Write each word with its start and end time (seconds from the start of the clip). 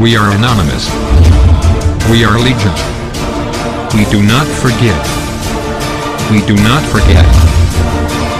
We 0.00 0.16
are 0.16 0.30
anonymous. 0.30 0.86
We 2.08 2.24
are 2.24 2.38
legion. 2.38 2.72
We 3.98 4.04
do 4.12 4.22
not 4.22 4.46
forget. 4.46 4.94
We 6.30 6.38
do 6.46 6.54
not 6.62 6.84
forget. 6.84 7.26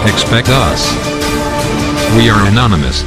Expect 0.07 0.51
us. 0.51 0.87
We 2.17 2.31
are 2.31 2.47
anonymous. 2.47 3.05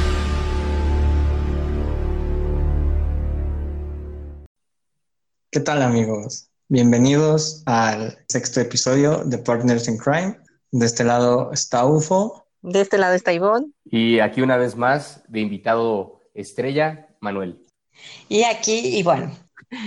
¿Qué 5.50 5.60
tal 5.60 5.80
amigos? 5.80 6.50
Bienvenidos 6.68 7.62
al 7.64 8.18
sexto 8.28 8.60
episodio 8.60 9.24
de 9.24 9.38
Partners 9.38 9.88
in 9.88 9.96
Crime. 9.96 10.36
De 10.72 10.84
este 10.84 11.04
lado 11.04 11.52
está 11.54 11.86
UFO. 11.86 12.44
De 12.60 12.82
este 12.82 12.98
lado 12.98 13.14
está 13.14 13.32
Ivonne. 13.32 13.72
Y 13.86 14.18
aquí 14.18 14.42
una 14.42 14.58
vez 14.58 14.76
más, 14.76 15.22
de 15.28 15.40
invitado 15.40 16.20
estrella, 16.34 17.08
Manuel. 17.22 17.61
Y 18.28 18.44
aquí, 18.44 18.98
y 18.98 19.02
bueno, 19.02 19.32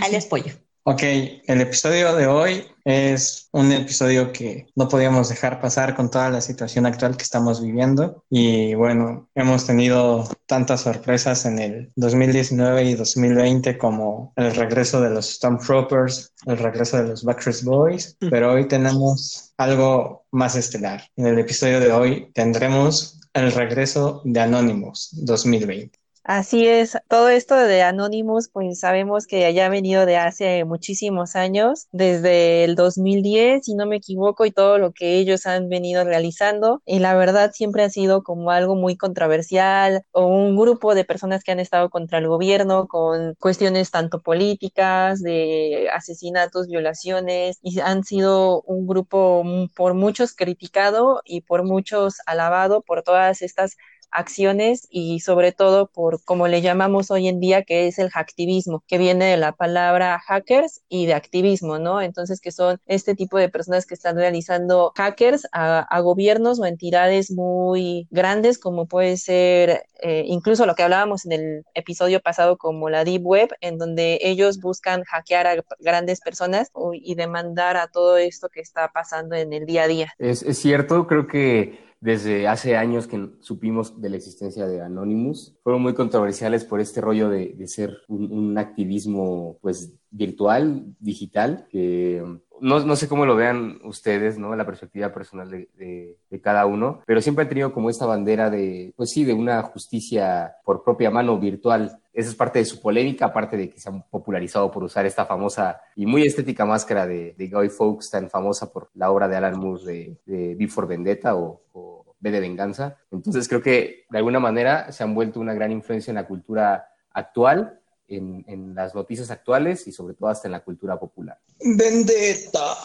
alias 0.02 0.26
Pollo. 0.26 0.54
Ok, 0.88 1.02
el 1.02 1.62
episodio 1.62 2.16
de 2.16 2.28
hoy 2.28 2.64
es 2.84 3.50
un 3.52 3.72
episodio 3.72 4.32
que 4.32 4.68
no 4.76 4.88
podíamos 4.88 5.30
dejar 5.30 5.60
pasar 5.60 5.96
con 5.96 6.12
toda 6.12 6.30
la 6.30 6.42
situación 6.42 6.86
actual 6.86 7.18
que 7.18 7.24
estamos 7.24 7.60
viviendo. 7.60 8.24
Y 8.30 8.76
bueno, 8.76 9.28
hemos 9.34 9.66
tenido 9.66 10.30
tantas 10.46 10.82
sorpresas 10.82 11.44
en 11.46 11.58
el 11.58 11.92
2019 11.96 12.84
y 12.84 12.94
2020 12.94 13.80
como 13.80 14.32
el 14.36 14.54
regreso 14.54 15.02
de 15.02 15.10
los 15.10 15.28
Stormtroopers, 15.38 16.32
el 16.46 16.60
regreso 16.60 16.98
de 16.98 17.10
los 17.10 17.24
Backstreet 17.24 17.64
Boys, 17.64 18.16
pero 18.30 18.54
hoy 18.54 18.68
tenemos 18.68 19.56
algo 19.58 20.28
más 20.30 20.56
estelar. 20.56 21.04
En 21.16 21.26
el 21.26 21.40
episodio 21.40 21.80
de 21.80 21.92
hoy 21.92 22.32
tendremos 22.36 23.20
el 23.34 23.52
regreso 23.54 24.22
de 24.24 24.40
Anonymous 24.40 25.10
2020. 25.14 26.05
Así 26.28 26.68
es, 26.68 26.98
todo 27.08 27.30
esto 27.30 27.54
de 27.56 27.84
Anonymous, 27.84 28.50
pues 28.50 28.80
sabemos 28.80 29.28
que 29.28 29.54
ya 29.54 29.68
ha 29.68 29.70
venido 29.70 30.08
de 30.08 30.18
hace 30.18 30.66
muchísimos 30.66 31.36
años, 31.36 31.88
desde 31.92 32.64
el 32.64 32.74
2010, 32.74 33.64
si 33.64 33.76
no 33.76 33.86
me 33.86 33.98
equivoco, 33.98 34.44
y 34.48 34.52
todo 34.52 34.80
lo 34.80 34.92
que 34.92 35.20
ellos 35.20 35.46
han 35.46 35.70
venido 35.70 36.04
realizando. 36.04 36.82
Y 36.84 36.98
la 36.98 37.14
verdad 37.14 37.52
siempre 37.54 37.84
ha 37.84 37.92
sido 37.92 38.24
como 38.24 38.50
algo 38.50 38.76
muy 38.76 38.98
controversial 38.98 40.02
o 40.14 40.26
un 40.26 40.58
grupo 40.58 40.96
de 40.96 41.06
personas 41.06 41.44
que 41.44 41.52
han 41.52 41.60
estado 41.60 41.92
contra 41.92 42.18
el 42.18 42.28
gobierno 42.28 42.88
con 42.88 43.36
cuestiones 43.36 43.92
tanto 43.92 44.24
políticas, 44.24 45.22
de 45.22 45.90
asesinatos, 45.94 46.66
violaciones, 46.68 47.60
y 47.62 47.80
han 47.82 48.04
sido 48.04 48.64
un 48.64 48.88
grupo 48.88 49.44
por 49.76 49.94
muchos 49.94 50.34
criticado 50.34 51.22
y 51.24 51.42
por 51.42 51.64
muchos 51.64 52.16
alabado 52.26 52.82
por 52.82 53.04
todas 53.04 53.44
estas 53.44 53.78
acciones 54.12 54.88
y 54.90 55.20
sobre 55.20 55.52
todo 55.52 55.88
por 55.88 56.24
como 56.24 56.48
le 56.48 56.62
llamamos 56.62 57.12
hoy 57.12 57.28
en 57.28 57.40
día 57.40 57.64
que 57.64 57.88
es 57.88 58.00
el 58.00 58.10
hacktivismo, 58.10 58.84
que 58.88 58.98
viene 58.98 59.26
de 59.26 59.38
la 59.38 59.52
palabra 59.52 60.20
hackers 60.20 60.82
y 60.90 61.06
de 61.06 61.14
activismo, 61.14 61.80
¿no? 61.80 62.02
Entonces 62.02 62.40
que 62.42 62.52
son 62.52 62.80
este 62.86 63.16
tipo 63.16 63.38
de 63.38 63.50
personas 63.50 63.86
que 63.86 63.94
están 63.94 64.16
realizando 64.16 64.94
hackers 64.96 65.48
a, 65.52 65.86
gobiernos 66.06 66.60
o 66.60 66.66
entidades 66.66 67.32
muy 67.32 68.08
grandes 68.12 68.60
como 68.60 68.86
puede 68.86 69.18
ser 69.18 69.86
eh, 70.02 70.24
incluso 70.28 70.66
lo 70.66 70.76
que 70.76 70.84
hablábamos 70.84 71.26
en 71.26 71.32
el 71.32 71.66
episodio 71.74 72.20
pasado 72.20 72.58
como 72.58 72.90
la 72.90 73.04
Deep 73.04 73.26
Web, 73.26 73.50
en 73.62 73.78
donde 73.78 74.20
ellos 74.22 74.60
buscan 74.60 75.04
hackear 75.04 75.48
a 75.48 75.64
grandes 75.80 76.20
personas 76.20 76.70
y 76.94 77.16
demandar 77.16 77.78
a 77.78 77.88
todo 77.88 78.18
esto 78.18 78.50
que 78.50 78.60
está 78.60 78.92
pasando 78.92 79.36
en 79.36 79.54
el 79.54 79.66
día 79.66 79.84
a 79.84 79.88
día. 79.88 80.14
Es, 80.20 80.44
es 80.44 80.60
cierto, 80.60 81.08
creo 81.08 81.28
que 81.28 81.80
desde 82.06 82.48
hace 82.48 82.78
años 82.78 83.08
que 83.08 83.32
supimos 83.40 84.00
de 84.00 84.12
la 84.12 84.18
existencia 84.18 84.68
de 84.68 84.80
Anonymous. 84.80 85.56
Fueron 85.64 85.82
muy 85.82 85.96
controversiales 85.96 86.64
por 86.64 86.80
este 86.80 87.02
rollo 87.02 87.30
de, 87.30 87.68
ser 87.68 87.98
un, 88.08 88.56
activismo 88.60 89.58
pues 89.60 89.92
virtual, 90.12 90.86
digital, 91.00 91.66
que 91.72 92.24
no, 92.62 92.96
sé 92.96 93.10
cómo 93.10 93.26
lo 93.26 93.36
vean 93.36 93.80
ustedes, 93.84 94.38
¿no? 94.38 94.56
La 94.56 94.68
perspectiva 94.68 95.12
personal 95.12 95.50
de, 95.50 96.18
cada 96.44 96.68
uno, 96.68 97.02
pero 97.08 97.22
siempre 97.22 97.42
han 97.42 97.50
tenido 97.50 97.74
como 97.74 97.90
esta 97.90 98.06
bandera 98.06 98.52
de, 98.52 98.94
pues 98.96 99.10
sí, 99.10 99.24
de 99.24 99.34
una 99.34 99.64
justicia 99.64 100.58
por 100.64 100.84
propia 100.84 101.10
mano 101.10 101.40
virtual. 101.40 101.98
Esa 102.14 102.30
es 102.30 102.36
parte 102.36 102.60
de 102.60 102.66
su 102.66 102.80
polémica, 102.82 103.26
aparte 103.26 103.58
de 103.58 103.70
que 103.72 103.80
se 103.80 103.90
han 103.90 104.04
popularizado 104.04 104.70
por 104.70 104.84
usar 104.84 105.08
esta 105.08 105.26
famosa 105.26 105.82
y 105.96 106.06
muy 106.06 106.22
estética 106.22 106.66
máscara 106.66 107.08
de, 107.08 107.34
de 107.36 107.48
Guy 107.48 107.70
Fawkes, 107.70 108.12
tan 108.12 108.30
famosa 108.30 108.72
por 108.72 108.92
la 108.94 109.10
obra 109.10 109.28
de 109.28 109.38
Alan 109.38 109.58
Moore 109.58 109.84
de, 109.86 110.18
de 110.26 110.56
Before 110.56 110.88
Vendetta 110.88 111.36
o, 111.36 111.62
o 111.74 111.95
B 112.26 112.32
de 112.32 112.40
Venganza. 112.40 112.98
Entonces 113.12 113.48
creo 113.48 113.62
que 113.62 114.06
de 114.10 114.18
alguna 114.18 114.40
manera 114.40 114.92
se 114.92 115.04
han 115.04 115.14
vuelto 115.14 115.40
una 115.40 115.54
gran 115.54 115.72
influencia 115.72 116.10
en 116.10 116.16
la 116.16 116.26
cultura 116.26 116.88
actual 117.12 117.80
en, 118.08 118.76
las 118.76 118.94
noticias 118.94 119.32
actuales 119.32 119.88
y 119.88 119.92
sobre 119.92 120.14
todo 120.14 120.30
hasta 120.30 120.48
en 120.48 120.54
la 120.54 120.64
cultura 120.64 121.00
popular. 121.00 121.40
Vendetta. 121.60 122.76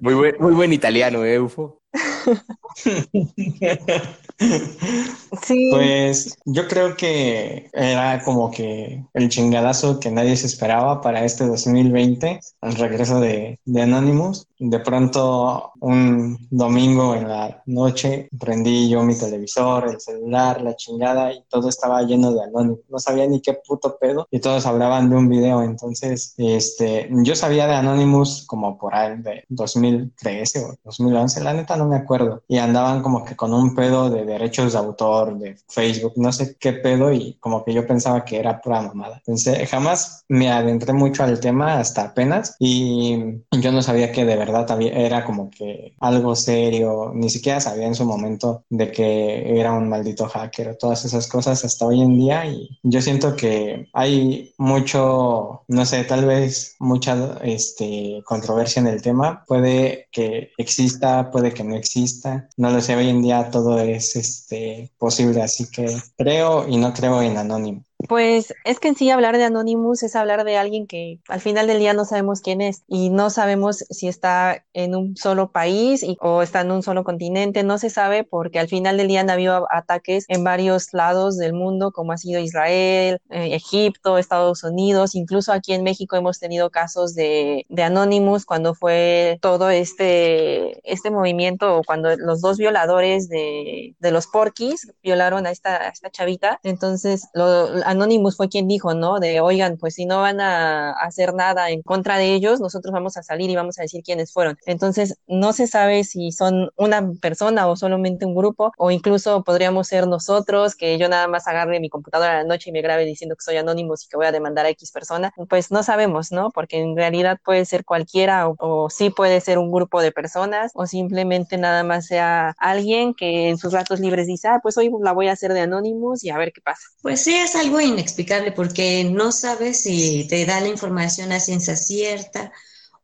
Muy 0.00 0.14
buen, 0.14 0.36
muy 0.40 0.52
buen 0.52 0.72
italiano, 0.72 1.24
¿eh, 1.24 1.38
Ufo? 1.38 1.82
sí. 5.42 5.70
Pues 5.72 6.36
yo 6.44 6.68
creo 6.68 6.96
que 6.96 7.70
era 7.72 8.22
como 8.22 8.50
que 8.50 9.04
el 9.14 9.28
chingadazo 9.28 10.00
que 10.00 10.10
nadie 10.10 10.36
se 10.36 10.46
esperaba 10.46 11.00
para 11.00 11.24
este 11.24 11.46
2020, 11.46 12.40
el 12.62 12.74
regreso 12.74 13.20
de, 13.20 13.60
de 13.64 13.82
Anonymous. 13.82 14.46
De 14.60 14.80
pronto, 14.80 15.72
un 15.80 16.36
domingo 16.50 17.14
en 17.14 17.28
la 17.28 17.62
noche, 17.66 18.28
prendí 18.38 18.88
yo 18.88 19.04
mi 19.04 19.16
televisor, 19.16 19.88
el 19.88 20.00
celular, 20.00 20.60
la 20.62 20.74
chingada, 20.74 21.32
y 21.32 21.44
todo 21.48 21.68
estaba 21.68 22.02
lleno 22.02 22.32
de 22.34 22.42
Anonymous. 22.42 22.80
No 22.88 22.98
sabía 22.98 23.26
ni 23.26 23.40
qué 23.40 23.54
puto 23.54 23.96
pedo, 23.98 24.26
y 24.30 24.40
todos 24.40 24.66
hablaban 24.66 25.10
de 25.10 25.16
un 25.16 25.28
video. 25.28 25.62
Entonces, 25.62 26.34
este, 26.36 27.08
yo 27.24 27.36
sabía 27.36 27.66
de 27.68 27.74
Anonymous 27.76 28.44
como 28.46 28.76
por 28.78 28.94
ahí 28.94 29.16
de 29.22 29.44
2013 29.48 30.64
o 30.64 30.74
2011, 30.84 31.40
la 31.40 31.54
neta 31.54 31.76
no 31.76 31.87
me 31.88 31.96
acuerdo. 31.96 32.42
Y 32.48 32.58
andaban 32.58 33.02
como 33.02 33.24
que 33.24 33.36
con 33.36 33.52
un 33.52 33.74
pedo 33.74 34.10
de 34.10 34.24
derechos 34.24 34.72
de 34.72 34.78
autor, 34.78 35.38
de 35.38 35.56
Facebook, 35.68 36.12
no 36.16 36.32
sé 36.32 36.56
qué 36.58 36.72
pedo, 36.72 37.12
y 37.12 37.36
como 37.40 37.64
que 37.64 37.72
yo 37.72 37.86
pensaba 37.86 38.24
que 38.24 38.38
era 38.38 38.60
pura 38.60 38.82
mamada. 38.82 39.16
Entonces, 39.26 39.68
jamás 39.68 40.24
me 40.28 40.50
adentré 40.50 40.92
mucho 40.92 41.24
al 41.24 41.40
tema 41.40 41.78
hasta 41.78 42.02
apenas, 42.02 42.56
y 42.58 43.40
yo 43.52 43.72
no 43.72 43.82
sabía 43.82 44.12
que 44.12 44.24
de 44.24 44.36
verdad 44.36 44.66
era 44.80 45.24
como 45.24 45.50
que 45.50 45.94
algo 46.00 46.36
serio, 46.36 47.12
ni 47.14 47.30
siquiera 47.30 47.60
sabía 47.60 47.86
en 47.86 47.94
su 47.94 48.04
momento 48.04 48.64
de 48.68 48.90
que 48.92 49.58
era 49.58 49.72
un 49.72 49.88
maldito 49.88 50.26
hacker, 50.26 50.76
todas 50.76 51.04
esas 51.04 51.26
cosas 51.26 51.64
hasta 51.64 51.86
hoy 51.86 52.00
en 52.00 52.18
día, 52.18 52.46
y 52.46 52.78
yo 52.82 53.00
siento 53.00 53.34
que 53.36 53.88
hay 53.92 54.52
mucho, 54.58 55.62
no 55.68 55.86
sé, 55.86 56.04
tal 56.04 56.26
vez 56.26 56.76
mucha 56.78 57.38
este, 57.42 58.22
controversia 58.24 58.80
en 58.80 58.88
el 58.88 59.02
tema, 59.02 59.44
puede 59.46 60.08
que 60.12 60.52
exista, 60.58 61.30
puede 61.30 61.52
que 61.52 61.64
exista. 61.76 62.48
No 62.56 62.70
lo 62.70 62.80
sé, 62.80 62.96
hoy 62.96 63.08
en 63.08 63.22
día 63.22 63.50
todo 63.50 63.78
es 63.80 64.16
este, 64.16 64.92
posible, 64.98 65.42
así 65.42 65.70
que 65.70 65.86
creo 66.16 66.68
y 66.68 66.76
no 66.76 66.92
creo 66.92 67.22
en 67.22 67.36
anónimo. 67.36 67.84
Pues 68.08 68.54
es 68.64 68.80
que 68.80 68.88
en 68.88 68.94
sí 68.96 69.10
hablar 69.10 69.36
de 69.36 69.44
Anonymous 69.44 70.02
es 70.02 70.16
hablar 70.16 70.44
de 70.44 70.56
alguien 70.56 70.86
que 70.86 71.20
al 71.28 71.40
final 71.40 71.66
del 71.66 71.78
día 71.78 71.92
no 71.92 72.06
sabemos 72.06 72.40
quién 72.40 72.62
es 72.62 72.82
y 72.88 73.10
no 73.10 73.28
sabemos 73.28 73.84
si 73.90 74.08
está 74.08 74.64
en 74.72 74.94
un 74.94 75.14
solo 75.14 75.52
país 75.52 76.06
o 76.20 76.40
está 76.40 76.62
en 76.62 76.70
un 76.70 76.82
solo 76.82 77.04
continente, 77.04 77.64
no 77.64 77.76
se 77.76 77.90
sabe 77.90 78.24
porque 78.24 78.60
al 78.60 78.68
final 78.68 78.96
del 78.96 79.08
día 79.08 79.20
han 79.20 79.28
habido 79.28 79.66
ataques 79.70 80.24
en 80.28 80.42
varios 80.42 80.94
lados 80.94 81.36
del 81.36 81.52
mundo 81.52 81.92
como 81.92 82.12
ha 82.12 82.16
sido 82.16 82.40
Israel, 82.40 83.20
eh, 83.28 83.54
Egipto, 83.54 84.16
Estados 84.16 84.64
Unidos, 84.64 85.14
incluso 85.14 85.52
aquí 85.52 85.74
en 85.74 85.82
México 85.82 86.16
hemos 86.16 86.38
tenido 86.38 86.70
casos 86.70 87.14
de, 87.14 87.66
de 87.68 87.82
Anonymous 87.82 88.46
cuando 88.46 88.74
fue 88.74 89.38
todo 89.42 89.68
este, 89.68 90.80
este 90.90 91.10
movimiento, 91.10 91.82
cuando 91.84 92.16
los 92.16 92.40
dos 92.40 92.56
violadores 92.56 93.28
de, 93.28 93.96
de 93.98 94.10
los 94.12 94.26
porquis 94.28 94.90
violaron 95.02 95.46
a 95.46 95.50
esta, 95.50 95.76
a 95.82 95.88
esta 95.88 96.08
chavita, 96.08 96.58
entonces 96.62 97.28
lo 97.34 97.68
Anonymous 97.98 98.36
fue 98.36 98.48
quien 98.48 98.68
dijo, 98.68 98.94
¿no? 98.94 99.20
De, 99.20 99.40
oigan, 99.40 99.76
pues 99.76 99.94
si 99.94 100.06
no 100.06 100.20
van 100.20 100.40
a 100.40 100.92
hacer 100.92 101.34
nada 101.34 101.70
en 101.70 101.82
contra 101.82 102.16
de 102.16 102.34
ellos, 102.34 102.60
nosotros 102.60 102.92
vamos 102.92 103.16
a 103.16 103.22
salir 103.22 103.50
y 103.50 103.56
vamos 103.56 103.78
a 103.78 103.82
decir 103.82 104.02
quiénes 104.02 104.32
fueron. 104.32 104.56
Entonces, 104.66 105.18
no 105.26 105.52
se 105.52 105.66
sabe 105.66 106.04
si 106.04 106.32
son 106.32 106.70
una 106.76 107.10
persona 107.20 107.66
o 107.68 107.76
solamente 107.76 108.24
un 108.24 108.34
grupo, 108.34 108.72
o 108.78 108.90
incluso 108.90 109.42
podríamos 109.44 109.88
ser 109.88 110.06
nosotros, 110.06 110.74
que 110.74 110.98
yo 110.98 111.08
nada 111.08 111.28
más 111.28 111.46
agarre 111.48 111.80
mi 111.80 111.88
computadora 111.88 112.32
a 112.32 112.42
la 112.42 112.44
noche 112.44 112.70
y 112.70 112.72
me 112.72 112.82
grabe 112.82 113.04
diciendo 113.04 113.34
que 113.36 113.42
soy 113.42 113.56
Anonymous 113.56 114.04
y 114.04 114.08
que 114.08 114.16
voy 114.16 114.26
a 114.26 114.32
demandar 114.32 114.66
a 114.66 114.70
X 114.70 114.92
persona. 114.92 115.32
Pues 115.48 115.70
no 115.70 115.82
sabemos, 115.82 116.32
¿no? 116.32 116.50
Porque 116.50 116.78
en 116.78 116.96
realidad 116.96 117.38
puede 117.44 117.64
ser 117.64 117.84
cualquiera 117.84 118.48
o, 118.48 118.56
o 118.58 118.90
sí 118.90 119.10
puede 119.10 119.40
ser 119.40 119.58
un 119.58 119.72
grupo 119.72 120.00
de 120.00 120.12
personas 120.12 120.72
o 120.74 120.86
simplemente 120.86 121.58
nada 121.58 121.82
más 121.84 122.06
sea 122.06 122.54
alguien 122.58 123.14
que 123.14 123.48
en 123.48 123.58
sus 123.58 123.72
ratos 123.72 124.00
libres 124.00 124.26
dice, 124.26 124.48
ah, 124.48 124.60
pues 124.62 124.76
hoy 124.76 124.90
la 125.00 125.12
voy 125.12 125.28
a 125.28 125.32
hacer 125.32 125.52
de 125.52 125.60
Anonymous 125.60 126.24
y 126.24 126.30
a 126.30 126.38
ver 126.38 126.52
qué 126.52 126.60
pasa. 126.60 126.82
Pues 127.02 127.22
sí, 127.22 127.34
es 127.34 127.54
algo 127.56 127.80
inexplicable 127.88 128.52
porque 128.52 129.04
no 129.04 129.32
sabes 129.32 129.82
si 129.82 130.26
te 130.28 130.46
da 130.46 130.60
la 130.60 130.68
información 130.68 131.32
a 131.32 131.40
ciencia 131.40 131.76
cierta 131.76 132.52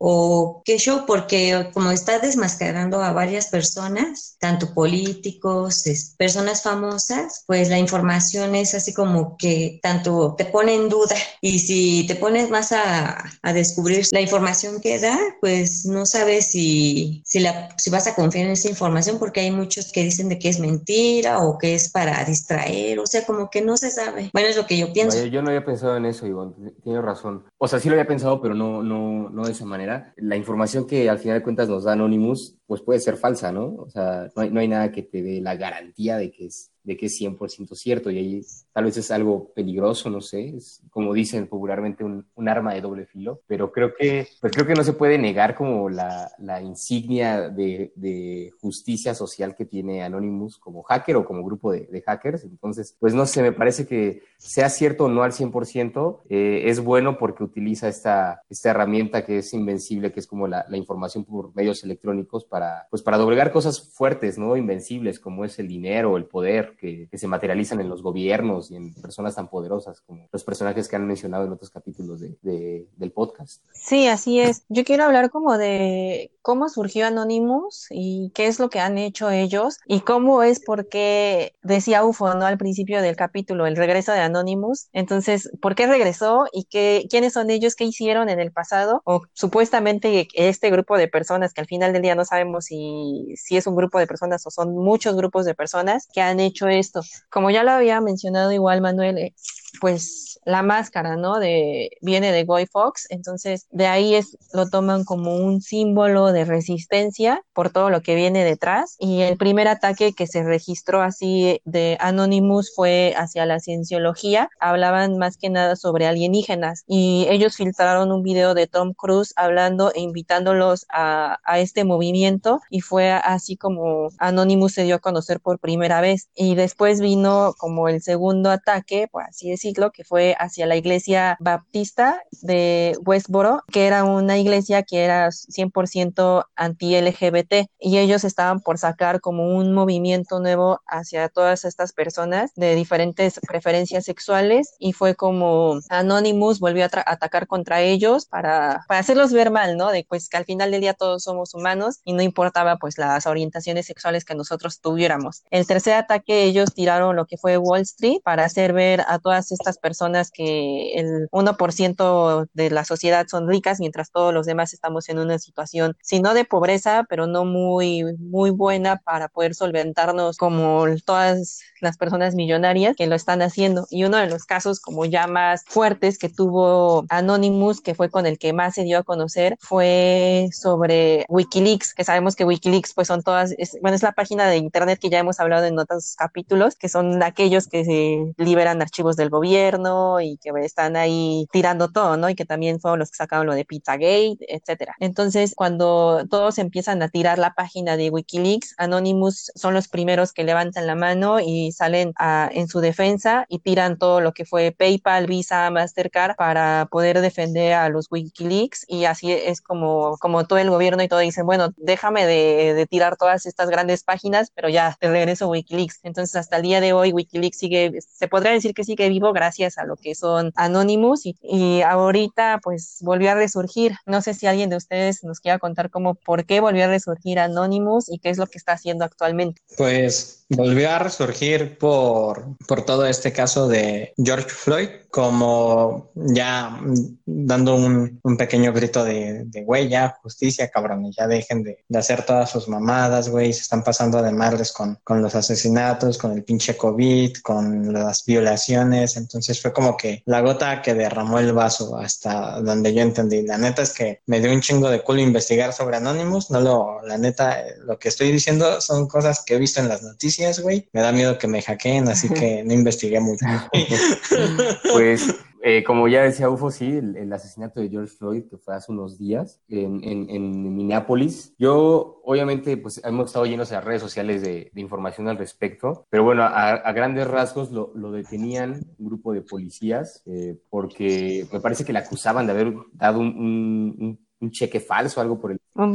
o 0.06 0.60
qué 0.66 0.76
show, 0.76 1.04
porque 1.06 1.70
como 1.72 1.90
está 1.90 2.18
desmascarando 2.18 3.02
a 3.02 3.14
varias 3.14 3.46
personas, 3.46 4.36
tanto 4.38 4.74
políticos, 4.74 5.84
personas 6.18 6.62
famosas, 6.62 7.44
pues 7.46 7.70
la 7.70 7.78
información 7.78 8.54
es 8.54 8.74
así 8.74 8.92
como 8.92 9.38
que 9.38 9.80
tanto 9.82 10.34
te 10.36 10.44
pone 10.44 10.74
en 10.74 10.90
duda 10.90 11.16
y 11.40 11.60
si 11.60 12.06
te 12.06 12.16
pones 12.16 12.50
más 12.50 12.72
a, 12.72 13.24
a 13.40 13.52
descubrir 13.54 14.04
la 14.12 14.20
información 14.20 14.78
que 14.82 14.98
da, 14.98 15.18
pues 15.40 15.86
no 15.86 16.04
sabes 16.04 16.48
si, 16.48 17.22
si, 17.24 17.40
la, 17.40 17.70
si 17.78 17.88
vas 17.88 18.06
a 18.06 18.14
confiar 18.14 18.44
en 18.44 18.52
esa 18.52 18.68
información 18.68 19.18
porque 19.18 19.40
hay 19.40 19.52
muchos 19.52 19.90
que 19.90 20.04
dicen 20.04 20.28
de 20.28 20.38
que 20.38 20.50
es 20.50 20.60
mentira 20.60 21.38
o 21.38 21.56
que 21.56 21.74
es 21.74 21.90
para 21.90 22.22
distraer, 22.26 22.98
o 22.98 23.06
sea, 23.06 23.24
como 23.24 23.48
que 23.48 23.62
no 23.62 23.78
se 23.78 23.90
sabe. 23.90 24.28
Bueno, 24.34 24.48
es 24.48 24.56
lo 24.56 24.66
que 24.66 24.76
yo 24.76 24.92
pienso. 24.92 25.24
yo 25.24 25.40
no 25.40 25.48
había 25.48 25.64
pensado 25.64 25.96
en 25.96 26.04
eso, 26.04 26.26
Ivonne, 26.26 26.72
tienes 26.82 27.02
razón. 27.02 27.44
O 27.56 27.68
sea, 27.68 27.80
sí 27.80 27.88
lo 27.88 27.94
había 27.94 28.06
pensado, 28.06 28.42
pero 28.42 28.54
no, 28.54 28.82
no, 28.82 29.30
no 29.30 29.46
de 29.46 29.52
esa 29.52 29.64
manera. 29.64 29.93
La 30.16 30.36
información 30.36 30.86
que 30.86 31.08
al 31.08 31.18
final 31.18 31.38
de 31.38 31.42
cuentas 31.42 31.68
nos 31.68 31.84
da 31.84 31.92
Anonymous, 31.92 32.56
pues 32.66 32.82
puede 32.82 33.00
ser 33.00 33.16
falsa, 33.16 33.52
¿no? 33.52 33.74
O 33.76 33.88
sea, 33.88 34.28
no 34.34 34.42
hay, 34.42 34.50
no 34.50 34.60
hay 34.60 34.68
nada 34.68 34.92
que 34.92 35.02
te 35.02 35.22
dé 35.22 35.40
la 35.40 35.56
garantía 35.56 36.16
de 36.16 36.30
que 36.30 36.46
es 36.46 36.73
de 36.84 36.96
que 36.96 37.06
es 37.06 37.18
100% 37.20 37.74
cierto 37.74 38.10
y 38.10 38.18
ahí 38.18 38.40
tal 38.72 38.84
vez 38.84 38.96
es 38.96 39.10
algo 39.10 39.52
peligroso, 39.54 40.10
no 40.10 40.20
sé, 40.20 40.54
es 40.56 40.82
como 40.90 41.14
dicen 41.14 41.46
popularmente 41.46 42.04
un, 42.04 42.26
un, 42.34 42.48
arma 42.48 42.74
de 42.74 42.82
doble 42.82 43.06
filo, 43.06 43.40
pero 43.46 43.72
creo 43.72 43.94
que, 43.94 44.28
pues 44.40 44.52
creo 44.52 44.66
que 44.66 44.74
no 44.74 44.84
se 44.84 44.92
puede 44.92 45.18
negar 45.18 45.54
como 45.54 45.88
la, 45.88 46.30
la 46.38 46.60
insignia 46.60 47.48
de, 47.48 47.92
de, 47.96 48.50
justicia 48.60 49.14
social 49.14 49.54
que 49.56 49.64
tiene 49.64 50.02
Anonymous 50.02 50.58
como 50.58 50.82
hacker 50.82 51.16
o 51.16 51.24
como 51.24 51.42
grupo 51.42 51.72
de, 51.72 51.86
de, 51.86 52.02
hackers, 52.02 52.44
entonces, 52.44 52.96
pues 53.00 53.14
no 53.14 53.26
sé, 53.26 53.42
me 53.42 53.52
parece 53.52 53.86
que 53.86 54.22
sea 54.36 54.68
cierto 54.68 55.06
o 55.06 55.08
no 55.08 55.22
al 55.22 55.32
100%, 55.32 56.20
eh, 56.28 56.62
es 56.66 56.80
bueno 56.80 57.16
porque 57.18 57.44
utiliza 57.44 57.88
esta, 57.88 58.42
esta 58.50 58.70
herramienta 58.70 59.24
que 59.24 59.38
es 59.38 59.54
invencible, 59.54 60.12
que 60.12 60.20
es 60.20 60.26
como 60.26 60.46
la, 60.46 60.66
la 60.68 60.76
información 60.76 61.24
por 61.24 61.54
medios 61.54 61.82
electrónicos 61.82 62.44
para, 62.44 62.86
pues 62.90 63.02
para 63.02 63.16
doblegar 63.16 63.52
cosas 63.52 63.90
fuertes, 63.94 64.38
¿no? 64.38 64.56
Invencibles 64.56 65.18
como 65.18 65.44
es 65.44 65.58
el 65.58 65.68
dinero, 65.68 66.16
el 66.16 66.26
poder, 66.26 66.73
que, 66.76 67.08
se 67.12 67.26
materializan 67.26 67.80
en 67.80 67.88
los 67.88 68.02
gobiernos 68.02 68.70
y 68.70 68.76
en 68.76 68.94
personas 68.94 69.34
tan 69.34 69.48
poderosas 69.48 70.00
como 70.02 70.28
los 70.30 70.44
personajes 70.44 70.88
que 70.88 70.96
han 70.96 71.06
mencionado 71.06 71.44
en 71.44 71.52
otros 71.52 71.70
capítulos 71.70 72.20
de, 72.20 72.88
del 72.96 73.12
podcast. 73.12 73.62
Sí, 73.72 74.08
así 74.08 74.40
es. 74.40 74.64
Yo 74.68 74.84
quiero 74.84 75.04
hablar 75.04 75.30
como 75.30 75.56
de 75.56 76.33
cómo 76.44 76.68
surgió 76.68 77.06
Anonymous 77.06 77.86
y 77.88 78.30
qué 78.34 78.46
es 78.46 78.60
lo 78.60 78.68
que 78.68 78.78
han 78.78 78.98
hecho 78.98 79.30
ellos 79.30 79.78
y 79.86 80.00
cómo 80.00 80.42
es 80.42 80.60
porque 80.60 81.54
decía 81.62 82.04
UFO, 82.04 82.34
¿no? 82.34 82.44
Al 82.44 82.58
principio 82.58 83.00
del 83.00 83.16
capítulo, 83.16 83.66
el 83.66 83.76
regreso 83.76 84.12
de 84.12 84.20
Anonymous. 84.20 84.88
Entonces, 84.92 85.50
¿por 85.62 85.74
qué 85.74 85.86
regresó 85.86 86.44
y 86.52 86.64
qué, 86.64 87.06
quiénes 87.08 87.32
son 87.32 87.48
ellos, 87.48 87.74
qué 87.74 87.84
hicieron 87.84 88.28
en 88.28 88.40
el 88.40 88.52
pasado? 88.52 89.00
O 89.06 89.22
supuestamente 89.32 90.28
este 90.34 90.70
grupo 90.70 90.98
de 90.98 91.08
personas 91.08 91.54
que 91.54 91.62
al 91.62 91.66
final 91.66 91.94
del 91.94 92.02
día 92.02 92.14
no 92.14 92.26
sabemos 92.26 92.66
si, 92.66 93.34
si 93.36 93.56
es 93.56 93.66
un 93.66 93.74
grupo 93.74 93.98
de 93.98 94.06
personas 94.06 94.46
o 94.46 94.50
son 94.50 94.74
muchos 94.74 95.16
grupos 95.16 95.46
de 95.46 95.54
personas 95.54 96.08
que 96.12 96.20
han 96.20 96.40
hecho 96.40 96.68
esto. 96.68 97.00
Como 97.30 97.50
ya 97.50 97.64
lo 97.64 97.70
había 97.70 98.02
mencionado 98.02 98.52
igual 98.52 98.82
Manuel, 98.82 99.16
eh, 99.16 99.34
pues 99.80 100.40
la 100.44 100.62
máscara, 100.62 101.16
¿no? 101.16 101.38
De, 101.38 101.90
viene 102.00 102.32
de 102.32 102.44
Guy 102.44 102.66
Fox, 102.66 103.06
entonces 103.10 103.66
de 103.70 103.86
ahí 103.86 104.14
es, 104.14 104.36
lo 104.52 104.68
toman 104.68 105.04
como 105.04 105.36
un 105.36 105.60
símbolo 105.60 106.32
de 106.32 106.44
resistencia 106.44 107.42
por 107.52 107.70
todo 107.70 107.90
lo 107.90 108.02
que 108.02 108.14
viene 108.14 108.44
detrás. 108.44 108.96
Y 108.98 109.22
el 109.22 109.36
primer 109.36 109.68
ataque 109.68 110.12
que 110.12 110.26
se 110.26 110.42
registró 110.42 111.02
así 111.02 111.60
de 111.64 111.96
Anonymous 112.00 112.72
fue 112.74 113.14
hacia 113.16 113.46
la 113.46 113.60
cienciología. 113.60 114.50
Hablaban 114.60 115.18
más 115.18 115.36
que 115.36 115.50
nada 115.50 115.76
sobre 115.76 116.06
alienígenas 116.06 116.84
y 116.86 117.26
ellos 117.30 117.56
filtraron 117.56 118.12
un 118.12 118.22
video 118.22 118.54
de 118.54 118.66
Tom 118.66 118.92
Cruise 118.92 119.32
hablando 119.36 119.92
e 119.94 120.00
invitándolos 120.00 120.86
a, 120.90 121.38
a 121.44 121.58
este 121.58 121.84
movimiento 121.84 122.60
y 122.70 122.80
fue 122.80 123.10
así 123.12 123.56
como 123.56 124.08
Anonymous 124.18 124.74
se 124.74 124.84
dio 124.84 124.96
a 124.96 125.00
conocer 125.00 125.40
por 125.40 125.58
primera 125.58 126.00
vez. 126.00 126.28
Y 126.34 126.54
después 126.54 127.00
vino 127.00 127.54
como 127.58 127.88
el 127.88 128.02
segundo 128.02 128.50
ataque, 128.50 129.08
por 129.10 129.22
así 129.22 129.50
decirlo, 129.50 129.63
que 129.72 130.04
fue 130.04 130.36
hacia 130.38 130.66
la 130.66 130.76
iglesia 130.76 131.36
baptista 131.40 132.22
de 132.42 132.96
Westboro, 133.04 133.62
que 133.72 133.86
era 133.86 134.04
una 134.04 134.38
iglesia 134.38 134.82
que 134.82 135.04
era 135.04 135.28
100% 135.28 136.44
anti-LGBT 136.54 137.66
y 137.78 137.98
ellos 137.98 138.24
estaban 138.24 138.60
por 138.60 138.78
sacar 138.78 139.20
como 139.20 139.56
un 139.56 139.72
movimiento 139.72 140.38
nuevo 140.40 140.80
hacia 140.86 141.28
todas 141.28 141.64
estas 141.64 141.92
personas 141.92 142.52
de 142.56 142.74
diferentes 142.74 143.40
preferencias 143.46 144.04
sexuales 144.04 144.74
y 144.78 144.92
fue 144.92 145.14
como 145.14 145.78
Anonymous 145.88 146.60
volvió 146.60 146.84
a 146.84 146.90
atacar 147.06 147.46
contra 147.46 147.80
ellos 147.80 148.26
para, 148.26 148.84
para 148.86 149.00
hacerlos 149.00 149.32
ver 149.32 149.50
mal, 149.50 149.76
¿no? 149.76 149.90
De 149.90 150.04
pues 150.06 150.28
que 150.28 150.36
al 150.36 150.44
final 150.44 150.70
del 150.70 150.82
día 150.82 150.94
todos 150.94 151.22
somos 151.22 151.54
humanos 151.54 152.00
y 152.04 152.12
no 152.12 152.22
importaba 152.22 152.76
pues 152.76 152.98
las 152.98 153.26
orientaciones 153.26 153.86
sexuales 153.86 154.24
que 154.24 154.34
nosotros 154.34 154.80
tuviéramos. 154.80 155.42
El 155.50 155.66
tercer 155.66 155.94
ataque 155.94 156.44
ellos 156.44 156.74
tiraron 156.74 157.16
lo 157.16 157.26
que 157.26 157.38
fue 157.38 157.56
Wall 157.56 157.82
Street 157.82 158.20
para 158.22 158.44
hacer 158.44 158.72
ver 158.72 159.02
a 159.08 159.18
todas 159.18 159.50
estas 159.54 159.78
personas 159.78 160.30
que 160.30 160.94
el 160.94 161.28
1% 161.30 162.48
de 162.52 162.70
la 162.70 162.84
sociedad 162.84 163.26
son 163.28 163.48
ricas, 163.48 163.80
mientras 163.80 164.10
todos 164.10 164.34
los 164.34 164.46
demás 164.46 164.72
estamos 164.72 165.08
en 165.08 165.18
una 165.18 165.38
situación, 165.38 165.96
si 166.02 166.20
no 166.20 166.34
de 166.34 166.44
pobreza, 166.44 167.06
pero 167.08 167.26
no 167.26 167.44
muy, 167.44 168.04
muy 168.18 168.50
buena 168.50 168.96
para 168.96 169.28
poder 169.28 169.54
solventarnos 169.54 170.36
como 170.36 170.84
todas 171.04 171.60
las 171.80 171.96
personas 171.96 172.34
millonarias 172.34 172.96
que 172.96 173.06
lo 173.06 173.14
están 173.14 173.42
haciendo. 173.42 173.86
Y 173.90 174.04
uno 174.04 174.16
de 174.16 174.26
los 174.26 174.44
casos 174.44 174.80
como 174.80 175.04
ya 175.04 175.26
más 175.26 175.64
fuertes 175.66 176.18
que 176.18 176.28
tuvo 176.28 177.04
Anonymous, 177.08 177.80
que 177.80 177.94
fue 177.94 178.10
con 178.10 178.26
el 178.26 178.38
que 178.38 178.52
más 178.52 178.74
se 178.74 178.82
dio 178.82 178.98
a 178.98 179.02
conocer, 179.02 179.56
fue 179.60 180.48
sobre 180.52 181.24
Wikileaks, 181.28 181.94
que 181.94 182.04
sabemos 182.04 182.36
que 182.36 182.44
Wikileaks 182.44 182.94
pues 182.94 183.08
son 183.08 183.22
todas, 183.22 183.54
bueno, 183.80 183.94
es 183.94 184.02
la 184.02 184.12
página 184.12 184.48
de 184.48 184.56
internet 184.56 184.98
que 185.00 185.10
ya 185.10 185.18
hemos 185.18 185.40
hablado 185.40 185.66
en 185.66 185.78
otros 185.78 186.14
capítulos, 186.16 186.76
que 186.76 186.88
son 186.88 187.22
aquellos 187.22 187.68
que 187.68 187.84
se 187.84 188.34
liberan 188.36 188.82
archivos 188.82 189.16
del 189.16 189.30
gobierno 189.34 190.20
y 190.20 190.38
que 190.38 190.50
están 190.62 190.96
ahí 190.96 191.46
tirando 191.52 191.88
todo, 191.90 192.16
¿no? 192.16 192.28
Y 192.30 192.34
que 192.34 192.44
también 192.44 192.80
fueron 192.80 192.98
los 193.00 193.10
que 193.10 193.16
sacaron 193.16 193.46
lo 193.46 193.54
de 193.54 193.64
Pizzagate, 193.64 194.38
etcétera. 194.48 194.94
Entonces, 195.00 195.54
cuando 195.54 196.24
todos 196.30 196.58
empiezan 196.58 197.02
a 197.02 197.08
tirar 197.08 197.38
la 197.38 197.54
página 197.54 197.96
de 197.96 198.10
Wikileaks, 198.10 198.74
Anonymous 198.78 199.52
son 199.54 199.74
los 199.74 199.88
primeros 199.88 200.32
que 200.32 200.44
levantan 200.44 200.86
la 200.86 200.94
mano 200.94 201.40
y 201.40 201.72
salen 201.72 202.12
a, 202.16 202.48
en 202.52 202.68
su 202.68 202.80
defensa 202.80 203.46
y 203.48 203.58
tiran 203.58 203.98
todo 203.98 204.20
lo 204.20 204.32
que 204.32 204.44
fue 204.44 204.72
PayPal, 204.72 205.26
Visa, 205.26 205.70
Mastercard 205.70 206.36
para 206.36 206.86
poder 206.90 207.20
defender 207.20 207.74
a 207.74 207.88
los 207.88 208.06
Wikileaks 208.10 208.84
y 208.88 209.04
así 209.04 209.32
es 209.32 209.60
como, 209.60 210.16
como 210.18 210.46
todo 210.46 210.58
el 210.58 210.70
gobierno 210.70 211.02
y 211.02 211.08
todo 211.08 211.20
dicen, 211.20 211.46
bueno, 211.46 211.72
déjame 211.76 212.26
de, 212.26 212.74
de 212.74 212.86
tirar 212.86 213.16
todas 213.16 213.46
estas 213.46 213.68
grandes 213.70 214.04
páginas, 214.04 214.50
pero 214.54 214.68
ya 214.68 214.96
te 215.00 215.10
regreso 215.10 215.48
Wikileaks. 215.48 216.00
Entonces, 216.02 216.36
hasta 216.36 216.56
el 216.56 216.62
día 216.62 216.80
de 216.80 216.92
hoy, 216.92 217.12
Wikileaks 217.12 217.58
sigue, 217.58 217.92
se 218.00 218.28
podría 218.28 218.52
decir 218.52 218.74
que 218.74 218.84
sigue 218.84 219.08
vivo 219.08 219.23
gracias 219.32 219.78
a 219.78 219.84
lo 219.84 219.96
que 219.96 220.14
son 220.14 220.52
Anonymous 220.56 221.26
y, 221.26 221.36
y 221.42 221.82
ahorita 221.82 222.60
pues 222.62 222.98
volvió 223.00 223.30
a 223.30 223.34
resurgir. 223.34 223.94
No 224.06 224.22
sé 224.22 224.34
si 224.34 224.46
alguien 224.46 224.70
de 224.70 224.76
ustedes 224.76 225.24
nos 225.24 225.40
quiera 225.40 225.58
contar 225.58 225.90
cómo, 225.90 226.14
por 226.14 226.44
qué 226.44 226.60
volvió 226.60 226.84
a 226.84 226.88
resurgir 226.88 227.38
Anonymous 227.38 228.08
y 228.08 228.18
qué 228.18 228.30
es 228.30 228.38
lo 228.38 228.46
que 228.46 228.58
está 228.58 228.72
haciendo 228.72 229.04
actualmente. 229.04 229.62
Pues 229.76 230.43
volvió 230.56 230.90
a 230.90 230.98
resurgir 230.98 231.78
por, 231.78 232.56
por 232.66 232.84
todo 232.84 233.06
este 233.06 233.32
caso 233.32 233.68
de 233.68 234.12
George 234.16 234.48
Floyd, 234.48 234.88
como 235.10 236.10
ya 236.14 236.80
dando 237.24 237.76
un, 237.76 238.18
un 238.22 238.36
pequeño 238.36 238.72
grito 238.72 239.04
de, 239.04 239.44
de, 239.44 239.62
güey, 239.62 239.88
ya 239.88 240.18
justicia, 240.22 240.68
cabrón, 240.70 241.06
y 241.06 241.12
ya 241.12 241.28
dejen 241.28 241.62
de, 241.62 241.84
de, 241.88 241.98
hacer 241.98 242.26
todas 242.26 242.50
sus 242.50 242.66
mamadas, 242.68 243.28
güey, 243.28 243.52
se 243.52 243.60
están 243.60 243.84
pasando 243.84 244.20
de 244.22 244.32
madres 244.32 244.72
con, 244.72 244.98
con 245.04 245.22
los 245.22 245.34
asesinatos, 245.36 246.18
con 246.18 246.32
el 246.32 246.42
pinche 246.42 246.76
COVID, 246.76 247.36
con 247.42 247.92
las 247.92 248.24
violaciones, 248.24 249.16
entonces 249.16 249.60
fue 249.62 249.72
como 249.72 249.96
que 249.96 250.22
la 250.26 250.40
gota 250.40 250.82
que 250.82 250.94
derramó 250.94 251.38
el 251.38 251.52
vaso 251.52 251.96
hasta 251.96 252.60
donde 252.60 252.92
yo 252.92 253.02
entendí. 253.02 253.42
La 253.42 253.58
neta 253.58 253.82
es 253.82 253.92
que 253.92 254.20
me 254.26 254.40
dio 254.40 254.52
un 254.52 254.60
chingo 254.60 254.90
de 254.90 255.02
culo 255.02 255.20
investigar 255.20 255.72
sobre 255.72 255.96
Anonymous, 255.96 256.50
no 256.50 256.60
lo, 256.60 257.02
la 257.02 257.18
neta, 257.18 257.62
lo 257.84 257.98
que 257.98 258.08
estoy 258.08 258.32
diciendo 258.32 258.80
son 258.80 259.06
cosas 259.06 259.44
que 259.46 259.54
he 259.54 259.58
visto 259.58 259.80
en 259.80 259.88
las 259.88 260.02
noticias 260.02 260.43
güey. 260.60 260.88
Me 260.92 261.00
da 261.00 261.12
miedo 261.12 261.38
que 261.38 261.48
me 261.48 261.62
hackeen, 261.62 262.08
así 262.08 262.28
que 262.28 262.62
no 262.66 262.72
investigué 262.72 263.20
mucho. 263.20 263.44
pues, 264.92 265.34
eh, 265.62 265.82
como 265.82 266.08
ya 266.08 266.22
decía 266.22 266.50
Ufo, 266.50 266.70
sí, 266.70 266.86
el, 266.86 267.32
asesinato 267.32 267.80
de 267.80 267.88
George 267.88 268.14
Floyd, 268.16 268.44
que 268.50 268.58
fue 268.58 268.74
hace 268.74 268.92
unos 268.92 269.18
días 269.18 269.62
en, 269.68 270.04
en, 270.04 270.28
en 270.28 270.76
Minneapolis. 270.76 271.54
Yo, 271.58 272.20
obviamente, 272.24 272.76
pues 272.76 273.00
hemos 273.02 273.26
estado 273.26 273.46
llenos 273.46 273.70
de 273.70 273.80
redes 273.80 274.02
sociales 274.02 274.42
de, 274.42 274.70
de, 274.72 274.80
información 274.80 275.28
al 275.28 275.38
respecto, 275.38 276.06
pero 276.10 276.22
bueno, 276.22 276.42
a, 276.42 276.70
a 276.72 276.92
grandes 276.92 277.26
rasgos 277.26 277.70
lo, 277.70 277.92
lo, 277.94 278.12
detenían 278.12 278.84
un 278.98 279.06
grupo 279.06 279.32
de 279.32 279.40
policías 279.40 280.22
eh, 280.26 280.58
porque 280.68 281.46
me 281.50 281.60
parece 281.60 281.84
que 281.84 281.94
le 281.94 282.00
acusaban 282.00 282.46
de 282.46 282.52
haber 282.52 282.74
dado 282.92 283.20
un, 283.20 283.28
un, 283.28 283.96
un 283.98 284.24
un 284.44 284.50
cheque 284.50 284.80
falso, 284.80 285.20
algo 285.20 285.40
por 285.40 285.52
el... 285.52 285.60
Un, 285.74 285.92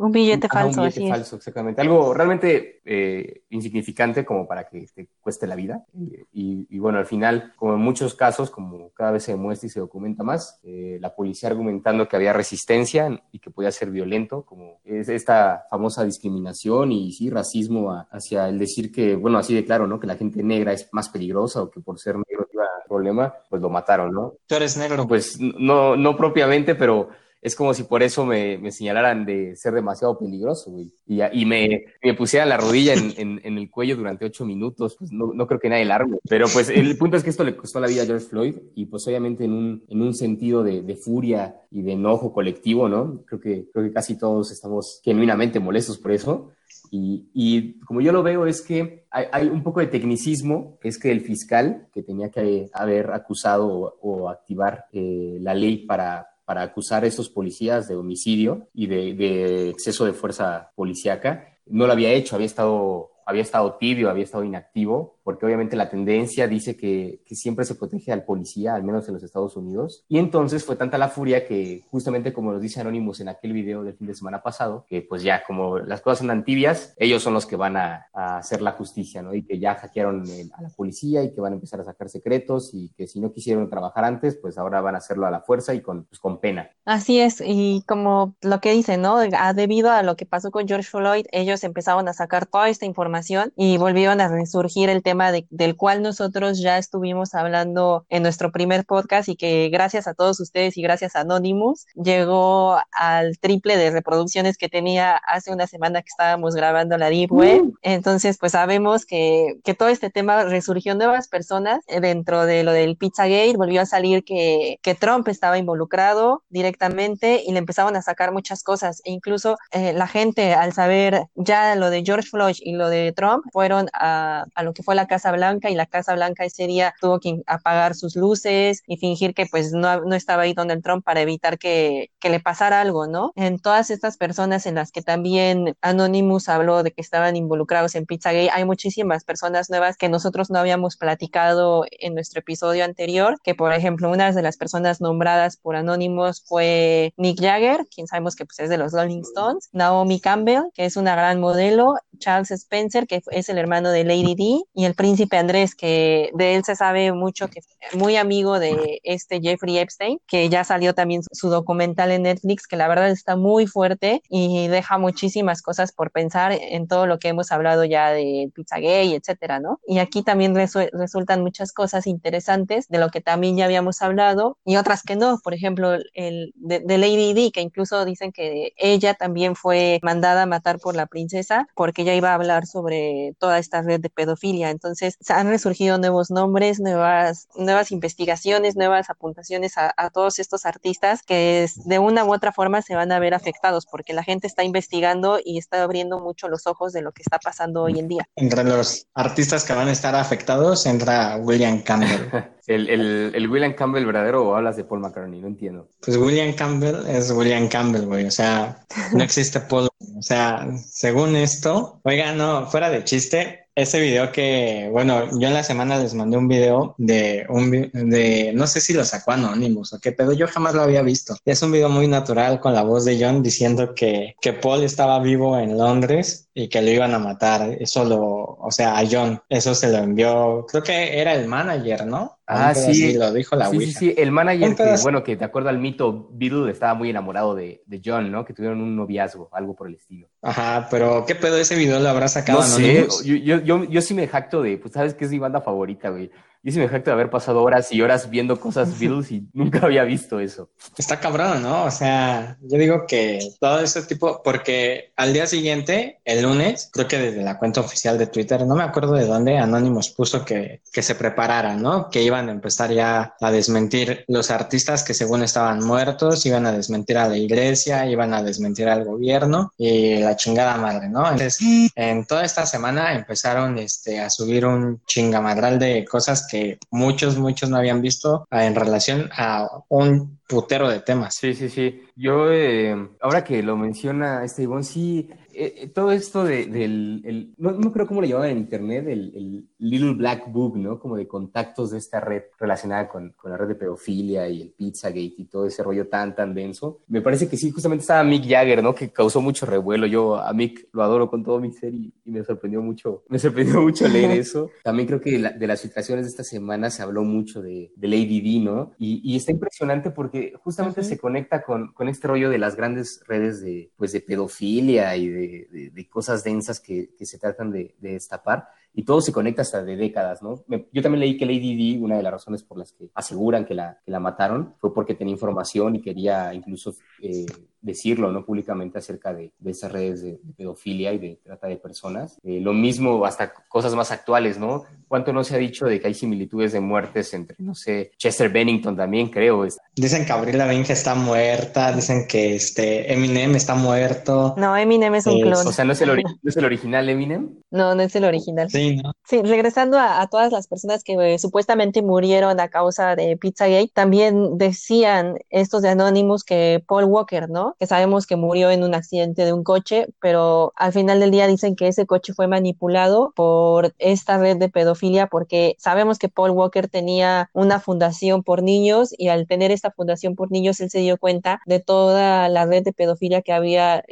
un 0.00 0.12
billete 0.12 0.48
falso, 0.48 0.80
un 0.80 0.88
billete 0.88 1.08
falso, 1.08 1.36
exactamente. 1.36 1.80
Algo 1.80 2.14
realmente 2.14 2.80
eh, 2.84 3.42
insignificante 3.50 4.24
como 4.24 4.46
para 4.46 4.68
que 4.68 4.86
te 4.94 5.08
cueste 5.20 5.46
la 5.46 5.54
vida. 5.54 5.84
Y, 6.32 6.78
bueno, 6.78 6.98
al 6.98 7.06
final, 7.06 7.52
como 7.56 7.74
en 7.74 7.80
muchos 7.80 8.14
casos, 8.14 8.50
como 8.50 8.90
cada 8.92 9.12
vez 9.12 9.24
se 9.24 9.32
demuestra 9.32 9.66
y 9.66 9.70
se 9.70 9.80
documenta 9.80 10.24
más, 10.24 10.58
eh, 10.62 10.98
la 11.00 11.14
policía 11.14 11.50
argumentando 11.50 12.08
que 12.08 12.16
había 12.16 12.32
resistencia 12.32 13.22
y 13.30 13.38
que 13.38 13.50
podía 13.50 13.70
ser 13.70 13.90
violento, 13.90 14.44
como 14.44 14.80
es 14.84 15.08
esta 15.08 15.66
famosa 15.70 16.04
discriminación 16.04 16.92
y 16.92 17.12
sí, 17.12 17.28
racismo 17.28 18.06
hacia 18.10 18.48
el 18.48 18.58
decir 18.58 18.90
que, 18.90 19.16
bueno, 19.16 19.38
así 19.38 19.54
de 19.54 19.64
claro, 19.64 19.86
¿no? 19.86 20.00
Que 20.00 20.06
la 20.06 20.16
gente 20.16 20.42
negra 20.42 20.72
es 20.72 20.88
más 20.92 21.10
peligrosa 21.10 21.62
o 21.62 21.70
que 21.70 21.80
por 21.80 21.98
ser 21.98 22.16
negro 22.16 22.48
iba 22.52 22.64
problema, 22.90 23.32
pues 23.48 23.62
lo 23.62 23.70
mataron, 23.70 24.12
¿no? 24.12 24.34
Tú 24.46 24.56
eres 24.56 24.76
negro. 24.76 25.06
Pues 25.06 25.38
no, 25.38 25.96
no 25.96 26.16
propiamente, 26.16 26.74
pero 26.74 27.10
es 27.42 27.56
como 27.56 27.72
si 27.72 27.84
por 27.84 28.02
eso 28.02 28.26
me, 28.26 28.58
me 28.58 28.70
señalaran 28.70 29.24
de 29.24 29.56
ser 29.56 29.72
demasiado 29.72 30.18
peligroso, 30.18 30.70
güey. 30.70 30.92
Y, 31.06 31.20
y 31.32 31.46
me, 31.46 31.84
me, 32.02 32.14
pusieran 32.14 32.50
la 32.50 32.58
rodilla 32.58 32.92
en, 32.92 33.40
en, 33.42 33.58
el 33.58 33.70
cuello 33.70 33.96
durante 33.96 34.26
ocho 34.26 34.44
minutos, 34.44 34.96
pues 34.98 35.10
no, 35.10 35.32
no 35.32 35.46
creo 35.46 35.58
que 35.58 35.70
nadie 35.70 35.86
largo. 35.86 36.18
Pero 36.28 36.46
pues 36.52 36.68
el 36.68 36.98
punto 36.98 37.16
es 37.16 37.24
que 37.24 37.30
esto 37.30 37.44
le 37.44 37.56
costó 37.56 37.80
la 37.80 37.86
vida 37.86 38.02
a 38.02 38.06
George 38.06 38.26
Floyd 38.26 38.56
y 38.74 38.86
pues 38.86 39.06
obviamente 39.06 39.44
en 39.44 39.52
un, 39.52 39.84
en 39.88 40.02
un 40.02 40.14
sentido 40.14 40.62
de, 40.62 40.82
de 40.82 40.96
furia 40.96 41.56
y 41.70 41.80
de 41.82 41.92
enojo 41.92 42.32
colectivo, 42.32 42.88
¿no? 42.88 43.22
Creo 43.24 43.40
que, 43.40 43.70
creo 43.72 43.84
que 43.86 43.92
casi 43.92 44.18
todos 44.18 44.50
estamos 44.50 45.00
genuinamente 45.02 45.60
molestos 45.60 45.96
por 45.96 46.12
eso. 46.12 46.50
Y, 46.92 47.30
y, 47.32 47.80
como 47.80 48.00
yo 48.00 48.12
lo 48.12 48.22
veo 48.22 48.46
es 48.46 48.62
que 48.62 49.04
hay, 49.10 49.26
hay, 49.32 49.46
un 49.46 49.62
poco 49.62 49.80
de 49.80 49.86
tecnicismo, 49.86 50.76
es 50.82 50.98
que 50.98 51.12
el 51.12 51.20
fiscal 51.20 51.88
que 51.92 52.02
tenía 52.02 52.30
que 52.30 52.68
haber 52.72 53.12
acusado 53.12 53.68
o, 53.68 53.94
o 54.02 54.28
activar 54.28 54.86
eh, 54.92 55.38
la 55.40 55.54
ley 55.54 55.86
para, 55.86 56.29
para 56.50 56.62
acusar 56.62 57.04
a 57.04 57.06
estos 57.06 57.28
policías 57.28 57.86
de 57.86 57.94
homicidio 57.94 58.66
y 58.74 58.88
de, 58.88 59.70
exceso 59.70 60.04
de 60.04 60.12
fuerza 60.12 60.72
policíaca. 60.74 61.56
No 61.64 61.86
lo 61.86 61.92
había 61.92 62.10
hecho, 62.10 62.34
había 62.34 62.48
estado, 62.48 63.12
había 63.24 63.42
estado 63.42 63.76
tibio, 63.76 64.10
había 64.10 64.24
estado 64.24 64.42
inactivo 64.42 65.19
porque 65.30 65.46
obviamente 65.46 65.76
la 65.76 65.88
tendencia 65.88 66.48
dice 66.48 66.76
que, 66.76 67.22
que, 67.24 67.36
siempre 67.36 67.64
se 67.64 67.76
protege 67.76 68.10
al 68.10 68.24
policía, 68.24 68.74
al 68.74 68.82
menos 68.82 69.06
en 69.06 69.14
los 69.14 69.22
Estados 69.22 69.56
Unidos. 69.56 70.04
Y 70.08 70.18
entonces 70.18 70.64
fue 70.64 70.74
tanta 70.74 70.98
la 70.98 71.08
furia 71.08 71.46
que 71.46 71.84
justamente 71.88 72.32
como 72.32 72.50
nos 72.52 72.60
dice 72.60 72.80
Anonymous 72.80 73.20
en 73.20 73.28
aquel 73.28 73.52
video 73.52 73.84
del 73.84 73.94
fin 73.94 74.08
de 74.08 74.14
semana 74.16 74.42
pasado, 74.42 74.84
que 74.88 75.02
pues 75.02 75.22
ya 75.22 75.44
como 75.46 75.78
las 75.78 76.00
cosas 76.00 76.26
son 76.26 76.44
tibias, 76.44 76.94
ellos 76.96 77.22
son 77.22 77.34
los 77.34 77.46
que 77.46 77.54
van 77.54 77.76
a, 77.76 78.08
a, 78.12 78.38
hacer 78.38 78.60
la 78.60 78.72
justicia, 78.72 79.22
¿no? 79.22 79.32
Y 79.32 79.44
que 79.44 79.60
ya 79.60 79.76
hackearon 79.76 80.24
a 80.52 80.62
la 80.62 80.68
policía 80.70 81.22
y 81.22 81.32
que 81.32 81.40
van 81.40 81.52
a 81.52 81.54
empezar 81.54 81.80
a 81.80 81.84
sacar 81.84 82.08
secretos 82.08 82.70
y 82.72 82.90
que 82.96 83.06
si 83.06 83.20
no 83.20 83.32
quisieron 83.32 83.70
trabajar 83.70 84.04
antes, 84.04 84.36
pues 84.36 84.58
ahora 84.58 84.80
van 84.80 84.96
a 84.96 84.98
hacerlo 84.98 85.26
a 85.26 85.30
la 85.30 85.42
fuerza 85.42 85.74
y 85.74 85.80
con, 85.80 86.06
pues, 86.06 86.18
con 86.18 86.40
pena. 86.40 86.70
Así 86.84 87.20
es, 87.20 87.40
y 87.44 87.84
como 87.86 88.34
lo 88.42 88.60
que 88.60 88.72
dicen, 88.72 89.02
¿no? 89.02 89.18
Ah, 89.38 89.52
debido 89.52 89.92
a 89.92 90.02
lo 90.02 90.16
que 90.16 90.26
pasó 90.26 90.50
con 90.50 90.66
George 90.66 90.90
Floyd, 90.90 91.26
ellos 91.30 91.62
empezaron 91.62 92.08
a 92.08 92.14
sacar 92.14 92.46
toda 92.46 92.68
esta 92.68 92.84
información 92.84 93.52
y 93.56 93.76
volvieron 93.78 94.20
a 94.20 94.28
resurgir 94.28 94.88
el 94.88 95.02
tema 95.02 95.19
de, 95.30 95.46
del 95.50 95.76
cual 95.76 96.02
nosotros 96.02 96.60
ya 96.60 96.78
estuvimos 96.78 97.34
hablando 97.34 98.06
en 98.08 98.22
nuestro 98.22 98.50
primer 98.50 98.84
podcast 98.84 99.28
y 99.28 99.36
que 99.36 99.68
gracias 99.70 100.06
a 100.06 100.14
todos 100.14 100.40
ustedes 100.40 100.76
y 100.76 100.82
gracias 100.82 101.16
a 101.16 101.20
Anonymous 101.20 101.86
llegó 101.94 102.78
al 102.92 103.38
triple 103.38 103.76
de 103.76 103.90
reproducciones 103.90 104.56
que 104.56 104.68
tenía 104.68 105.16
hace 105.16 105.52
una 105.52 105.66
semana 105.66 106.02
que 106.02 106.08
estábamos 106.08 106.54
grabando 106.54 106.96
la 106.96 107.10
Deep 107.10 107.32
Web. 107.32 107.64
Mm. 107.64 107.72
Entonces, 107.82 108.38
pues 108.38 108.52
sabemos 108.52 109.04
que, 109.04 109.60
que 109.64 109.74
todo 109.74 109.88
este 109.88 110.10
tema 110.10 110.44
resurgió 110.44 110.94
nuevas 110.94 111.28
personas 111.28 111.84
dentro 112.00 112.46
de 112.46 112.64
lo 112.64 112.72
del 112.72 112.96
Pizzagate, 112.96 113.56
volvió 113.56 113.82
a 113.82 113.86
salir 113.86 114.24
que, 114.24 114.78
que 114.82 114.94
Trump 114.94 115.28
estaba 115.28 115.58
involucrado 115.58 116.42
directamente 116.48 117.42
y 117.46 117.52
le 117.52 117.58
empezaban 117.58 117.96
a 117.96 118.02
sacar 118.02 118.32
muchas 118.32 118.62
cosas 118.62 119.02
e 119.04 119.10
incluso 119.10 119.56
eh, 119.72 119.92
la 119.92 120.06
gente 120.06 120.54
al 120.54 120.72
saber 120.72 121.24
ya 121.34 121.74
lo 121.74 121.90
de 121.90 122.02
George 122.04 122.28
Floyd 122.28 122.56
y 122.60 122.72
lo 122.72 122.88
de 122.88 123.12
Trump 123.12 123.44
fueron 123.52 123.88
a, 123.92 124.46
a 124.54 124.62
lo 124.62 124.72
que 124.72 124.82
fue 124.82 124.94
la 124.94 125.06
Casa 125.10 125.32
Blanca 125.32 125.70
y 125.70 125.74
la 125.74 125.86
Casa 125.86 126.14
Blanca 126.14 126.44
ese 126.44 126.68
día 126.68 126.94
tuvo 127.00 127.18
que 127.18 127.42
apagar 127.46 127.96
sus 127.96 128.14
luces 128.14 128.84
y 128.86 128.96
fingir 128.96 129.34
que 129.34 129.46
pues 129.46 129.72
no, 129.72 130.02
no 130.02 130.14
estaba 130.14 130.44
ahí 130.44 130.54
Donald 130.54 130.84
Trump 130.84 131.04
para 131.04 131.20
evitar 131.20 131.58
que, 131.58 132.12
que, 132.20 132.30
le 132.30 132.38
pasara 132.38 132.80
algo, 132.80 133.08
¿no? 133.08 133.32
En 133.34 133.58
todas 133.58 133.90
estas 133.90 134.16
personas 134.16 134.66
en 134.66 134.76
las 134.76 134.92
que 134.92 135.02
también 135.02 135.74
Anonymous 135.80 136.48
habló 136.48 136.84
de 136.84 136.92
que 136.92 137.00
estaban 137.00 137.34
involucrados 137.34 137.96
en 137.96 138.06
Pizzagate, 138.06 138.50
hay 138.52 138.64
muchísimas 138.64 139.24
personas 139.24 139.68
nuevas 139.68 139.96
que 139.96 140.08
nosotros 140.08 140.48
no 140.48 140.60
habíamos 140.60 140.96
platicado 140.96 141.84
en 141.90 142.14
nuestro 142.14 142.38
episodio 142.38 142.84
anterior, 142.84 143.40
que 143.42 143.56
por 143.56 143.72
ejemplo 143.72 144.08
una 144.08 144.30
de 144.30 144.42
las 144.42 144.56
personas 144.56 145.00
nombradas 145.00 145.56
por 145.56 145.74
Anonymous 145.74 146.44
fue 146.46 147.12
Nick 147.16 147.40
Jagger, 147.40 147.84
quien 147.92 148.06
sabemos 148.06 148.36
que 148.36 148.44
pues, 148.44 148.60
es 148.60 148.70
de 148.70 148.78
los 148.78 148.92
Rolling 148.92 149.22
Stones, 149.22 149.70
Naomi 149.72 150.20
Campbell, 150.20 150.70
que 150.72 150.84
es 150.84 150.96
una 150.96 151.16
gran 151.16 151.40
modelo, 151.40 151.94
Charles 152.20 152.52
Spencer, 152.52 153.08
que 153.08 153.22
es 153.32 153.48
el 153.48 153.58
hermano 153.58 153.90
de 153.90 154.04
Lady 154.04 154.36
D, 154.36 154.62
y 154.74 154.84
el 154.84 154.89
príncipe 154.94 155.36
Andrés, 155.36 155.74
que 155.74 156.30
de 156.34 156.54
él 156.56 156.64
se 156.64 156.76
sabe 156.76 157.12
mucho, 157.12 157.48
que 157.48 157.60
es 157.60 157.94
muy 157.94 158.16
amigo 158.16 158.58
de 158.58 159.00
este 159.04 159.40
Jeffrey 159.40 159.78
Epstein, 159.78 160.18
que 160.26 160.48
ya 160.48 160.64
salió 160.64 160.94
también 160.94 161.22
su 161.32 161.48
documental 161.48 162.10
en 162.10 162.22
Netflix, 162.22 162.66
que 162.66 162.76
la 162.76 162.88
verdad 162.88 163.10
está 163.10 163.36
muy 163.36 163.66
fuerte 163.66 164.22
y 164.28 164.68
deja 164.68 164.98
muchísimas 164.98 165.62
cosas 165.62 165.92
por 165.92 166.10
pensar 166.10 166.52
en 166.52 166.86
todo 166.88 167.06
lo 167.06 167.18
que 167.18 167.28
hemos 167.28 167.52
hablado 167.52 167.84
ya 167.84 168.10
de 168.10 168.50
Pizza 168.54 168.78
Gay, 168.78 169.14
etcétera, 169.14 169.60
¿no? 169.60 169.80
Y 169.86 169.98
aquí 169.98 170.22
también 170.22 170.54
resu 170.54 170.80
resultan 170.92 171.42
muchas 171.42 171.72
cosas 171.72 172.06
interesantes 172.06 172.88
de 172.88 172.98
lo 172.98 173.10
que 173.10 173.20
también 173.20 173.56
ya 173.56 173.64
habíamos 173.64 174.02
hablado 174.02 174.58
y 174.64 174.76
otras 174.76 175.02
que 175.02 175.16
no. 175.16 175.38
Por 175.42 175.54
ejemplo, 175.54 175.96
el 176.14 176.52
de, 176.56 176.80
de 176.80 176.98
Lady 176.98 177.32
D, 177.34 177.50
que 177.52 177.60
incluso 177.60 178.04
dicen 178.04 178.32
que 178.32 178.72
ella 178.76 179.14
también 179.14 179.56
fue 179.56 179.98
mandada 180.02 180.42
a 180.42 180.46
matar 180.46 180.78
por 180.78 180.96
la 180.96 181.06
princesa 181.06 181.66
porque 181.74 182.02
ella 182.02 182.14
iba 182.14 182.30
a 182.30 182.34
hablar 182.34 182.66
sobre 182.66 183.34
toda 183.38 183.58
esta 183.58 183.82
red 183.82 184.00
de 184.00 184.10
pedofilia. 184.10 184.70
Entonces, 184.80 185.18
han 185.28 185.48
resurgido 185.48 185.98
nuevos 185.98 186.30
nombres, 186.30 186.80
nuevas, 186.80 187.48
nuevas 187.54 187.92
investigaciones, 187.92 188.76
nuevas 188.76 189.10
apuntaciones 189.10 189.76
a, 189.76 189.92
a, 189.94 190.08
todos 190.08 190.38
estos 190.38 190.64
artistas 190.64 191.22
que 191.22 191.68
de 191.84 191.98
una 191.98 192.24
u 192.24 192.32
otra 192.32 192.50
forma 192.50 192.80
se 192.80 192.94
van 192.94 193.12
a 193.12 193.18
ver 193.18 193.34
afectados 193.34 193.84
porque 193.84 194.14
la 194.14 194.22
gente 194.22 194.46
está 194.46 194.64
investigando 194.64 195.38
y 195.44 195.58
está 195.58 195.82
abriendo 195.82 196.18
mucho 196.18 196.48
los 196.48 196.66
ojos 196.66 196.94
de 196.94 197.02
lo 197.02 197.12
que 197.12 197.20
está 197.20 197.38
pasando 197.38 197.82
hoy 197.82 197.98
en 197.98 198.08
día. 198.08 198.26
Entre 198.36 198.64
los 198.64 199.06
artistas 199.12 199.64
que 199.64 199.74
van 199.74 199.88
a 199.88 199.92
estar 199.92 200.14
afectados 200.14 200.86
entra 200.86 201.36
William 201.36 201.82
Campbell. 201.82 202.30
¿El, 202.66 202.88
el, 202.88 203.32
el 203.34 203.50
William 203.50 203.74
Campbell 203.74 204.06
verdadero 204.06 204.48
o 204.48 204.54
hablas 204.54 204.76
de 204.76 204.84
Paul 204.84 205.00
McCartney? 205.00 205.40
No 205.40 205.48
entiendo. 205.48 205.88
Pues 206.00 206.16
William 206.16 206.52
Campbell 206.54 207.04
es 207.08 207.30
William 207.32 207.68
Campbell, 207.68 208.06
güey. 208.06 208.26
O 208.26 208.30
sea, 208.30 208.86
no 209.12 209.24
existe 209.24 209.58
Paul. 209.60 209.88
O 210.16 210.22
sea, 210.22 210.68
según 210.86 211.34
esto, 211.34 212.00
oiga, 212.04 212.32
no, 212.32 212.66
fuera 212.66 212.88
de 212.90 213.02
chiste, 213.04 213.59
ese 213.74 214.00
video 214.00 214.32
que, 214.32 214.88
bueno, 214.90 215.28
yo 215.38 215.48
en 215.48 215.54
la 215.54 215.62
semana 215.62 215.98
les 215.98 216.14
mandé 216.14 216.36
un 216.36 216.48
video 216.48 216.94
de 216.98 217.46
un 217.48 217.70
de 217.70 218.52
no 218.54 218.66
sé 218.66 218.80
si 218.80 218.92
lo 218.92 219.04
sacó 219.04 219.32
Anonymous 219.32 219.92
o 219.92 219.98
qué, 220.00 220.12
pero 220.12 220.32
yo 220.32 220.46
jamás 220.46 220.74
lo 220.74 220.82
había 220.82 221.02
visto. 221.02 221.36
Es 221.44 221.62
un 221.62 221.72
video 221.72 221.88
muy 221.88 222.06
natural 222.08 222.60
con 222.60 222.74
la 222.74 222.82
voz 222.82 223.04
de 223.04 223.18
John 223.20 223.42
diciendo 223.42 223.94
que, 223.94 224.34
que 224.40 224.52
Paul 224.52 224.82
estaba 224.82 225.18
vivo 225.20 225.58
en 225.58 225.78
Londres 225.78 226.49
y 226.52 226.68
que 226.68 226.82
lo 226.82 226.90
iban 226.90 227.14
a 227.14 227.18
matar. 227.18 227.76
Eso 227.80 228.04
lo, 228.04 228.20
o 228.20 228.70
sea, 228.70 228.98
a 228.98 229.04
John, 229.08 229.40
eso 229.48 229.74
se 229.74 229.90
lo 229.90 229.98
envió, 229.98 230.66
creo 230.68 230.82
que 230.82 231.20
era 231.20 231.34
el 231.34 231.46
manager, 231.46 232.06
¿no? 232.06 232.38
Ah, 232.46 232.74
sí. 232.74 233.14
Lo 233.14 233.32
dijo 233.32 233.54
la 233.54 233.70
sí, 233.70 233.78
sí, 233.80 233.92
sí, 233.92 234.14
el 234.16 234.32
manager 234.32 234.74
que, 234.74 234.96
bueno, 235.02 235.22
que 235.22 235.36
de 235.36 235.44
acuerdo 235.44 235.68
al 235.68 235.78
mito, 235.78 236.28
Beatle 236.32 236.70
estaba 236.70 236.94
muy 236.94 237.10
enamorado 237.10 237.54
de, 237.54 237.82
de, 237.86 238.02
John, 238.04 238.30
¿no? 238.32 238.44
Que 238.44 238.52
tuvieron 238.52 238.80
un 238.80 238.96
noviazgo, 238.96 239.48
algo 239.52 239.74
por 239.74 239.86
el 239.86 239.94
estilo. 239.94 240.28
Ajá, 240.42 240.88
pero 240.90 241.24
¿qué 241.26 241.36
pedo 241.36 241.56
ese 241.58 241.76
video 241.76 242.00
lo 242.00 242.08
habrá 242.08 242.26
sacado? 242.26 242.60
No 242.60 242.66
sé, 242.66 243.06
yo, 243.24 243.36
yo, 243.36 243.60
yo, 243.60 243.84
yo, 243.84 244.02
sí 244.02 244.14
me 244.14 244.26
jacto 244.26 244.62
de, 244.62 244.78
pues 244.78 244.94
sabes 244.94 245.14
que 245.14 245.26
es 245.26 245.30
mi 245.30 245.38
banda 245.38 245.60
favorita, 245.60 246.10
güey. 246.10 246.30
Yo 246.62 246.72
sí 246.72 246.78
me 246.78 246.88
jacto 246.88 247.10
de 247.10 247.14
haber 247.14 247.30
pasado 247.30 247.62
horas 247.62 247.90
y 247.90 248.02
horas 248.02 248.28
viendo 248.28 248.60
cosas 248.60 248.98
Beatles 248.98 249.32
y 249.32 249.48
nunca 249.54 249.80
había 249.82 250.04
visto 250.04 250.40
eso. 250.40 250.70
Está 250.98 251.18
cabrón, 251.18 251.62
¿no? 251.62 251.84
O 251.84 251.90
sea, 251.90 252.58
yo 252.60 252.78
digo 252.78 253.06
que 253.06 253.38
todo 253.58 253.80
ese 253.80 254.02
tipo, 254.02 254.42
porque 254.42 255.12
al 255.16 255.32
día 255.32 255.46
siguiente, 255.46 256.20
el 256.24 256.42
lunes, 256.42 256.90
creo 256.92 257.08
que 257.08 257.18
desde 257.18 257.42
la 257.42 257.58
cuenta 257.58 257.80
oficial 257.80 258.18
de 258.18 258.26
Twitter, 258.26 258.66
no 258.66 258.74
me 258.74 258.82
acuerdo 258.82 259.14
de 259.14 259.24
dónde, 259.24 259.56
Anonymous 259.56 260.10
puso 260.10 260.44
que, 260.44 260.82
que 260.92 261.02
se 261.02 261.14
preparara, 261.14 261.76
¿no? 261.76 262.10
Que 262.10 262.22
iban 262.22 262.50
a 262.50 262.52
empezar 262.52 262.92
ya 262.92 263.34
a 263.40 263.50
desmentir 263.50 264.24
los 264.28 264.50
artistas 264.50 265.02
que 265.02 265.14
según 265.14 265.42
estaban 265.42 265.82
muertos, 265.82 266.44
iban 266.44 266.66
a 266.66 266.72
desmentir 266.72 267.16
a 267.16 267.28
la 267.28 267.38
iglesia, 267.38 268.04
iban 268.04 268.34
a 268.34 268.42
desmentir 268.42 268.88
al 268.88 269.04
gobierno 269.04 269.72
y 269.78 270.18
la 270.18 270.36
chingada 270.36 270.76
madre, 270.76 271.08
¿no? 271.08 271.22
Entonces, 271.22 271.58
en 271.94 272.26
toda 272.26 272.44
esta 272.44 272.66
semana 272.66 273.14
empezaron 273.14 273.78
este, 273.78 274.20
a 274.20 274.28
subir 274.28 274.66
un 274.66 275.00
chingamadral 275.06 275.78
de 275.78 276.04
cosas 276.04 276.46
que 276.50 276.78
muchos, 276.90 277.38
muchos 277.38 277.70
no 277.70 277.76
habían 277.76 278.02
visto 278.02 278.46
en 278.50 278.74
relación 278.74 279.30
a 279.36 279.68
un 279.88 280.38
putero 280.48 280.88
de 280.88 281.00
temas. 281.00 281.34
Sí, 281.34 281.54
sí, 281.54 281.68
sí. 281.68 282.02
Yo, 282.16 282.52
eh, 282.52 282.96
ahora 283.20 283.44
que 283.44 283.62
lo 283.62 283.76
menciona 283.76 284.44
este 284.44 284.62
Ivonne, 284.62 284.84
sí, 284.84 285.28
eh, 285.62 285.90
todo 285.94 286.10
esto 286.12 286.42
de, 286.44 286.64
del, 286.66 287.54
no, 287.58 287.72
no, 287.72 287.92
creo 287.92 288.06
cómo 288.06 288.22
le 288.22 288.28
llamaban 288.28 288.50
en 288.50 288.58
internet, 288.58 289.06
el, 289.08 289.32
el, 289.36 289.68
Little 289.78 290.14
Black 290.14 290.50
Book, 290.50 290.76
¿no? 290.76 290.98
Como 290.98 291.16
de 291.16 291.26
contactos 291.26 291.90
de 291.90 291.98
esta 291.98 292.20
red 292.20 292.44
relacionada 292.58 293.08
con, 293.08 293.30
con, 293.30 293.50
la 293.50 293.56
red 293.56 293.68
de 293.68 293.74
pedofilia 293.74 294.48
y 294.48 294.62
el 294.62 294.70
Pizzagate 294.70 295.34
y 295.36 295.44
todo 295.46 295.66
ese 295.66 295.82
rollo 295.82 296.08
tan, 296.08 296.34
tan 296.34 296.54
denso. 296.54 297.00
Me 297.08 297.20
parece 297.20 297.48
que 297.48 297.56
sí, 297.56 297.70
justamente 297.70 298.02
estaba 298.02 298.24
Mick 298.24 298.48
Jagger, 298.48 298.82
¿no? 298.82 298.94
Que 298.94 299.10
causó 299.10 299.40
mucho 299.40 299.66
revuelo. 299.66 300.06
Yo 300.06 300.36
a 300.36 300.52
Mick 300.52 300.88
lo 300.92 301.02
adoro 301.02 301.28
con 301.28 301.44
todo 301.44 301.60
mi 301.60 301.72
ser 301.72 301.94
y, 301.94 302.12
me 302.24 302.44
sorprendió 302.44 302.80
mucho, 302.80 303.24
me 303.28 303.38
sorprendió 303.38 303.80
mucho 303.82 304.06
leer 304.08 304.30
eso. 304.30 304.70
También 304.82 305.08
creo 305.08 305.20
que 305.20 305.38
de, 305.38 305.66
las 305.66 305.82
filtraciones 305.82 306.24
de 306.24 306.30
esta 306.30 306.44
semana 306.44 306.90
se 306.90 307.02
habló 307.02 307.24
mucho 307.24 307.60
de, 307.60 307.92
de 307.96 308.08
Lady 308.08 308.40
D, 308.40 308.64
¿no? 308.64 308.92
Y, 308.98 309.20
y, 309.24 309.36
está 309.36 309.52
impresionante 309.52 310.10
porque 310.10 310.54
justamente 310.62 311.02
se 311.02 311.18
conecta 311.18 311.62
con, 311.62 311.92
con 311.92 312.08
este 312.08 312.28
rollo 312.28 312.48
de 312.48 312.58
las 312.58 312.76
grandes 312.76 313.20
redes 313.26 313.60
de, 313.60 313.90
pues, 313.96 314.12
de 314.12 314.20
pedofilia 314.20 315.16
y 315.16 315.28
de, 315.28 315.49
de 315.50 316.08
cosas 316.08 316.44
densas 316.44 316.80
que, 316.80 317.14
que 317.16 317.26
se 317.26 317.38
tratan 317.38 317.70
de, 317.70 317.94
destapar 317.98 318.68
y 318.92 319.04
todo 319.04 319.20
se 319.20 319.32
conecta 319.32 319.62
hasta 319.62 319.84
de 319.84 319.96
décadas, 319.96 320.42
¿no? 320.42 320.64
yo 320.92 321.02
también 321.02 321.20
leí 321.20 321.36
que 321.36 321.46
Lady 321.46 321.76
Di, 321.76 321.98
una 321.98 322.16
de 322.16 322.22
las 322.22 322.32
razones 322.32 322.64
por 322.64 322.76
las 322.76 322.92
que 322.92 323.08
aseguran 323.14 323.64
que 323.64 323.74
la, 323.74 324.00
que 324.04 324.10
la 324.10 324.18
mataron, 324.18 324.74
fue 324.78 324.92
porque 324.92 325.14
tenía 325.14 325.32
información 325.32 325.96
y 325.96 326.02
quería 326.02 326.52
incluso 326.52 326.96
eh, 327.22 327.46
decirlo, 327.80 328.30
¿no? 328.32 328.44
Públicamente 328.44 328.98
acerca 328.98 329.32
de, 329.32 329.52
de 329.58 329.70
esas 329.70 329.90
redes 329.90 330.22
de, 330.22 330.38
pedofilia 330.56 331.12
y 331.12 331.18
de 331.18 331.38
trata 331.42 331.66
de 331.66 331.76
personas. 331.76 332.38
Eh, 332.42 332.60
lo 332.60 332.72
mismo 332.72 333.24
hasta 333.24 333.52
cosas 333.68 333.94
más 333.94 334.10
actuales, 334.10 334.58
¿no? 334.58 334.84
¿Cuánto 335.08 335.32
no 335.32 335.42
se 335.44 335.54
ha 335.54 335.58
dicho 335.58 335.86
de 335.86 336.00
que 336.00 336.08
hay 336.08 336.14
similitudes 336.14 336.72
de 336.72 336.80
muertes 336.80 337.32
entre, 337.34 337.56
no 337.58 337.74
sé, 337.74 338.12
Chester 338.16 338.50
Bennington 338.50 338.96
también, 338.96 339.28
creo? 339.28 339.66
Dicen 339.94 340.24
que 340.24 340.32
Abril 340.32 340.58
Lavigne 340.58 340.92
está 340.92 341.14
muerta, 341.14 341.92
dicen 341.92 342.26
que 342.28 342.54
este 342.54 343.12
Eminem 343.12 343.54
está 343.56 343.74
muerto. 343.74 344.54
No, 344.56 344.76
Eminem 344.76 345.14
es 345.14 345.26
un 345.26 345.38
eh, 345.38 345.42
clon. 345.42 345.66
O 345.66 345.72
sea, 345.72 345.84
¿no 345.84 345.92
es, 345.92 346.00
el 346.00 346.08
¿no 346.08 346.48
es 346.50 346.56
el 346.56 346.64
original 346.64 347.08
Eminem? 347.08 347.50
No, 347.70 347.94
no 347.94 348.02
es 348.02 348.14
el 348.14 348.24
original. 348.24 348.70
Sí, 348.70 348.96
¿no? 348.96 349.12
Sí, 349.24 349.42
regresando 349.42 349.98
a, 349.98 350.26
todas 350.28 350.52
las 350.52 350.68
personas 350.68 351.02
que 351.02 351.14
eh, 351.34 351.38
supuestamente 351.38 352.02
murieron 352.02 352.60
a 352.60 352.68
causa 352.68 353.16
de 353.16 353.36
Pizzagate, 353.36 353.90
también 353.92 354.58
decían 354.58 355.38
estos 355.48 355.82
de 355.82 355.88
Anonymous 355.90 356.44
que 356.44 356.82
Paul 356.86 357.04
Walker, 357.04 357.48
¿no? 357.48 357.69
Que 357.78 357.86
sabemos 357.86 358.26
que 358.26 358.36
murió 358.36 358.70
en 358.70 358.82
un 358.84 358.94
accidente 358.94 359.44
de 359.44 359.52
un 359.52 359.64
coche, 359.64 360.06
pero 360.20 360.72
al 360.76 360.92
final 360.92 361.20
del 361.20 361.30
día 361.30 361.46
dicen 361.46 361.76
que 361.76 361.88
ese 361.88 362.06
coche 362.06 362.34
fue 362.34 362.48
manipulado 362.48 363.32
por 363.34 363.94
esta 363.98 364.38
red 364.38 364.56
de 364.56 364.68
pedofilia 364.68 365.26
porque 365.26 365.76
sabemos 365.78 366.18
que 366.18 366.28
Paul 366.28 366.50
Walker 366.50 366.88
tenía 366.88 367.50
una 367.52 367.80
fundación 367.80 368.42
por 368.42 368.62
niños 368.62 369.14
y 369.16 369.28
al 369.28 369.46
tener 369.46 369.70
esta 369.70 369.90
fundación 369.90 370.34
por 370.34 370.50
niños 370.50 370.80
él 370.80 370.90
se 370.90 370.98
dio 370.98 371.16
cuenta 371.18 371.60
de 371.66 371.80
toda 371.80 372.48
la 372.48 372.66
red 372.66 372.82
de 372.82 372.92
pedofilia 372.92 373.42
que 373.42 373.52
había 373.52 374.02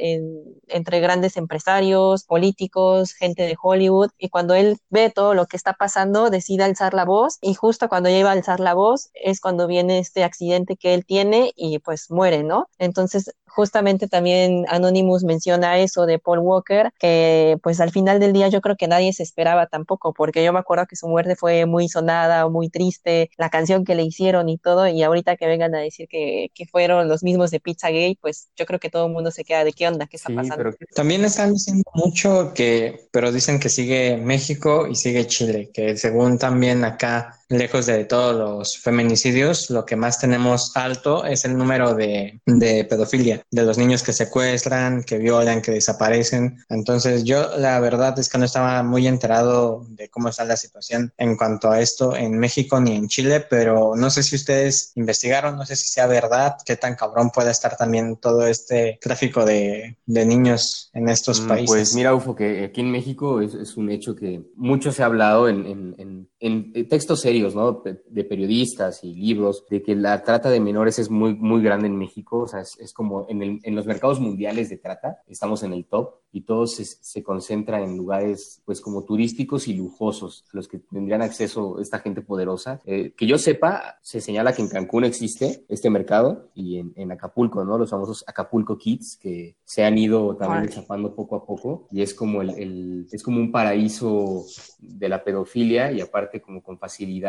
entre 0.67 0.99
grandes 0.99 1.37
empresarios, 1.37 2.23
políticos, 2.23 3.13
gente 3.13 3.43
de 3.43 3.57
Hollywood 3.61 4.11
y 4.17 4.29
cuando 4.29 4.53
él 4.53 4.77
ve 4.89 5.09
todo 5.09 5.33
lo 5.33 5.45
que 5.45 5.57
está 5.57 5.73
pasando 5.73 6.29
decide 6.29 6.63
alzar 6.63 6.93
la 6.93 7.05
voz 7.05 7.37
y 7.41 7.53
justo 7.53 7.89
cuando 7.89 8.09
ya 8.09 8.17
iba 8.17 8.29
a 8.29 8.33
alzar 8.33 8.59
la 8.59 8.73
voz 8.73 9.09
es 9.13 9.39
cuando 9.41 9.67
viene 9.67 9.99
este 9.99 10.23
accidente 10.23 10.77
que 10.77 10.93
él 10.93 11.05
tiene 11.05 11.51
y 11.55 11.79
pues 11.79 12.11
muere, 12.11 12.43
¿no? 12.43 12.67
Entonces 12.77 13.33
justamente 13.49 14.07
también 14.07 14.65
Anonymous 14.69 15.23
menciona 15.23 15.77
eso 15.79 16.05
de 16.05 16.19
Paul 16.19 16.39
Walker, 16.39 16.91
que 16.99 17.57
pues 17.61 17.79
al 17.79 17.91
final 17.91 18.19
del 18.19 18.33
día 18.33 18.47
yo 18.47 18.61
creo 18.61 18.75
que 18.75 18.87
nadie 18.87 19.13
se 19.13 19.23
esperaba 19.23 19.67
tampoco, 19.67 20.13
porque 20.13 20.43
yo 20.43 20.53
me 20.53 20.59
acuerdo 20.59 20.85
que 20.87 20.95
su 20.95 21.07
muerte 21.07 21.35
fue 21.35 21.65
muy 21.65 21.89
sonada, 21.89 22.47
muy 22.49 22.69
triste, 22.69 23.29
la 23.37 23.49
canción 23.49 23.85
que 23.85 23.95
le 23.95 24.03
hicieron 24.03 24.49
y 24.49 24.57
todo, 24.57 24.87
y 24.87 25.03
ahorita 25.03 25.35
que 25.37 25.47
vengan 25.47 25.75
a 25.75 25.79
decir 25.79 26.07
que, 26.07 26.49
que 26.53 26.65
fueron 26.65 27.07
los 27.07 27.23
mismos 27.23 27.51
de 27.51 27.59
Pizzagate, 27.59 28.17
pues 28.21 28.49
yo 28.55 28.65
creo 28.65 28.79
que 28.79 28.89
todo 28.89 29.07
el 29.07 29.13
mundo 29.13 29.31
se 29.31 29.43
queda 29.43 29.63
de 29.63 29.73
qué 29.73 29.87
onda, 29.87 30.07
qué 30.07 30.17
está 30.17 30.33
pasando. 30.33 30.71
También 30.95 31.25
están 31.25 31.53
diciendo 31.53 31.83
mucho 31.93 32.53
que, 32.53 33.07
pero 33.11 33.31
dicen 33.31 33.59
que 33.59 33.69
sigue 33.69 34.17
México 34.17 34.87
y 34.87 34.95
sigue 34.95 35.27
Chile, 35.27 35.69
que 35.73 35.97
según 35.97 36.37
también 36.37 36.83
acá 36.83 37.38
lejos 37.49 37.87
de 37.87 38.05
todos 38.05 38.35
los 38.35 38.77
feminicidios, 38.77 39.69
lo 39.71 39.85
que 39.85 39.95
más 39.95 40.19
tenemos 40.19 40.71
alto 40.75 41.25
es 41.25 41.45
el 41.45 41.57
número 41.57 41.95
de, 41.95 42.39
de, 42.45 42.85
pedofilia, 42.85 43.41
de 43.49 43.63
los 43.63 43.77
niños 43.77 44.03
que 44.03 44.13
secuestran, 44.13 45.03
que 45.03 45.17
violan, 45.17 45.61
que 45.61 45.71
desaparecen. 45.71 46.63
Entonces 46.69 47.23
yo 47.23 47.57
la 47.57 47.79
verdad 47.79 48.17
es 48.19 48.29
que 48.29 48.37
no 48.37 48.45
estaba 48.45 48.83
muy 48.83 49.07
enterado 49.07 49.85
de 49.89 50.09
cómo 50.09 50.29
está 50.29 50.45
la 50.45 50.57
situación 50.57 51.11
en 51.17 51.35
cuanto 51.35 51.71
a 51.71 51.81
esto 51.81 52.15
en 52.15 52.37
México 52.37 52.79
ni 52.79 52.95
en 52.95 53.07
Chile, 53.07 53.43
pero 53.49 53.95
no 53.95 54.11
sé 54.11 54.21
si 54.21 54.35
ustedes 54.35 54.91
investigaron, 54.95 55.57
no 55.57 55.65
sé 55.65 55.75
si 55.75 55.87
sea 55.87 56.05
verdad, 56.05 56.57
qué 56.63 56.75
tan 56.75 56.95
cabrón 56.95 57.31
puede 57.31 57.49
estar 57.49 57.75
también 57.75 58.17
todo 58.17 58.45
este 58.45 58.99
tráfico 59.01 59.43
de, 59.43 59.97
de 60.05 60.25
niños 60.25 60.91
en 60.93 61.09
estos 61.09 61.41
mm, 61.41 61.47
países. 61.47 61.69
Pues 61.69 61.95
mira, 61.95 62.13
Ufo, 62.13 62.35
que 62.35 62.65
aquí 62.65 62.81
en 62.81 62.91
México 62.91 63.41
es, 63.41 63.55
es 63.55 63.75
un 63.75 63.89
hecho 63.89 64.15
que 64.15 64.43
mucho 64.55 64.91
se 64.91 65.01
ha 65.01 65.07
hablado 65.07 65.49
en, 65.49 65.65
en, 65.65 65.95
en, 65.97 66.29
en 66.39 66.87
textos 66.87 67.21
serios 67.21 67.38
de 67.43 68.23
periodistas 68.23 69.03
y 69.03 69.13
libros, 69.13 69.65
de 69.69 69.81
que 69.81 69.95
la 69.95 70.23
trata 70.23 70.49
de 70.49 70.59
menores 70.59 70.99
es 70.99 71.09
muy, 71.09 71.35
muy 71.35 71.61
grande 71.61 71.87
en 71.87 71.97
México, 71.97 72.39
o 72.39 72.47
sea, 72.47 72.61
es, 72.61 72.93
como 72.93 73.25
en, 73.29 73.59
en, 73.63 73.75
los 73.75 73.85
mercados 73.85 74.19
mundiales 74.19 74.69
de 74.69 74.77
trata, 74.77 75.21
estamos 75.27 75.63
en 75.63 75.73
el 75.73 75.85
top 75.85 76.15
y 76.31 76.41
todo 76.41 76.67
se, 76.67 76.85
se, 76.85 77.23
concentra 77.23 77.81
en 77.81 77.97
lugares, 77.97 78.61
pues, 78.65 78.81
como 78.81 79.03
turísticos 79.03 79.67
y 79.67 79.73
lujosos, 79.73 80.45
a 80.53 80.57
los 80.57 80.67
que 80.67 80.79
tendrían 80.79 81.21
acceso 81.21 81.79
esta 81.79 81.99
gente 81.99 82.21
poderosa. 82.21 82.81
Eh, 82.85 83.13
que 83.17 83.25
yo 83.25 83.37
sepa, 83.37 83.97
se 84.01 84.21
señala 84.21 84.53
que 84.53 84.61
en 84.61 84.69
Cancún 84.69 85.05
existe 85.05 85.65
este 85.67 85.89
mercado 85.89 86.49
y 86.53 86.77
en, 86.77 86.93
en 86.95 87.11
Acapulco, 87.11 87.63
¿no? 87.65 87.77
Los 87.77 87.89
famosos 87.89 88.23
Acapulco 88.27 88.77
Kids, 88.77 89.17
que 89.21 89.55
se 89.65 89.83
han 89.83 89.97
ido 89.97 90.35
también 90.35 90.69
chapando 90.69 91.15
poco 91.15 91.35
a 91.35 91.45
poco 91.45 91.87
y 91.91 92.01
es 92.01 92.13
como 92.13 92.41
el, 92.41 92.51
el, 92.51 93.07
es 93.11 93.23
como 93.23 93.39
un 93.39 93.51
paraíso 93.51 94.45
de 94.79 95.09
la 95.09 95.23
pedofilia 95.23 95.91
y 95.91 96.01
aparte 96.01 96.41
como 96.41 96.61
con 96.61 96.77
facilidad 96.77 97.28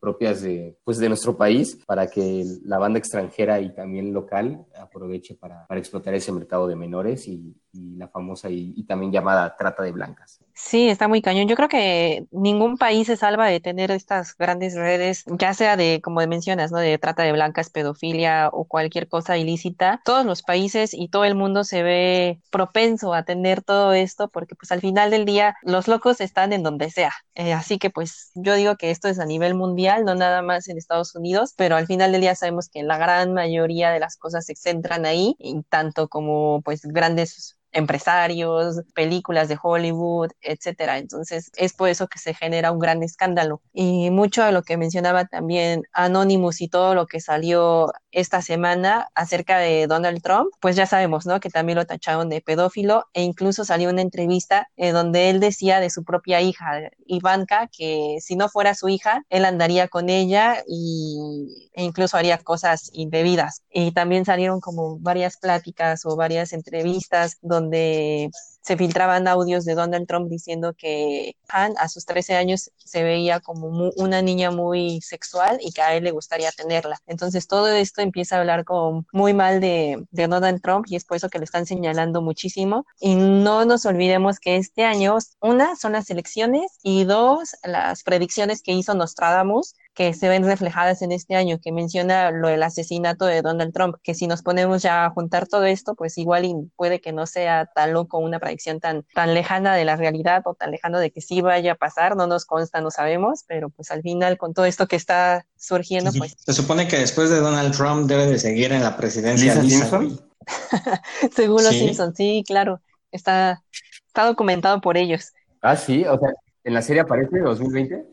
propias 0.00 0.42
de, 0.42 0.76
pues, 0.84 0.98
de 0.98 1.08
nuestro 1.08 1.36
país 1.36 1.78
para 1.86 2.06
que 2.06 2.44
la 2.64 2.78
banda 2.78 2.98
extranjera 2.98 3.60
y 3.60 3.74
también 3.74 4.12
local 4.12 4.66
aproveche 4.78 5.34
para, 5.34 5.66
para 5.66 5.80
explotar 5.80 6.14
ese 6.14 6.32
mercado 6.32 6.66
de 6.66 6.76
menores 6.76 7.28
y, 7.28 7.54
y 7.72 7.96
la 7.96 8.08
famosa 8.08 8.48
y, 8.50 8.82
también 8.84 9.12
llamada 9.12 9.54
trata 9.56 9.82
de 9.82 9.92
blancas. 9.92 10.40
Sí, 10.58 10.88
está 10.88 11.06
muy 11.06 11.20
cañón. 11.20 11.48
Yo 11.48 11.54
creo 11.54 11.68
que 11.68 12.26
ningún 12.30 12.78
país 12.78 13.06
se 13.08 13.16
salva 13.18 13.46
de 13.46 13.60
tener 13.60 13.90
estas 13.90 14.34
grandes 14.38 14.74
redes, 14.74 15.22
ya 15.38 15.52
sea 15.52 15.76
de, 15.76 16.00
como 16.02 16.26
mencionas, 16.26 16.72
¿no? 16.72 16.78
De 16.78 16.96
trata 16.98 17.24
de 17.24 17.32
blancas, 17.32 17.68
pedofilia 17.68 18.48
o 18.50 18.64
cualquier 18.64 19.06
cosa 19.06 19.36
ilícita. 19.36 20.00
Todos 20.04 20.24
los 20.24 20.42
países 20.42 20.94
y 20.94 21.08
todo 21.08 21.24
el 21.26 21.34
mundo 21.34 21.62
se 21.62 21.82
ve 21.82 22.40
propenso 22.50 23.12
a 23.12 23.24
tener 23.24 23.62
todo 23.62 23.92
esto 23.92 24.28
porque 24.30 24.54
pues 24.56 24.72
al 24.72 24.80
final 24.80 25.10
del 25.10 25.26
día 25.26 25.54
los 25.62 25.88
locos 25.88 26.22
están 26.22 26.54
en 26.54 26.62
donde 26.62 26.90
sea. 26.90 27.12
Eh, 27.34 27.52
así 27.52 27.78
que 27.78 27.90
pues 27.90 28.30
yo 28.34 28.54
digo 28.54 28.76
que 28.76 28.90
esto 28.90 29.08
es 29.08 29.18
a 29.18 29.26
nivel 29.26 29.54
mundial, 29.54 30.04
no 30.06 30.14
nada 30.14 30.40
más 30.40 30.68
en 30.68 30.78
Estados 30.78 31.14
Unidos, 31.14 31.52
pero 31.56 31.76
al 31.76 31.86
final 31.86 32.12
del 32.12 32.22
día 32.22 32.34
sabemos 32.34 32.70
que 32.70 32.82
la 32.82 32.96
gran 32.96 33.34
mayoría 33.34 33.90
de 33.90 34.00
las 34.00 34.16
cosas 34.16 34.46
se 34.46 34.56
centran 34.56 35.04
ahí, 35.04 35.36
y 35.38 35.62
tanto 35.68 36.08
como 36.08 36.62
pues 36.62 36.80
grandes 36.82 37.55
empresarios, 37.76 38.80
películas 38.94 39.48
de 39.48 39.58
Hollywood, 39.62 40.30
etcétera. 40.40 40.98
Entonces, 40.98 41.50
es 41.56 41.74
por 41.74 41.88
eso 41.88 42.08
que 42.08 42.18
se 42.18 42.34
genera 42.34 42.72
un 42.72 42.78
gran 42.78 43.02
escándalo. 43.02 43.60
Y 43.72 44.10
mucho 44.10 44.42
de 44.44 44.52
lo 44.52 44.62
que 44.62 44.76
mencionaba 44.76 45.26
también 45.26 45.82
Anonymous 45.92 46.60
y 46.62 46.68
todo 46.68 46.94
lo 46.94 47.06
que 47.06 47.20
salió 47.20 47.92
esta 48.10 48.40
semana 48.40 49.08
acerca 49.14 49.58
de 49.58 49.86
Donald 49.86 50.22
Trump, 50.22 50.50
pues 50.60 50.74
ya 50.74 50.86
sabemos, 50.86 51.26
¿no? 51.26 51.38
Que 51.38 51.50
también 51.50 51.76
lo 51.76 51.84
tacharon 51.84 52.30
de 52.30 52.40
pedófilo 52.40 53.04
e 53.12 53.22
incluso 53.22 53.64
salió 53.64 53.90
una 53.90 54.00
entrevista 54.00 54.68
en 54.76 54.94
donde 54.94 55.28
él 55.28 55.38
decía 55.38 55.80
de 55.80 55.90
su 55.90 56.02
propia 56.02 56.40
hija, 56.40 56.80
Ivanka, 57.06 57.68
que 57.76 58.16
si 58.20 58.36
no 58.36 58.48
fuera 58.48 58.74
su 58.74 58.88
hija, 58.88 59.22
él 59.28 59.44
andaría 59.44 59.88
con 59.88 60.08
ella 60.08 60.62
y, 60.66 61.70
e 61.74 61.84
incluso 61.84 62.16
haría 62.16 62.38
cosas 62.38 62.90
indebidas. 62.94 63.62
Y 63.70 63.92
también 63.92 64.24
salieron 64.24 64.60
como 64.60 64.98
varias 64.98 65.36
pláticas 65.36 66.06
o 66.06 66.16
varias 66.16 66.54
entrevistas 66.54 67.36
donde 67.42 67.65
donde 67.70 68.30
se 68.66 68.76
filtraban 68.76 69.28
audios 69.28 69.64
de 69.64 69.76
Donald 69.76 70.08
Trump 70.08 70.28
diciendo 70.28 70.74
que 70.76 71.36
Han 71.48 71.74
a 71.78 71.88
sus 71.88 72.04
13 72.04 72.34
años 72.34 72.72
se 72.78 73.04
veía 73.04 73.38
como 73.38 73.68
una 73.96 74.22
niña 74.22 74.50
muy 74.50 75.00
sexual 75.02 75.58
y 75.62 75.70
que 75.70 75.82
a 75.82 75.94
él 75.94 76.02
le 76.02 76.10
gustaría 76.10 76.50
tenerla. 76.50 76.98
Entonces 77.06 77.46
todo 77.46 77.68
esto 77.68 78.02
empieza 78.02 78.36
a 78.36 78.40
hablar 78.40 78.64
como 78.64 79.06
muy 79.12 79.34
mal 79.34 79.60
de, 79.60 80.04
de 80.10 80.26
Donald 80.26 80.60
Trump 80.62 80.86
y 80.88 80.96
es 80.96 81.04
por 81.04 81.16
eso 81.16 81.28
que 81.28 81.38
lo 81.38 81.44
están 81.44 81.64
señalando 81.64 82.22
muchísimo. 82.22 82.86
Y 82.98 83.14
no 83.14 83.64
nos 83.64 83.86
olvidemos 83.86 84.40
que 84.40 84.56
este 84.56 84.82
año, 84.82 85.16
una, 85.40 85.76
son 85.76 85.92
las 85.92 86.10
elecciones 86.10 86.72
y 86.82 87.04
dos, 87.04 87.54
las 87.62 88.02
predicciones 88.02 88.62
que 88.62 88.72
hizo 88.72 88.94
Nostradamus 88.94 89.76
que 89.96 90.12
se 90.12 90.28
ven 90.28 90.44
reflejadas 90.44 91.00
en 91.00 91.10
este 91.10 91.36
año, 91.36 91.58
que 91.58 91.72
menciona 91.72 92.30
lo 92.30 92.48
del 92.48 92.62
asesinato 92.62 93.24
de 93.24 93.40
Donald 93.40 93.72
Trump, 93.72 93.96
que 94.02 94.14
si 94.14 94.26
nos 94.26 94.42
ponemos 94.42 94.82
ya 94.82 95.06
a 95.06 95.10
juntar 95.10 95.48
todo 95.48 95.64
esto, 95.64 95.94
pues 95.94 96.18
igual 96.18 96.70
puede 96.76 97.00
que 97.00 97.12
no 97.12 97.26
sea 97.26 97.64
tan 97.74 97.94
loco 97.94 98.18
una 98.18 98.38
predicción 98.38 98.55
tan, 98.80 99.04
tan 99.14 99.34
lejana 99.34 99.74
de 99.74 99.84
la 99.84 99.96
realidad 99.96 100.42
o 100.44 100.54
tan 100.54 100.70
lejano 100.70 100.98
de 100.98 101.10
que 101.10 101.20
sí 101.20 101.40
vaya 101.40 101.72
a 101.72 101.74
pasar, 101.74 102.16
no 102.16 102.26
nos 102.26 102.44
consta, 102.44 102.80
no 102.80 102.90
sabemos, 102.90 103.44
pero 103.46 103.70
pues 103.70 103.90
al 103.90 104.02
final 104.02 104.38
con 104.38 104.54
todo 104.54 104.64
esto 104.64 104.86
que 104.86 104.96
está 104.96 105.46
surgiendo, 105.56 106.12
pues... 106.12 106.34
Se 106.38 106.52
supone 106.52 106.88
que 106.88 106.98
después 106.98 107.30
de 107.30 107.40
Donald 107.40 107.74
Trump 107.76 108.08
debe 108.08 108.26
de 108.26 108.38
seguir 108.38 108.72
en 108.72 108.82
la 108.82 108.96
presidencia 108.96 109.54
Según 111.34 111.64
los 111.64 111.74
Simpsons, 111.74 112.16
sí, 112.16 112.44
claro. 112.46 112.80
está, 113.10 113.62
está 114.06 114.24
documentado 114.26 114.80
por 114.80 114.96
ellos. 114.96 115.32
Ah, 115.62 115.76
sí, 115.76 116.04
o 116.04 116.18
sea, 116.18 116.30
¿en 116.64 116.74
la 116.74 116.82
serie 116.82 117.02
aparece 117.02 117.40
2020? 117.40 118.04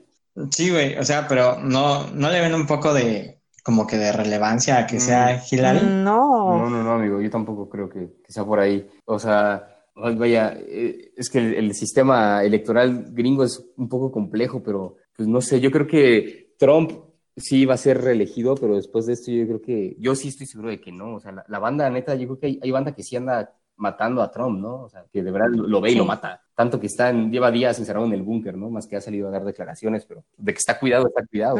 Sí, 0.52 0.72
güey, 0.72 0.98
o 0.98 1.04
sea, 1.04 1.28
pero 1.28 1.60
no, 1.60 2.08
no 2.12 2.30
le 2.32 2.42
ven 2.42 2.56
un 2.56 2.66
poco 2.66 2.94
de 2.94 3.40
como 3.64 3.88
que 3.88 3.98
de 3.98 4.12
relevancia 4.12 4.78
a 4.78 4.88
que 4.88 5.00
sea 5.00 5.38
mm. 5.38 5.42
Hillary. 5.50 5.86
No. 5.86 6.58
No, 6.58 6.70
no, 6.70 6.84
no, 6.84 6.92
amigo, 6.94 7.22
yo 7.22 7.30
tampoco 7.30 7.70
creo 7.70 7.90
que, 7.90 8.10
sea 8.28 8.44
por 8.44 8.60
ahí. 8.60 8.90
O 9.06 9.18
sea, 9.18 9.73
vaya, 9.96 10.58
eh, 10.60 11.12
es 11.16 11.30
que 11.30 11.40
el, 11.58 11.74
sistema 11.74 12.44
electoral 12.44 13.08
gringo 13.12 13.44
es 13.44 13.64
un 13.78 13.90
poco 13.90 14.12
complejo, 14.12 14.64
pero 14.64 14.98
pues 15.16 15.28
no 15.28 15.42
sé, 15.42 15.60
yo 15.62 15.72
creo 15.72 15.88
que 15.88 16.56
Trump 16.58 16.92
sí 17.36 17.66
va 17.66 17.76
a 17.76 17.78
ser 17.78 18.02
reelegido, 18.02 18.56
pero 18.56 18.76
después 18.76 19.06
de 19.06 19.14
esto 19.14 19.32
yo 19.32 19.46
creo 19.46 19.62
que, 19.62 19.96
yo 20.00 20.16
sí 20.16 20.30
estoy 20.30 20.48
seguro 20.48 20.70
de 20.70 20.82
que 20.82 20.92
no, 20.92 21.16
o 21.16 21.20
sea, 21.20 21.44
la, 21.48 21.60
banda 21.60 21.90
neta, 21.90 22.16
yo 22.16 22.28
creo 22.28 22.40
que 22.40 22.48
hay, 22.48 22.60
hay, 22.62 22.72
banda 22.72 22.96
que 22.96 23.04
sí 23.04 23.16
anda 23.16 23.56
matando 23.76 24.22
a 24.22 24.32
Trump, 24.32 24.60
¿no? 24.60 24.84
O 24.84 24.90
sea, 24.90 25.06
que 25.12 25.24
de 25.24 25.32
verdad 25.32 25.50
lo 25.52 25.82
ve 25.82 25.92
y 25.92 25.96
lo 25.96 26.06
mata. 26.06 26.42
Tanto 26.56 26.80
que 26.80 26.86
está 26.86 27.12
lleva 27.12 27.50
días 27.50 27.80
encerrado 27.80 28.06
en 28.06 28.14
el 28.14 28.22
búnker, 28.22 28.56
¿no? 28.56 28.70
Más 28.70 28.86
que 28.86 28.96
ha 28.96 29.02
salido 29.02 29.28
a 29.28 29.32
dar 29.32 29.44
declaraciones, 29.44 30.06
pero 30.06 30.24
de 30.38 30.54
que 30.54 30.60
está 30.60 30.80
cuidado, 30.80 31.08
está 31.08 31.26
cuidado. 31.26 31.58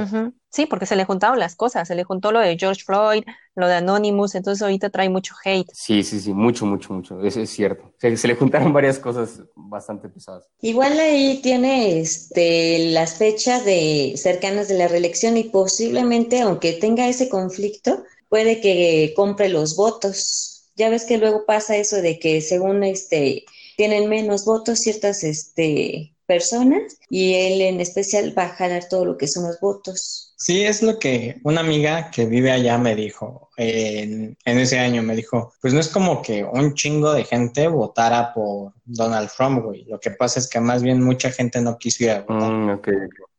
Sí, 0.50 0.68
porque 0.68 0.86
se 0.86 0.96
le 0.96 1.06
juntaron 1.06 1.40
las 1.40 1.56
cosas, 1.56 1.88
se 1.88 1.96
le 1.96 2.04
juntó 2.04 2.32
lo 2.32 2.40
de 2.40 2.56
George 2.58 2.84
Floyd, 2.86 3.24
lo 3.56 3.68
de 3.68 3.76
Anonymous, 3.76 4.36
entonces 4.36 4.62
ahorita 4.62 4.92
trae 4.92 5.10
mucho 5.10 5.34
hate. 5.44 5.68
Sí, 5.74 6.04
sí, 6.04 6.20
sí, 6.20 6.32
mucho, 6.32 6.68
mucho, 6.68 6.94
mucho, 6.94 7.20
eso 7.24 7.42
es 7.42 7.50
cierto. 7.50 7.92
Se, 7.98 8.16
se 8.16 8.28
le 8.28 8.36
juntaron 8.36 8.72
varias 8.72 9.00
cosas 9.00 9.42
bastante 9.56 10.10
pesadas. 10.10 10.48
Igual 10.62 11.00
ahí 11.00 11.40
tiene 11.42 12.00
este, 12.00 12.92
las 12.92 13.16
fechas 13.16 13.66
de 13.66 14.14
cercanas 14.16 14.68
de 14.68 14.78
la 14.78 14.88
reelección 14.88 15.38
y 15.38 15.46
posiblemente, 15.46 16.42
aunque 16.42 16.74
tenga 16.74 17.08
ese 17.08 17.30
conflicto, 17.30 18.04
puede 18.30 18.62
que 18.62 19.14
compre 19.16 19.50
los 19.50 19.76
votos 19.76 20.53
ya 20.76 20.90
ves 20.90 21.06
que 21.06 21.18
luego 21.18 21.46
pasa 21.46 21.78
eso 21.78 22.02
de 22.02 22.20
que 22.20 22.42
según 22.42 22.84
este 22.84 23.46
tienen 23.78 24.10
menos 24.10 24.46
votos 24.46 24.80
ciertas 24.80 25.24
este 25.24 26.14
personas 26.26 26.98
y 27.10 27.34
él 27.34 27.62
en 27.62 27.82
especial 27.82 28.38
va 28.38 28.44
a 28.44 28.50
jalar 28.50 28.88
todo 28.90 29.06
lo 29.06 29.18
que 29.18 29.28
son 29.28 29.44
los 29.44 29.60
votos. 29.60 30.34
Sí, 30.38 30.64
es 30.64 30.82
lo 30.82 31.00
que 31.00 31.40
una 31.44 31.62
amiga 31.62 32.12
que 32.12 32.26
vive 32.26 32.52
allá 32.52 32.78
me 32.78 32.96
dijo 32.96 33.50
en, 33.58 34.38
ese 34.46 34.80
año, 34.80 35.02
me 35.02 35.16
dijo, 35.16 35.54
pues 35.62 35.74
no 35.74 35.80
es 35.80 35.88
como 35.88 36.22
que 36.22 36.44
un 36.44 36.74
chingo 36.74 37.14
de 37.14 37.24
gente 37.24 37.68
votara 37.68 38.34
por 38.34 38.74
Donald 38.84 39.30
Trump, 39.36 39.64
güey. 39.64 39.86
Lo 39.86 40.00
que 40.00 40.12
pasa 40.12 40.40
es 40.40 40.50
que 40.50 40.60
más 40.60 40.84
bien 40.84 41.02
mucha 41.02 41.32
gente 41.32 41.62
no 41.62 41.78
quisiera 41.78 42.22
votar. 42.22 42.52
Mm, 42.52 42.82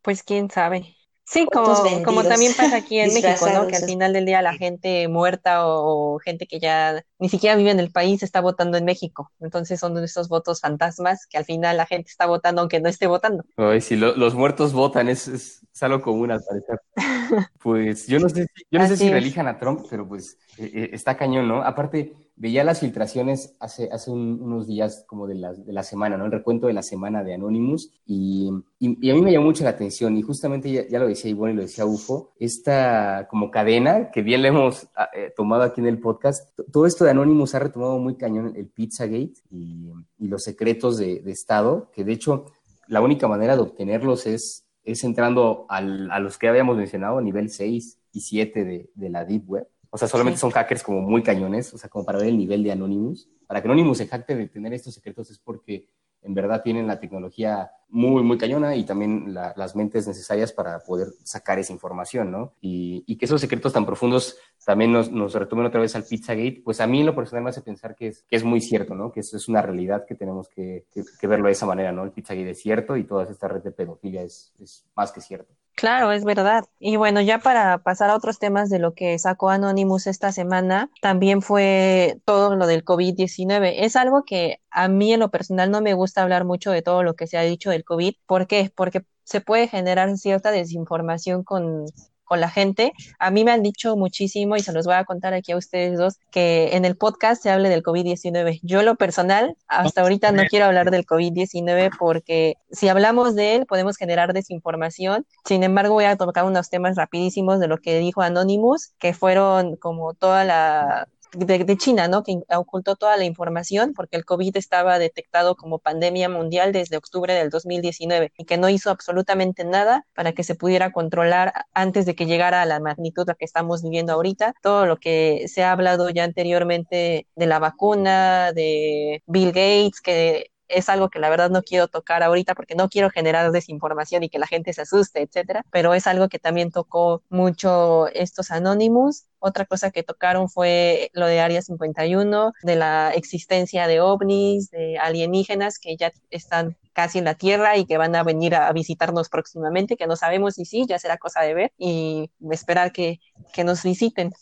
pues 0.03 0.23
quién 0.23 0.51
sabe. 0.51 0.95
Sí, 1.27 1.47
como, 1.51 1.75
como 2.05 2.23
también 2.23 2.53
pasa 2.55 2.77
aquí 2.77 2.99
en 2.99 3.13
México, 3.13 3.49
¿no? 3.53 3.67
Que 3.67 3.77
al 3.77 3.85
final 3.85 4.13
del 4.13 4.27
día 4.27 4.43
la 4.43 4.53
gente 4.55 5.09
muerta 5.09 5.67
o, 5.67 6.19
gente 6.19 6.47
que 6.47 6.61
ya 6.61 7.03
ni 7.19 7.29
siquiera 7.31 7.57
vive 7.57 7.71
en 7.71 7.81
el 7.81 7.91
país 7.91 8.23
está 8.23 8.41
votando 8.41 8.77
en 8.77 8.85
México. 8.85 9.33
Entonces 9.41 9.81
son 9.81 9.97
estos 10.05 10.29
votos 10.29 10.61
fantasmas 10.61 11.27
que 11.27 11.39
al 11.39 11.47
final 11.47 11.79
la 11.79 11.87
gente 11.87 12.11
está 12.11 12.27
votando 12.27 12.61
aunque 12.61 12.81
no 12.81 12.91
esté 12.91 13.07
votando. 13.07 13.43
Ay, 13.57 13.81
si 13.81 13.97
los 13.97 14.35
muertos 14.35 14.75
votan, 14.75 15.09
es, 15.09 15.29
es, 15.29 15.63
algo 15.81 16.03
común 16.03 16.31
al 16.31 16.43
parecer. 16.43 16.81
pues 17.63 18.07
yo 18.07 18.19
no 18.19 18.29
sé, 18.29 18.47
yo 18.71 18.79
no 18.79 18.87
sé 18.87 18.97
si 18.97 19.11
relijan 19.11 19.49
a 19.49 19.59
Trump, 19.59 19.87
pero 19.89 20.07
pues 20.07 20.39
eh, 20.59 20.71
eh, 20.75 20.91
está 20.93 21.17
cañón, 21.17 21.49
¿no? 21.49 21.63
Aparte, 21.63 22.13
veía 22.37 22.65
las 22.65 22.81
filtraciones 22.81 23.55
hace, 23.61 23.89
hace 23.93 24.11
unos 24.11 24.67
días 24.67 25.05
como 25.07 25.27
de 25.27 25.37
la, 25.37 25.53
de 25.53 25.73
la, 25.73 25.83
semana, 25.83 26.17
¿no? 26.17 26.27
El 26.27 26.33
recuento 26.33 26.67
de 26.67 26.73
la 26.73 26.83
semana 26.83 27.23
de 27.23 27.35
Anonymous 27.35 27.93
y, 28.07 28.51
y, 28.79 29.11
a 29.11 29.15
mí 29.15 29.23
me 29.23 29.33
llamó 29.33 29.47
mucho 29.47 29.63
la 29.63 29.71
atención 29.71 30.17
y 30.17 30.23
justamente 30.23 30.89
ya, 30.91 30.99
lo 30.99 31.07
decía 31.07 31.31
Ivonne 31.31 31.53
y 31.53 31.57
lo 31.57 31.63
decía 31.63 31.87
UFO, 31.87 32.33
esta 32.39 33.29
como 33.31 33.51
cadena 33.51 34.11
que 34.11 34.23
bien 34.23 34.43
le 34.43 34.49
hemos 34.49 34.89
ah, 34.97 35.09
eh, 35.15 35.33
tomado 35.37 35.63
aquí 35.63 35.81
en 35.81 35.87
el 35.87 36.01
podcast, 36.01 36.59
todo 36.73 36.87
esto 36.87 37.05
de 37.05 37.11
Anonymous 37.13 37.55
ha 37.55 37.61
retomado 37.61 37.99
muy 37.99 38.17
cañón 38.17 38.53
el 38.57 38.67
Pizzagate 38.67 39.35
y, 39.51 39.93
y 40.19 40.29
los 40.29 40.43
secretos 40.43 40.99
de, 40.99 41.21
de, 41.21 41.31
Estado, 41.31 41.91
que 41.93 42.05
de 42.05 42.13
hecho 42.13 42.47
la 42.89 43.01
única 43.01 43.29
manera 43.29 43.55
de 43.55 43.63
obtenerlos 43.63 44.27
es, 44.27 44.67
es 44.83 45.05
entrando 45.05 45.67
al, 45.69 46.11
a 46.11 46.19
los 46.19 46.37
que 46.37 46.49
habíamos 46.49 46.77
mencionado, 46.77 47.21
nivel 47.21 47.49
6 47.49 47.99
y 48.13 48.21
7 48.21 48.65
de, 48.65 48.91
de 48.95 49.11
la 49.11 49.25
Deep 49.25 49.49
Web 49.49 49.69
o 49.95 49.97
sea, 49.97 50.09
solamente 50.09 50.41
son 50.41 50.51
hackers 50.51 50.83
como 50.83 51.01
muy 51.03 51.23
cañones, 51.23 51.73
o 51.73 51.79
sea, 51.79 51.89
como 51.89 52.05
para 52.05 52.19
ver 52.19 52.27
el 52.27 52.37
nivel 52.37 52.65
de 52.65 52.73
Anonymous. 52.73 53.29
Para 53.47 53.63
que 53.63 53.69
Anonymous 53.69 53.99
se 53.99 54.09
jacte 54.09 54.35
de 54.35 54.49
tener 54.49 54.73
estos 54.75 54.93
secretos 54.93 55.31
es 55.31 55.39
porque 55.39 55.89
en 56.23 56.35
verdad 56.35 56.63
tienen 56.65 56.89
la 56.89 56.99
tecnología 56.99 57.71
muy, 57.91 58.25
muy 58.25 58.37
cañona 58.37 58.75
y 58.75 58.83
también 58.83 59.33
las 59.33 59.77
mentes 59.77 60.09
necesarias 60.09 60.53
para 60.53 60.81
poder 60.81 61.13
sacar 61.23 61.61
esa 61.61 61.73
información, 61.73 62.33
¿no? 62.33 62.55
Y, 62.61 63.05
y 63.07 63.17
que 63.17 63.27
esos 63.27 63.41
secretos 63.41 63.73
tan 63.73 63.87
profundos 63.87 64.37
también 64.67 64.91
nos, 64.91 65.13
nos, 65.13 65.33
retomen 65.33 65.67
otra 65.67 65.81
vez 65.81 65.95
al 65.95 66.03
Pizzagate, 66.03 66.63
pues 66.65 66.81
a 66.81 66.89
mí 66.89 66.99
en 66.99 67.07
lo 67.07 67.15
personal 67.15 67.45
me 67.45 67.51
hace 67.51 67.63
pensar 67.63 67.95
que 67.95 68.09
es, 68.09 68.25
que 68.29 68.35
es 68.35 68.43
muy 68.43 68.61
cierto, 68.61 68.97
¿no? 68.97 69.13
Que 69.13 69.21
eso 69.21 69.37
es 69.37 69.47
una 69.47 69.63
realidad 69.63 70.07
que 70.09 70.17
tenemos 70.17 70.49
que, 70.49 70.87
que, 70.93 71.27
verlo 71.29 71.47
de 71.47 71.53
esa 71.53 71.67
manera, 71.67 71.93
¿no? 71.93 72.03
El 72.03 72.11
Pizzagate 72.11 72.51
es 72.51 72.61
cierto 72.61 72.97
y 72.97 73.05
toda 73.05 73.31
esta 73.31 73.47
red 73.47 73.63
de 73.63 73.71
pedofilia 73.71 74.23
es, 74.23 74.53
es 74.59 74.85
más 74.97 75.13
que 75.13 75.21
cierto. 75.21 75.55
Claro, 75.77 76.13
es 76.13 76.25
verdad. 76.25 76.65
Y 76.79 76.97
bueno, 76.97 77.21
ya 77.21 77.39
para 77.41 77.79
pasar 77.79 78.09
a 78.11 78.17
otros 78.17 78.39
temas 78.39 78.71
de 78.71 78.79
lo 78.79 78.95
que 78.95 79.19
sacó 79.19 79.51
Anonymous 79.51 80.07
esta 80.07 80.31
semana, 80.31 80.89
también 81.01 81.43
fue 81.43 82.21
todo 82.25 82.55
lo 82.55 82.67
del 82.67 82.85
COVID-19. 82.85 83.75
Es 83.79 83.97
algo 83.97 84.25
que 84.25 84.61
a 84.71 84.89
mí 84.89 85.13
en 85.13 85.21
lo 85.21 85.31
personal 85.31 85.71
no 85.71 85.81
me 85.81 85.95
gusta 85.95 86.23
hablar 86.23 86.45
mucho 86.45 86.71
de 86.71 86.83
todo 86.83 87.03
lo 87.03 87.15
que 87.15 87.27
se 87.27 87.39
ha 87.39 87.43
dicho 87.43 87.71
del 87.71 87.85
COVID. 87.85 88.15
¿Por 88.27 88.47
qué? 88.47 88.71
Porque 88.75 89.05
se 89.25 89.41
puede 89.41 89.67
generar 89.67 90.17
cierta 90.17 90.53
desinformación 90.53 91.43
con, 91.43 91.87
con 92.25 92.41
la 92.41 92.51
gente. 92.51 92.93
A 93.19 93.31
mí 93.31 93.45
me 93.45 93.53
han 93.53 93.63
dicho 93.63 93.97
muchísimo 93.97 94.57
y 94.57 94.61
se 94.61 94.73
los 94.73 94.87
voy 94.87 94.95
a 94.95 95.05
contar 95.05 95.35
aquí 95.35 95.53
a 95.53 95.57
ustedes 95.57 95.99
dos 95.99 96.19
que 96.31 96.71
en 96.73 96.85
el 96.85 96.97
podcast 96.97 97.43
se 97.43 97.51
hable 97.51 97.69
del 97.69 97.83
COVID-19. 97.83 98.61
Yo 98.63 98.83
lo 98.83 98.97
personal, 98.97 99.57
hasta 99.69 100.03
ahorita 100.03 100.33
no 100.33 100.45
quiero 100.45 100.67
hablar 100.67 100.91
del 100.91 101.07
COVID-19 101.07 101.91
porque 101.99 102.57
si 102.71 102.89
hablamos 102.89 103.35
de 103.35 103.57
él 103.57 103.67
podemos 103.67 103.97
generar 103.97 104.33
desinformación. 104.33 105.27
Sin 105.45 105.63
embargo, 105.63 105.95
voy 105.95 106.05
a 106.05 106.17
tocar 106.17 106.45
unos 106.45 106.71
temas 106.71 106.97
rapidísimos 106.97 107.61
de 107.61 107.69
lo 107.69 107.79
que 107.79 107.99
dijo 107.99 108.23
Anonymous, 108.23 108.93
que 108.99 109.15
fueron 109.15 109.77
como 109.77 110.15
toda 110.15 110.45
la 110.45 111.09
de, 111.35 111.77
China, 111.77 112.09
¿no? 112.09 112.23
Que 112.23 112.43
ocultó 112.57 112.97
toda 112.97 113.17
la 113.17 113.25
información 113.25 113.93
porque 113.95 114.17
el 114.17 114.25
COVID 114.25 114.57
estaba 114.57 114.99
detectado 114.99 115.57
como 115.57 115.79
pandemia 115.79 116.29
mundial 116.29 116.73
desde 116.73 116.97
octubre 116.97 117.35
del 117.35 117.51
2019 117.51 118.33
y 118.37 118.45
que 118.45 118.57
no 118.57 118.69
hizo 118.69 118.91
absolutamente 118.91 119.65
nada 119.65 120.07
para 120.15 120.33
que 120.33 120.45
se 120.45 120.55
pudiera 120.55 120.93
controlar 120.93 121.53
antes 121.73 122.07
de 122.07 122.15
que 122.15 122.27
llegara 122.27 122.63
a 122.63 122.67
la 122.67 122.81
magnitud 122.81 123.27
la 123.27 123.35
que 123.35 123.45
estamos 123.45 123.83
viviendo 123.83 124.13
ahorita. 124.13 124.55
Todo 124.63 124.87
lo 124.87 124.97
que 124.97 125.47
se 125.49 125.63
ha 125.63 125.73
hablado 125.73 126.11
ya 126.11 126.25
anteriormente 126.25 127.27
de 127.35 127.47
la 127.47 127.59
vacuna, 127.59 128.53
de 128.53 129.23
Bill 129.27 129.49
Gates, 129.49 130.01
que 130.01 130.51
es 130.75 130.89
algo 130.89 131.09
que 131.09 131.19
la 131.19 131.31
verdad 131.31 131.51
no 131.51 131.63
quiero 131.63 131.89
tocar 131.89 132.23
ahorita 132.23 132.55
porque 132.55 132.75
no 132.75 132.89
quiero 132.89 133.11
generar 133.11 133.51
desinformación 133.53 134.23
y 134.23 134.29
que 134.29 134.39
la 134.39 134.47
gente 134.47 134.73
se 134.73 134.83
asuste, 134.83 135.23
etcétera, 135.23 135.65
pero 135.71 135.95
es 135.95 136.07
algo 136.07 136.29
que 136.29 136.39
también 136.39 136.71
tocó 136.71 137.23
mucho 137.29 138.09
estos 138.09 138.51
anónimos. 138.51 139.25
Otra 139.39 139.67
cosa 139.67 139.91
que 139.91 140.03
tocaron 140.03 140.49
fue 140.49 141.11
lo 141.13 141.27
de 141.27 141.41
Área 141.41 141.63
51, 141.63 142.53
de 142.63 142.77
la 142.77 143.13
existencia 143.15 143.87
de 143.87 144.01
ovnis, 144.01 144.71
de 144.71 144.99
alienígenas 144.99 145.79
que 145.79 145.97
ya 145.97 146.13
están 146.31 146.77
casi 146.93 147.19
en 147.19 147.25
la 147.25 147.35
Tierra 147.35 147.77
y 147.77 147.85
que 147.85 147.99
van 147.99 148.15
a 148.17 148.23
venir 148.23 148.55
a 148.55 148.73
visitarnos 148.73 149.29
próximamente, 149.29 149.97
que 149.97 150.07
no 150.07 150.17
sabemos 150.17 150.55
si 150.55 150.65
sí, 150.65 150.87
ya 150.89 150.99
será 150.99 151.19
cosa 151.19 151.43
de 151.43 151.55
ver 151.55 151.73
y 151.77 152.31
esperar 152.51 152.93
que, 152.93 153.21
que 153.53 153.65
nos 153.65 153.83
visiten. 153.83 154.33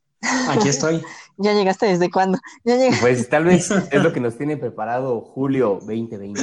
Aquí 0.49 0.69
estoy. 0.69 1.03
¿Ya 1.39 1.55
llegaste 1.55 1.87
desde 1.87 2.11
cuándo? 2.11 2.39
Pues 3.01 3.29
tal 3.29 3.45
vez 3.45 3.71
es 3.91 4.03
lo 4.03 4.13
que 4.13 4.21
nos 4.21 4.37
tiene 4.37 4.57
preparado 4.57 5.21
julio 5.21 5.79
2020. 5.81 6.43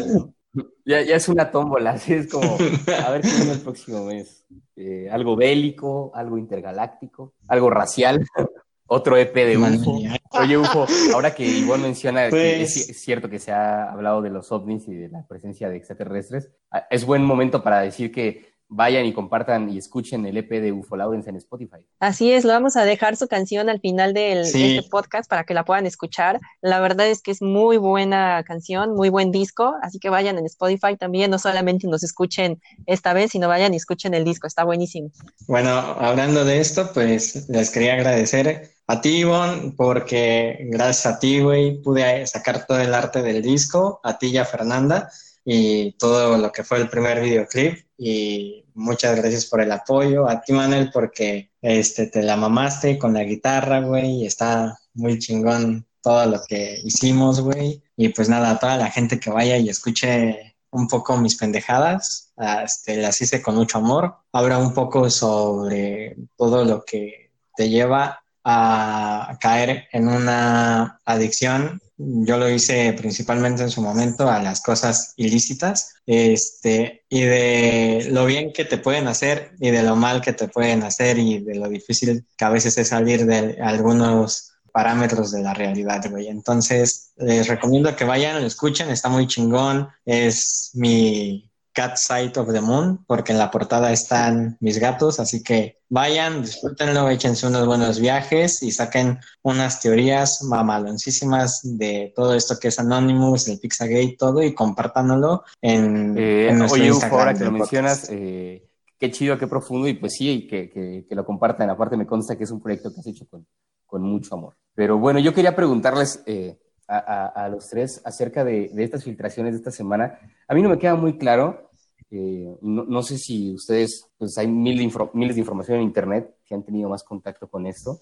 Ya, 0.84 1.02
ya 1.02 1.16
es 1.16 1.30
una 1.30 1.52
tómbola, 1.52 1.92
así 1.92 2.14
es 2.14 2.28
como, 2.28 2.56
a 2.56 3.12
ver 3.12 3.22
qué 3.22 3.28
viene 3.28 3.52
el 3.52 3.62
próximo 3.62 4.06
mes. 4.06 4.46
Eh, 4.76 5.08
algo 5.12 5.36
bélico, 5.36 6.12
algo 6.16 6.38
intergaláctico, 6.38 7.36
algo 7.48 7.70
racial, 7.70 8.26
otro 8.88 9.16
EP 9.16 9.34
de 9.34 9.58
UFO. 9.58 10.00
Oye, 10.32 10.58
UFO, 10.58 10.88
ahora 11.14 11.36
que 11.36 11.46
Ivonne 11.46 11.84
menciona 11.84 12.26
que 12.26 12.30
pues 12.32 12.90
es, 12.90 13.02
cierto 13.02 13.30
que 13.30 13.38
se 13.38 13.52
ha 13.52 13.92
hablado 13.92 14.22
de 14.22 14.32
los 14.32 14.52
ovnis 14.52 14.88
y 14.88 14.96
de 14.96 15.10
la 15.10 15.26
presencia 15.28 15.70
de 15.70 15.78
extraterrestres, 15.78 16.50
ah, 16.72 16.88
es 16.90 17.06
buen 17.06 17.24
momento 17.24 17.62
para 17.62 17.82
decir 17.82 18.12
que 18.12 18.59
vayan 18.70 19.06
y 19.06 19.14
compartan 19.14 19.70
y 19.70 19.80
escuchen 19.80 20.26
el 20.28 20.38
EP 20.38 20.50
de 20.62 20.72
Ufolaudens 20.72 21.28
en 21.28 21.36
Spotify. 21.36 21.78
Así 22.00 22.32
es, 22.32 22.46
lo 22.46 22.54
vamos 22.54 22.78
a 22.78 22.86
dejar 22.86 23.16
su 23.16 23.28
canción 23.28 23.68
al 23.68 23.80
final 23.80 24.14
del, 24.14 24.50
de 24.52 24.78
este 24.78 24.90
podcast 24.90 25.28
para 25.28 25.44
que 25.44 25.56
la 25.56 25.66
puedan 25.66 25.88
escuchar. 25.88 26.40
La 26.62 26.80
verdad 26.80 27.08
es 27.08 27.22
que 27.22 27.32
es 27.32 27.42
muy 27.42 27.78
buena 27.78 28.44
canción, 28.46 28.96
muy 28.96 29.10
buen 29.10 29.32
disco, 29.32 29.74
así 29.82 30.00
que 30.00 30.10
vayan 30.10 30.38
en 30.38 30.46
Spotify 30.46 30.96
también, 30.98 31.32
no 31.32 31.40
solamente 31.40 31.88
nos 31.88 32.04
escuchen 32.04 32.62
esta 32.86 33.14
vez, 33.14 33.32
sino 33.32 33.48
vayan 33.48 33.74
y 33.74 33.78
escuchen 33.78 34.14
el 34.14 34.24
disco, 34.24 34.46
está 34.46 34.64
buenísimo. 34.64 35.10
Bueno, 35.48 35.72
hablando 35.72 36.46
de 36.46 36.60
esto, 36.60 36.92
pues 36.94 37.50
les 37.50 37.72
quería 37.72 37.96
agradecer 37.96 38.72
a 38.86 39.02
ti, 39.02 39.20
Ivonne, 39.20 39.74
porque 39.76 40.68
gracias 40.70 41.06
a 41.08 41.20
ti, 41.20 41.42
güey, 41.42 41.82
pude 41.82 42.26
sacar 42.28 42.66
todo 42.68 42.80
el 42.80 42.94
arte 42.94 43.24
del 43.24 43.42
disco, 43.42 44.00
a 44.04 44.18
ti 44.18 44.28
y 44.28 44.38
a 44.38 44.46
Fernanda 44.46 45.10
y 45.46 45.94
todo 45.94 46.38
lo 46.38 46.52
que 46.52 46.64
fue 46.64 46.80
el 46.80 46.90
primer 46.90 47.22
videoclip 47.22 47.86
y 47.98 48.66
muchas 48.74 49.16
gracias 49.16 49.46
por 49.46 49.62
el 49.62 49.72
apoyo, 49.72 50.28
a 50.28 50.42
ti 50.42 50.54
Manuel 50.54 50.90
porque 50.92 51.52
este, 51.62 52.08
te 52.08 52.24
la 52.24 52.38
mamaste 52.38 52.98
con 52.98 53.14
la 53.14 53.24
guitarra, 53.24 53.82
güey, 53.82 54.22
y 54.22 54.26
está 54.26 54.78
muy 54.94 55.20
chingón 55.20 55.86
todo 56.02 56.26
lo 56.26 56.42
que 56.48 56.80
hicimos, 56.84 57.42
güey. 57.42 57.84
Y 57.98 58.10
pues 58.10 58.30
nada, 58.30 58.52
a 58.52 58.60
toda 58.60 58.78
la 58.78 58.90
gente 58.90 59.20
que 59.20 59.30
vaya 59.30 59.58
y 59.58 59.70
escuche 59.70 60.56
un 60.72 60.88
poco 60.88 61.18
mis 61.18 61.36
pendejadas, 61.36 62.34
este, 62.64 62.98
las 62.98 63.22
hice 63.22 63.42
con 63.42 63.56
mucho 63.56 63.80
amor. 63.80 64.16
Habla 64.32 64.58
un 64.58 64.74
poco 64.74 65.10
sobre 65.10 66.16
todo 66.38 66.64
lo 66.64 66.86
que 66.86 67.32
te 67.56 67.70
lleva 67.70 68.24
a 68.44 69.38
caer 69.40 69.88
en 69.92 70.08
una 70.08 71.00
adicción. 71.06 71.82
Yo 71.98 72.38
lo 72.38 72.50
hice 72.50 72.94
principalmente 72.94 73.64
en 73.64 73.70
su 73.70 73.82
momento 73.82 74.30
a 74.30 74.42
las 74.42 74.62
cosas 74.62 75.14
ilícitas, 75.18 75.96
este, 76.06 77.04
y 77.10 77.22
de 77.22 78.08
lo 78.12 78.26
bien 78.26 78.54
que 78.54 78.66
te 78.66 78.78
pueden 78.78 79.08
hacer 79.08 79.52
y 79.60 79.70
de 79.70 79.84
lo 79.84 79.96
mal 79.96 80.22
que 80.22 80.34
te 80.34 80.48
pueden 80.48 80.84
hacer 80.84 81.18
y 81.20 81.40
de 81.40 81.56
lo 81.56 81.68
difícil 81.68 82.26
que 82.38 82.46
a 82.46 82.50
veces 82.50 82.78
es 82.78 82.90
salir 82.90 83.26
de 83.26 83.58
algunos 83.62 84.54
parámetros 84.72 85.32
de 85.32 85.42
la 85.42 85.54
realidad, 85.54 86.02
güey. 86.10 86.28
Entonces, 86.28 87.12
les 87.18 87.48
recomiendo 87.48 87.96
que 87.96 88.06
vayan, 88.06 88.40
lo 88.40 88.48
escuchen, 88.48 88.90
está 88.90 89.10
muy 89.10 89.28
chingón. 89.28 89.90
Es 90.06 90.72
mi 90.74 91.49
Cat 91.74 91.98
Sight 91.98 92.38
of 92.38 92.52
the 92.52 92.62
Moon, 92.62 93.04
porque 93.06 93.32
en 93.32 93.38
la 93.38 93.52
portada 93.52 93.92
están 93.92 94.58
mis 94.60 94.80
gatos, 94.80 95.20
así 95.20 95.44
que 95.44 95.78
vayan, 95.88 96.42
disfrútenlo, 96.42 97.10
échense 97.10 97.48
unos 97.48 97.66
buenos 97.66 98.00
viajes 98.00 98.62
y 98.64 98.72
saquen 98.72 99.20
unas 99.42 99.80
teorías 99.80 100.44
mamaloncísimas 100.44 101.62
de 101.64 102.12
todo 102.16 102.34
esto 102.34 102.58
que 102.60 102.70
es 102.70 102.80
Anonymous, 102.80 103.48
el 103.48 103.60
Pixagate, 103.60 104.16
todo, 104.18 104.42
y 104.44 104.54
compártanlo 104.54 105.44
en, 105.62 106.16
eh, 106.18 106.52
nuestro 106.54 106.82
oye, 106.82 106.88
Instagram. 106.88 107.20
ahora 107.20 107.34
que 107.34 107.46
lo 107.46 107.52
mencionas, 107.52 108.08
eh, 108.10 108.68
qué 108.98 109.12
chido, 109.12 109.38
qué 109.38 109.48
profundo, 109.48 109.88
y 109.88 109.94
pues 109.94 110.14
sí, 110.14 110.48
que, 110.48 110.70
que, 110.70 111.06
que, 111.08 111.16
lo 111.16 111.26
compartan. 111.26 111.70
Aparte 111.70 111.98
me 111.98 112.06
consta 112.06 112.38
que 112.38 112.44
es 112.44 112.52
un 112.52 112.62
proyecto 112.62 112.94
que 112.94 113.00
has 113.00 113.08
hecho 113.08 113.28
con, 113.28 113.46
con 113.86 114.02
mucho 114.02 114.36
amor. 114.36 114.56
Pero 114.74 114.98
bueno, 114.98 115.20
yo 115.20 115.34
quería 115.34 115.56
preguntarles... 115.56 116.24
Eh, 116.26 116.58
a, 116.90 117.48
los 117.50 117.68
tres 117.68 118.02
acerca 118.04 118.44
de, 118.44 118.72
estas 118.78 119.04
filtraciones 119.04 119.54
de 119.54 119.60
esta 119.60 119.72
semana. 119.72 120.20
A 120.48 120.54
mí 120.54 120.62
no 120.62 120.70
me 120.70 120.80
queda 120.80 120.96
muy 120.96 121.18
claro, 121.18 121.70
eh, 122.12 122.56
no, 122.62 123.04
sé 123.04 123.20
si 123.20 123.54
ustedes, 123.54 124.08
pues 124.18 124.38
hay 124.40 124.48
mil 124.48 124.92
miles 125.14 125.36
de 125.36 125.40
información 125.40 125.78
en 125.78 125.84
Internet, 125.84 126.36
que 126.44 126.56
han 126.56 126.64
tenido 126.64 126.90
más 126.90 127.04
contacto 127.04 127.48
con 127.48 127.68
esto. 127.68 128.00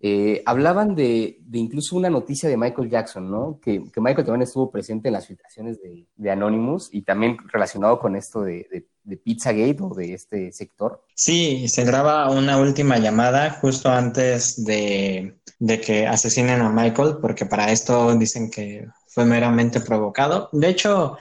Eh, 0.00 0.42
hablaban 0.46 0.94
de, 0.94 1.40
incluso 1.52 1.96
una 1.96 2.08
noticia 2.08 2.48
de 2.48 2.56
Michael 2.56 2.88
Jackson, 2.88 3.30
¿no? 3.30 3.58
Que, 3.60 3.80
Michael 3.96 4.24
también 4.24 4.42
estuvo 4.42 4.70
presente 4.70 5.08
en 5.08 5.14
las 5.14 5.26
filtraciones 5.26 5.78
de, 5.82 6.30
Anonymous 6.30 6.88
y 6.92 7.02
también 7.02 7.36
relacionado 7.52 7.98
con 7.98 8.16
esto 8.16 8.42
de, 8.42 8.66
de, 8.70 8.86
de, 9.02 9.16
Pizzagate 9.18 9.78
o 9.80 9.94
de 9.94 10.14
este 10.14 10.52
sector. 10.52 11.04
Sí, 11.14 11.68
se 11.68 11.84
graba 11.84 12.30
una 12.30 12.58
última 12.58 12.98
llamada 12.98 13.50
justo 13.60 13.90
antes 13.90 14.64
de, 14.64 15.39
de 15.60 15.80
que 15.80 16.06
asesinen 16.08 16.60
a 16.62 16.70
Michael, 16.70 17.18
porque 17.20 17.46
para 17.46 17.70
esto 17.70 18.16
dicen 18.16 18.50
que 18.50 18.88
fue 19.06 19.24
meramente 19.24 19.80
provocado. 19.80 20.48
De 20.52 20.68
hecho, 20.68 21.16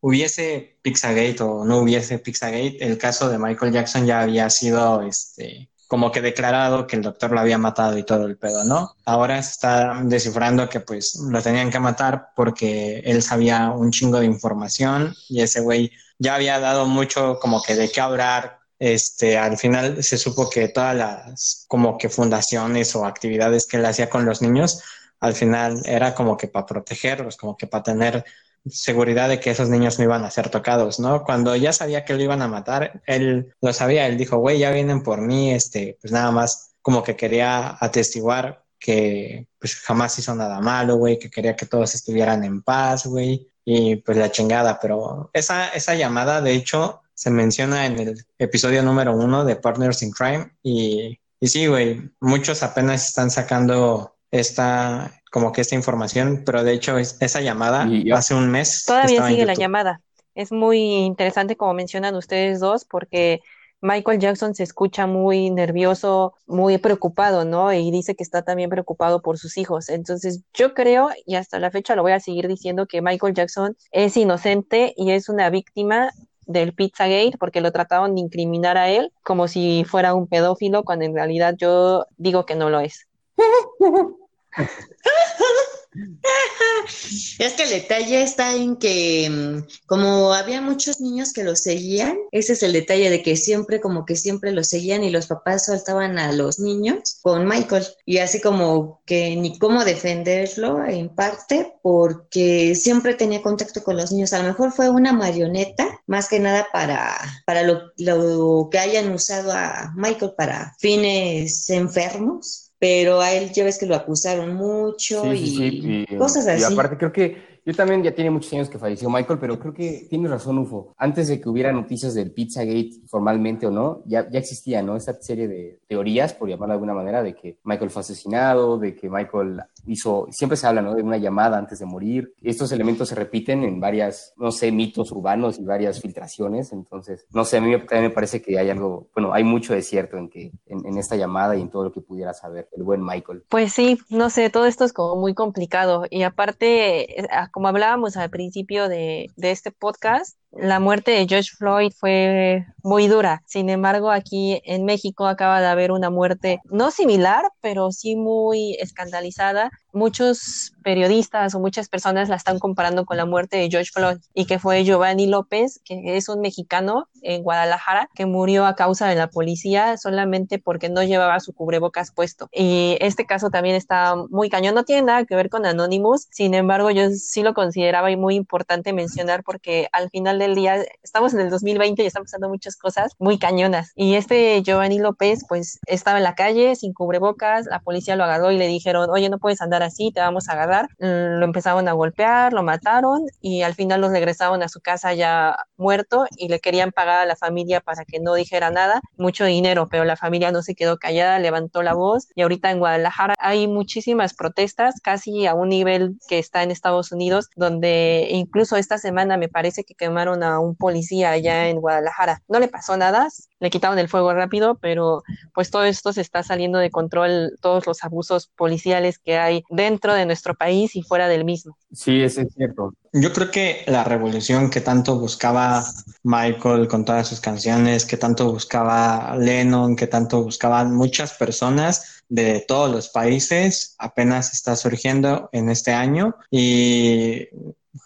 hubiese 0.00 0.78
Pizzagate 0.82 1.42
o 1.42 1.64
no 1.64 1.78
hubiese 1.78 2.18
Pizzagate, 2.20 2.84
el 2.84 2.98
caso 2.98 3.28
de 3.28 3.38
Michael 3.38 3.72
Jackson 3.72 4.06
ya 4.06 4.20
había 4.20 4.48
sido 4.50 5.02
este 5.02 5.70
como 5.88 6.12
que 6.12 6.20
declarado 6.20 6.86
que 6.86 6.96
el 6.96 7.02
doctor 7.02 7.32
lo 7.32 7.40
había 7.40 7.56
matado 7.56 7.96
y 7.96 8.02
todo 8.02 8.26
el 8.26 8.36
pedo, 8.36 8.62
¿no? 8.62 8.94
Ahora 9.06 9.42
se 9.42 9.52
está 9.52 10.02
descifrando 10.04 10.68
que 10.68 10.80
pues 10.80 11.18
lo 11.30 11.40
tenían 11.40 11.70
que 11.70 11.80
matar 11.80 12.28
porque 12.36 12.98
él 13.06 13.22
sabía 13.22 13.70
un 13.70 13.90
chingo 13.90 14.20
de 14.20 14.26
información 14.26 15.14
y 15.30 15.40
ese 15.40 15.60
güey 15.60 15.90
ya 16.18 16.34
había 16.34 16.60
dado 16.60 16.86
mucho 16.86 17.38
como 17.40 17.62
que 17.62 17.74
de 17.74 17.90
qué 17.90 18.02
hablar. 18.02 18.57
Este, 18.78 19.36
al 19.36 19.56
final 19.58 20.02
se 20.04 20.18
supo 20.18 20.48
que 20.48 20.68
todas 20.68 20.94
las 20.94 21.64
como 21.68 21.98
que 21.98 22.08
fundaciones 22.08 22.94
o 22.94 23.04
actividades 23.04 23.66
que 23.66 23.76
él 23.76 23.86
hacía 23.86 24.08
con 24.08 24.24
los 24.24 24.40
niños, 24.40 24.82
al 25.20 25.34
final 25.34 25.82
era 25.84 26.14
como 26.14 26.36
que 26.36 26.48
para 26.48 26.66
protegerlos, 26.66 27.36
como 27.36 27.56
que 27.56 27.66
para 27.66 27.82
tener 27.82 28.24
seguridad 28.66 29.28
de 29.28 29.40
que 29.40 29.50
esos 29.50 29.68
niños 29.68 29.98
no 29.98 30.04
iban 30.04 30.24
a 30.24 30.30
ser 30.30 30.50
tocados, 30.50 31.00
¿no? 31.00 31.24
Cuando 31.24 31.56
ya 31.56 31.72
sabía 31.72 32.04
que 32.04 32.14
lo 32.14 32.22
iban 32.22 32.42
a 32.42 32.48
matar, 32.48 33.02
él 33.06 33.54
lo 33.60 33.72
sabía, 33.72 34.06
él 34.06 34.16
dijo, 34.16 34.38
güey, 34.38 34.58
ya 34.58 34.70
vienen 34.70 35.02
por 35.02 35.20
mí, 35.20 35.52
este, 35.52 35.98
pues 36.00 36.12
nada 36.12 36.30
más 36.30 36.74
como 36.82 37.02
que 37.02 37.16
quería 37.16 37.76
atestiguar 37.80 38.64
que 38.78 39.48
pues 39.58 39.74
jamás 39.76 40.18
hizo 40.18 40.34
nada 40.34 40.60
malo, 40.60 40.96
güey, 40.96 41.18
que 41.18 41.30
quería 41.30 41.56
que 41.56 41.66
todos 41.66 41.94
estuvieran 41.94 42.44
en 42.44 42.62
paz, 42.62 43.06
güey, 43.06 43.50
y 43.64 43.96
pues 43.96 44.16
la 44.16 44.30
chingada, 44.30 44.78
pero 44.80 45.30
esa, 45.32 45.68
esa 45.70 45.94
llamada, 45.94 46.40
de 46.40 46.52
hecho, 46.52 47.02
se 47.18 47.30
menciona 47.30 47.84
en 47.84 47.98
el 47.98 48.24
episodio 48.38 48.80
número 48.80 49.12
uno 49.12 49.44
de 49.44 49.56
Partners 49.56 50.02
in 50.02 50.12
Crime, 50.12 50.52
y, 50.62 51.18
y 51.40 51.48
sí, 51.48 51.66
güey, 51.66 52.12
muchos 52.20 52.62
apenas 52.62 53.08
están 53.08 53.32
sacando 53.32 54.14
esta, 54.30 55.20
como 55.32 55.50
que 55.50 55.62
esta 55.62 55.74
información, 55.74 56.44
pero 56.46 56.62
de 56.62 56.74
hecho 56.74 56.96
esa 56.96 57.40
llamada 57.40 57.88
hace 58.14 58.34
un 58.34 58.48
mes. 58.48 58.84
Todavía 58.86 59.26
sigue 59.26 59.44
la 59.44 59.54
llamada. 59.54 60.00
Es 60.36 60.52
muy 60.52 60.78
interesante 60.78 61.56
como 61.56 61.74
mencionan 61.74 62.14
ustedes 62.14 62.60
dos 62.60 62.84
porque 62.84 63.40
Michael 63.80 64.20
Jackson 64.20 64.54
se 64.54 64.62
escucha 64.62 65.08
muy 65.08 65.50
nervioso, 65.50 66.34
muy 66.46 66.78
preocupado, 66.78 67.44
¿no? 67.44 67.72
Y 67.72 67.90
dice 67.90 68.14
que 68.14 68.22
está 68.22 68.42
también 68.42 68.70
preocupado 68.70 69.22
por 69.22 69.38
sus 69.38 69.56
hijos. 69.56 69.88
Entonces 69.88 70.42
yo 70.54 70.72
creo, 70.72 71.10
y 71.26 71.34
hasta 71.34 71.58
la 71.58 71.72
fecha 71.72 71.96
lo 71.96 72.02
voy 72.02 72.12
a 72.12 72.20
seguir 72.20 72.46
diciendo, 72.46 72.86
que 72.86 73.02
Michael 73.02 73.34
Jackson 73.34 73.76
es 73.90 74.16
inocente 74.16 74.94
y 74.96 75.10
es 75.10 75.28
una 75.28 75.50
víctima 75.50 76.12
del 76.48 76.74
Pizzagate 76.74 77.38
porque 77.38 77.60
lo 77.60 77.70
trataron 77.70 78.16
de 78.16 78.22
incriminar 78.22 78.76
a 78.76 78.90
él 78.90 79.12
como 79.22 79.46
si 79.46 79.84
fuera 79.84 80.14
un 80.14 80.26
pedófilo, 80.26 80.82
cuando 80.82 81.04
en 81.04 81.14
realidad 81.14 81.54
yo 81.56 82.06
digo 82.16 82.44
que 82.44 82.56
no 82.56 82.70
lo 82.70 82.80
es. 82.80 83.06
Es 87.38 87.52
que 87.54 87.64
el 87.64 87.70
detalle 87.70 88.22
está 88.22 88.54
en 88.54 88.76
que 88.76 89.28
mm, 89.30 89.86
como 89.86 90.32
había 90.32 90.60
muchos 90.60 91.00
niños 91.00 91.32
que 91.32 91.44
lo 91.44 91.56
seguían, 91.56 92.16
ese 92.32 92.54
es 92.54 92.62
el 92.62 92.72
detalle 92.72 93.10
de 93.10 93.22
que 93.22 93.36
siempre 93.36 93.80
como 93.80 94.04
que 94.04 94.16
siempre 94.16 94.52
lo 94.52 94.64
seguían 94.64 95.04
y 95.04 95.10
los 95.10 95.26
papás 95.26 95.66
soltaban 95.66 96.18
a 96.18 96.32
los 96.32 96.58
niños 96.58 97.18
con 97.22 97.46
Michael 97.46 97.86
y 98.04 98.18
así 98.18 98.40
como 98.40 99.02
que 99.06 99.36
ni 99.36 99.58
cómo 99.58 99.84
defenderlo 99.84 100.84
en 100.84 101.08
parte 101.08 101.74
porque 101.82 102.74
siempre 102.74 103.14
tenía 103.14 103.42
contacto 103.42 103.82
con 103.82 103.96
los 103.96 104.12
niños. 104.12 104.32
A 104.32 104.38
lo 104.38 104.48
mejor 104.48 104.72
fue 104.72 104.88
una 104.90 105.12
marioneta 105.12 106.00
más 106.06 106.28
que 106.28 106.40
nada 106.40 106.68
para, 106.72 107.18
para 107.46 107.62
lo, 107.62 107.92
lo 107.96 108.68
que 108.70 108.78
hayan 108.78 109.10
usado 109.12 109.52
a 109.52 109.92
Michael 109.96 110.32
para 110.36 110.74
fines 110.78 111.70
enfermos 111.70 112.67
pero 112.78 113.20
a 113.20 113.32
él 113.32 113.50
ya 113.52 113.64
ves 113.64 113.78
que 113.78 113.86
lo 113.86 113.96
acusaron 113.96 114.54
mucho 114.54 115.32
y, 115.34 116.06
cosas 116.16 116.46
así. 116.46 116.62
Y 116.62 116.72
aparte 116.72 116.96
creo 116.96 117.12
que 117.12 117.57
yo 117.68 117.74
también 117.74 118.02
ya 118.02 118.14
tiene 118.14 118.30
muchos 118.30 118.50
años 118.54 118.70
que 118.70 118.78
falleció 118.78 119.10
Michael, 119.10 119.38
pero 119.38 119.58
creo 119.58 119.74
que 119.74 120.06
tiene 120.08 120.26
razón, 120.26 120.56
Ufo. 120.56 120.94
Antes 120.96 121.28
de 121.28 121.38
que 121.38 121.50
hubiera 121.50 121.70
noticias 121.70 122.14
del 122.14 122.32
Pizzagate 122.32 123.02
formalmente 123.06 123.66
o 123.66 123.70
no, 123.70 124.00
ya, 124.06 124.26
ya 124.30 124.38
existía, 124.38 124.80
¿no? 124.80 124.96
Esta 124.96 125.12
serie 125.20 125.48
de 125.48 125.78
teorías, 125.86 126.32
por 126.32 126.48
llamarlo 126.48 126.72
de 126.72 126.76
alguna 126.76 126.94
manera, 126.94 127.22
de 127.22 127.34
que 127.34 127.58
Michael 127.64 127.90
fue 127.90 128.00
asesinado, 128.00 128.78
de 128.78 128.96
que 128.96 129.10
Michael 129.10 129.60
hizo, 129.86 130.28
siempre 130.30 130.56
se 130.56 130.66
habla, 130.66 130.80
¿no? 130.80 130.94
De 130.94 131.02
una 131.02 131.18
llamada 131.18 131.58
antes 131.58 131.78
de 131.78 131.84
morir. 131.84 132.32
Estos 132.40 132.72
elementos 132.72 133.10
se 133.10 133.14
repiten 133.14 133.62
en 133.62 133.78
varias, 133.80 134.32
no 134.38 134.50
sé, 134.50 134.72
mitos 134.72 135.12
urbanos 135.12 135.58
y 135.58 135.64
varias 135.64 136.00
filtraciones. 136.00 136.72
Entonces, 136.72 137.26
no 137.34 137.44
sé, 137.44 137.58
a 137.58 137.60
mí 137.60 137.76
también 137.80 138.04
me 138.04 138.10
parece 138.10 138.40
que 138.40 138.58
hay 138.58 138.70
algo, 138.70 139.08
bueno, 139.14 139.34
hay 139.34 139.44
mucho 139.44 139.74
de 139.74 139.82
cierto 139.82 140.16
en 140.16 140.30
que, 140.30 140.52
en, 140.68 140.86
en 140.86 140.96
esta 140.96 141.16
llamada 141.16 141.54
y 141.54 141.60
en 141.60 141.68
todo 141.68 141.84
lo 141.84 141.92
que 141.92 142.00
pudiera 142.00 142.32
saber 142.32 142.66
el 142.74 142.82
buen 142.82 143.04
Michael. 143.04 143.44
Pues 143.50 143.74
sí, 143.74 143.98
no 144.08 144.30
sé, 144.30 144.48
todo 144.48 144.64
esto 144.64 144.86
es 144.86 144.94
como 144.94 145.16
muy 145.16 145.34
complicado. 145.34 146.06
Y 146.08 146.22
aparte, 146.22 147.20
eh, 147.20 147.28
como 147.58 147.66
hablábamos 147.66 148.16
al 148.16 148.30
principio 148.30 148.88
de, 148.88 149.32
de 149.34 149.50
este 149.50 149.72
podcast, 149.72 150.38
la 150.52 150.80
muerte 150.80 151.10
de 151.10 151.26
George 151.28 151.50
Floyd 151.56 151.92
fue 151.96 152.66
muy 152.82 153.06
dura. 153.06 153.42
Sin 153.46 153.68
embargo, 153.68 154.10
aquí 154.10 154.60
en 154.64 154.84
México 154.84 155.26
acaba 155.26 155.60
de 155.60 155.66
haber 155.66 155.92
una 155.92 156.10
muerte 156.10 156.60
no 156.64 156.90
similar, 156.90 157.44
pero 157.60 157.92
sí 157.92 158.16
muy 158.16 158.74
escandalizada. 158.80 159.70
Muchos 159.92 160.72
periodistas 160.82 161.54
o 161.54 161.60
muchas 161.60 161.88
personas 161.88 162.28
la 162.28 162.36
están 162.36 162.58
comparando 162.58 163.04
con 163.04 163.16
la 163.16 163.26
muerte 163.26 163.56
de 163.58 163.68
George 163.68 163.90
Floyd 163.92 164.18
y 164.32 164.46
que 164.46 164.58
fue 164.58 164.84
Giovanni 164.84 165.26
López, 165.26 165.80
que 165.84 166.16
es 166.16 166.28
un 166.28 166.40
mexicano 166.40 167.08
en 167.22 167.42
Guadalajara, 167.42 168.08
que 168.14 168.26
murió 168.26 168.64
a 168.64 168.74
causa 168.74 169.06
de 169.08 169.16
la 169.16 169.28
policía 169.28 169.96
solamente 169.96 170.58
porque 170.58 170.88
no 170.88 171.02
llevaba 171.02 171.40
su 171.40 171.52
cubrebocas 171.52 172.10
puesto. 172.12 172.48
Y 172.52 172.96
este 173.00 173.26
caso 173.26 173.50
también 173.50 173.76
está 173.76 174.14
muy 174.30 174.48
cañón. 174.48 174.74
No 174.74 174.84
tiene 174.84 175.02
nada 175.02 175.24
que 175.24 175.36
ver 175.36 175.50
con 175.50 175.66
Anonymous. 175.66 176.28
Sin 176.30 176.54
embargo, 176.54 176.90
yo 176.90 177.10
sí 177.10 177.42
lo 177.42 177.52
consideraba 177.52 178.08
muy 178.16 178.34
importante 178.34 178.92
mencionar 178.92 179.42
porque 179.42 179.88
al 179.92 180.08
final 180.10 180.37
del 180.38 180.54
día, 180.54 180.84
estamos 181.02 181.34
en 181.34 181.40
el 181.40 181.50
2020 181.50 182.02
y 182.02 182.06
están 182.06 182.24
pasando 182.24 182.48
muchas 182.48 182.76
cosas 182.76 183.12
muy 183.18 183.38
cañonas. 183.38 183.92
Y 183.94 184.14
este 184.14 184.62
Giovanni 184.62 184.98
López, 184.98 185.44
pues 185.48 185.78
estaba 185.86 186.18
en 186.18 186.24
la 186.24 186.34
calle 186.34 186.76
sin 186.76 186.92
cubrebocas, 186.92 187.66
la 187.66 187.80
policía 187.80 188.16
lo 188.16 188.24
agarró 188.24 188.50
y 188.50 188.58
le 188.58 188.66
dijeron, 188.66 189.10
oye, 189.10 189.28
no 189.28 189.38
puedes 189.38 189.60
andar 189.60 189.82
así, 189.82 190.10
te 190.12 190.20
vamos 190.20 190.48
a 190.48 190.52
agarrar. 190.52 190.88
Lo 190.98 191.44
empezaron 191.44 191.88
a 191.88 191.92
golpear, 191.92 192.52
lo 192.52 192.62
mataron 192.62 193.26
y 193.40 193.62
al 193.62 193.74
final 193.74 194.00
los 194.00 194.10
regresaron 194.10 194.62
a 194.62 194.68
su 194.68 194.80
casa 194.80 195.14
ya 195.14 195.56
muerto 195.76 196.26
y 196.36 196.48
le 196.48 196.60
querían 196.60 196.92
pagar 196.92 197.20
a 197.20 197.26
la 197.26 197.36
familia 197.36 197.80
para 197.80 198.04
que 198.04 198.20
no 198.20 198.34
dijera 198.34 198.70
nada, 198.70 199.00
mucho 199.16 199.44
dinero, 199.44 199.88
pero 199.90 200.04
la 200.04 200.16
familia 200.16 200.52
no 200.52 200.62
se 200.62 200.74
quedó 200.74 200.98
callada, 200.98 201.38
levantó 201.38 201.82
la 201.82 201.94
voz 201.94 202.28
y 202.34 202.42
ahorita 202.42 202.70
en 202.70 202.78
Guadalajara 202.78 203.34
hay 203.38 203.66
muchísimas 203.66 204.34
protestas, 204.34 205.00
casi 205.02 205.46
a 205.46 205.54
un 205.54 205.68
nivel 205.68 206.18
que 206.28 206.38
está 206.38 206.62
en 206.62 206.70
Estados 206.70 207.12
Unidos, 207.12 207.48
donde 207.56 208.28
incluso 208.30 208.76
esta 208.76 208.98
semana 208.98 209.36
me 209.36 209.48
parece 209.48 209.84
que 209.84 209.94
quemaron 209.94 210.27
a 210.28 210.58
un 210.58 210.76
policía 210.76 211.30
allá 211.30 211.68
en 211.68 211.80
Guadalajara. 211.80 212.42
No 212.48 212.60
le 212.60 212.68
pasó 212.68 212.96
nada, 212.96 213.28
le 213.60 213.70
quitaron 213.70 213.98
el 213.98 214.08
fuego 214.08 214.32
rápido, 214.32 214.78
pero 214.80 215.22
pues 215.54 215.70
todo 215.70 215.84
esto 215.84 216.12
se 216.12 216.20
está 216.20 216.42
saliendo 216.42 216.78
de 216.78 216.90
control, 216.90 217.56
todos 217.60 217.86
los 217.86 218.04
abusos 218.04 218.50
policiales 218.56 219.18
que 219.18 219.38
hay 219.38 219.64
dentro 219.70 220.14
de 220.14 220.26
nuestro 220.26 220.54
país 220.54 220.94
y 220.94 221.02
fuera 221.02 221.28
del 221.28 221.44
mismo. 221.44 221.76
Sí, 221.92 222.22
eso 222.22 222.42
es 222.42 222.52
cierto. 222.54 222.94
Yo 223.12 223.32
creo 223.32 223.50
que 223.50 223.84
la 223.86 224.04
revolución 224.04 224.70
que 224.70 224.80
tanto 224.80 225.18
buscaba 225.18 225.84
Michael 226.22 226.88
con 226.88 227.04
todas 227.04 227.26
sus 227.26 227.40
canciones, 227.40 228.04
que 228.04 228.16
tanto 228.16 228.52
buscaba 228.52 229.34
Lennon, 229.36 229.96
que 229.96 230.06
tanto 230.06 230.42
buscaban 230.42 230.94
muchas 230.94 231.32
personas 231.32 232.22
de 232.28 232.64
todos 232.68 232.90
los 232.90 233.08
países, 233.08 233.94
apenas 233.98 234.52
está 234.52 234.76
surgiendo 234.76 235.48
en 235.52 235.70
este 235.70 235.92
año 235.92 236.36
y 236.50 237.48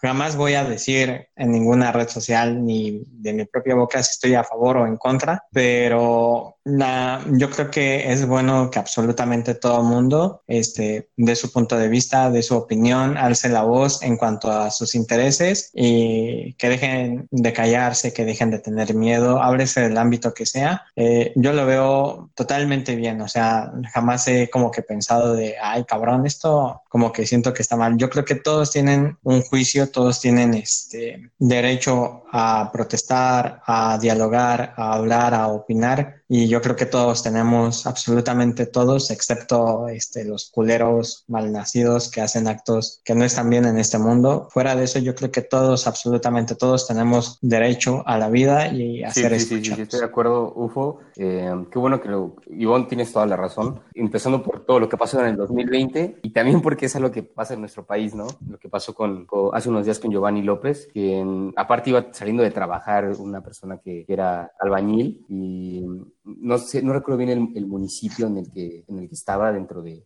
jamás 0.01 0.35
voy 0.35 0.53
a 0.53 0.63
decir 0.63 1.27
en 1.35 1.51
ninguna 1.51 1.91
red 1.91 2.07
social 2.07 2.65
ni 2.65 3.03
de 3.07 3.33
mi 3.33 3.45
propia 3.45 3.75
boca 3.75 4.01
si 4.03 4.11
estoy 4.11 4.35
a 4.35 4.43
favor 4.43 4.77
o 4.77 4.87
en 4.87 4.97
contra, 4.97 5.43
pero 5.51 6.52
yo 6.65 7.49
creo 7.49 7.69
que 7.69 8.11
es 8.11 8.25
bueno 8.25 8.69
que 8.71 8.79
absolutamente 8.79 9.53
todo 9.55 9.81
el 9.81 9.87
mundo 9.87 10.43
este, 10.47 11.09
dé 11.17 11.35
su 11.35 11.51
punto 11.51 11.77
de 11.77 11.89
vista, 11.89 12.31
de 12.31 12.41
su 12.41 12.55
opinión, 12.55 13.17
alce 13.17 13.49
la 13.49 13.63
voz 13.63 14.01
en 14.01 14.15
cuanto 14.15 14.49
a 14.49 14.71
sus 14.71 14.95
intereses 14.95 15.71
y 15.73 16.53
que 16.53 16.69
dejen 16.69 17.27
de 17.31 17.53
callarse, 17.53 18.13
que 18.13 18.23
dejen 18.23 18.51
de 18.51 18.59
tener 18.59 18.93
miedo, 18.93 19.41
ábrese 19.41 19.81
del 19.81 19.97
ámbito 19.97 20.33
que 20.33 20.45
sea. 20.45 20.85
Eh, 20.95 21.33
yo 21.35 21.51
lo 21.51 21.65
veo 21.65 22.31
totalmente 22.35 22.95
bien, 22.95 23.19
o 23.21 23.27
sea, 23.27 23.71
jamás 23.93 24.27
he 24.27 24.49
como 24.49 24.71
que 24.71 24.81
pensado 24.81 25.33
de, 25.33 25.55
ay 25.61 25.83
cabrón, 25.83 26.25
esto 26.25 26.81
como 26.89 27.11
que 27.11 27.25
siento 27.25 27.53
que 27.53 27.61
está 27.61 27.75
mal. 27.75 27.97
Yo 27.97 28.09
creo 28.09 28.23
que 28.23 28.35
todos 28.35 28.71
tienen 28.71 29.17
un 29.23 29.41
juicio, 29.41 29.89
todos 29.89 30.21
tienen 30.21 30.53
este 30.53 31.31
derecho 31.39 32.23
a 32.31 32.69
protestar, 32.71 33.61
a 33.65 33.97
dialogar, 33.99 34.73
a 34.77 34.93
hablar, 34.93 35.33
a 35.33 35.47
opinar 35.47 36.22
y 36.27 36.47
yo 36.47 36.61
creo 36.61 36.75
que 36.75 36.85
todos 36.85 37.23
tenemos, 37.23 37.85
absolutamente 37.85 38.65
todos, 38.65 39.11
excepto 39.11 39.87
este, 39.87 40.25
los 40.25 40.49
culeros 40.51 41.25
malnacidos 41.27 42.09
que 42.09 42.21
hacen 42.21 42.47
actos 42.47 43.01
que 43.03 43.15
no 43.15 43.25
están 43.25 43.49
bien 43.49 43.65
en 43.65 43.77
este 43.77 43.97
mundo. 43.97 44.47
Fuera 44.49 44.75
de 44.75 44.85
eso, 44.85 44.99
yo 44.99 45.15
creo 45.15 45.31
que 45.31 45.41
todos, 45.41 45.87
absolutamente 45.87 46.55
todos, 46.55 46.87
tenemos 46.87 47.37
derecho 47.41 48.03
a 48.05 48.17
la 48.17 48.29
vida 48.29 48.69
y 48.69 49.03
a 49.03 49.11
ser 49.11 49.39
sí, 49.39 49.63
sí, 49.63 49.63
sí, 49.63 49.81
estoy 49.81 49.99
de 49.99 50.05
acuerdo, 50.05 50.53
Ufo. 50.55 50.99
Eh, 51.17 51.53
qué 51.71 51.79
bueno 51.79 52.01
que 52.01 52.09
lo, 52.09 52.35
Ivonne 52.49 52.85
tienes 52.85 53.11
toda 53.11 53.25
la 53.25 53.35
razón, 53.35 53.81
empezando 53.93 54.41
por 54.41 54.65
todo 54.65 54.79
lo 54.79 54.89
que 54.89 54.97
pasó 54.97 55.19
en 55.19 55.27
el 55.27 55.35
2020 55.35 56.19
y 56.23 56.29
también 56.31 56.61
porque 56.61 56.87
es 56.87 56.95
algo 56.95 57.11
que 57.11 57.23
pasa 57.23 57.53
en 57.53 57.59
nuestro 57.59 57.85
país, 57.85 58.15
¿no? 58.15 58.27
Lo 58.47 58.57
que 58.57 58.69
pasó 58.69 58.93
con, 58.93 59.27
hace 59.53 59.69
unos 59.69 59.85
días 59.85 59.99
con 59.99 60.11
Giovanni 60.11 60.41
López, 60.41 60.87
que 60.93 61.23
aparte 61.55 61.89
iba 61.89 62.07
saliendo 62.11 62.43
de 62.43 62.51
trabajar 62.51 63.11
una 63.19 63.41
persona 63.41 63.77
que 63.77 64.05
era 64.07 64.51
albañil 64.59 65.25
y 65.29 65.83
no 66.25 66.57
sé, 66.57 66.81
no 66.81 66.93
recuerdo 66.93 67.17
bien 67.17 67.51
el, 67.55 67.65
municipio 67.67 68.27
en 68.27 68.37
el 68.37 68.51
que, 68.51 68.85
en 68.87 68.99
el 68.99 69.09
que 69.09 69.15
estaba 69.15 69.51
dentro 69.51 69.81
de, 69.81 70.03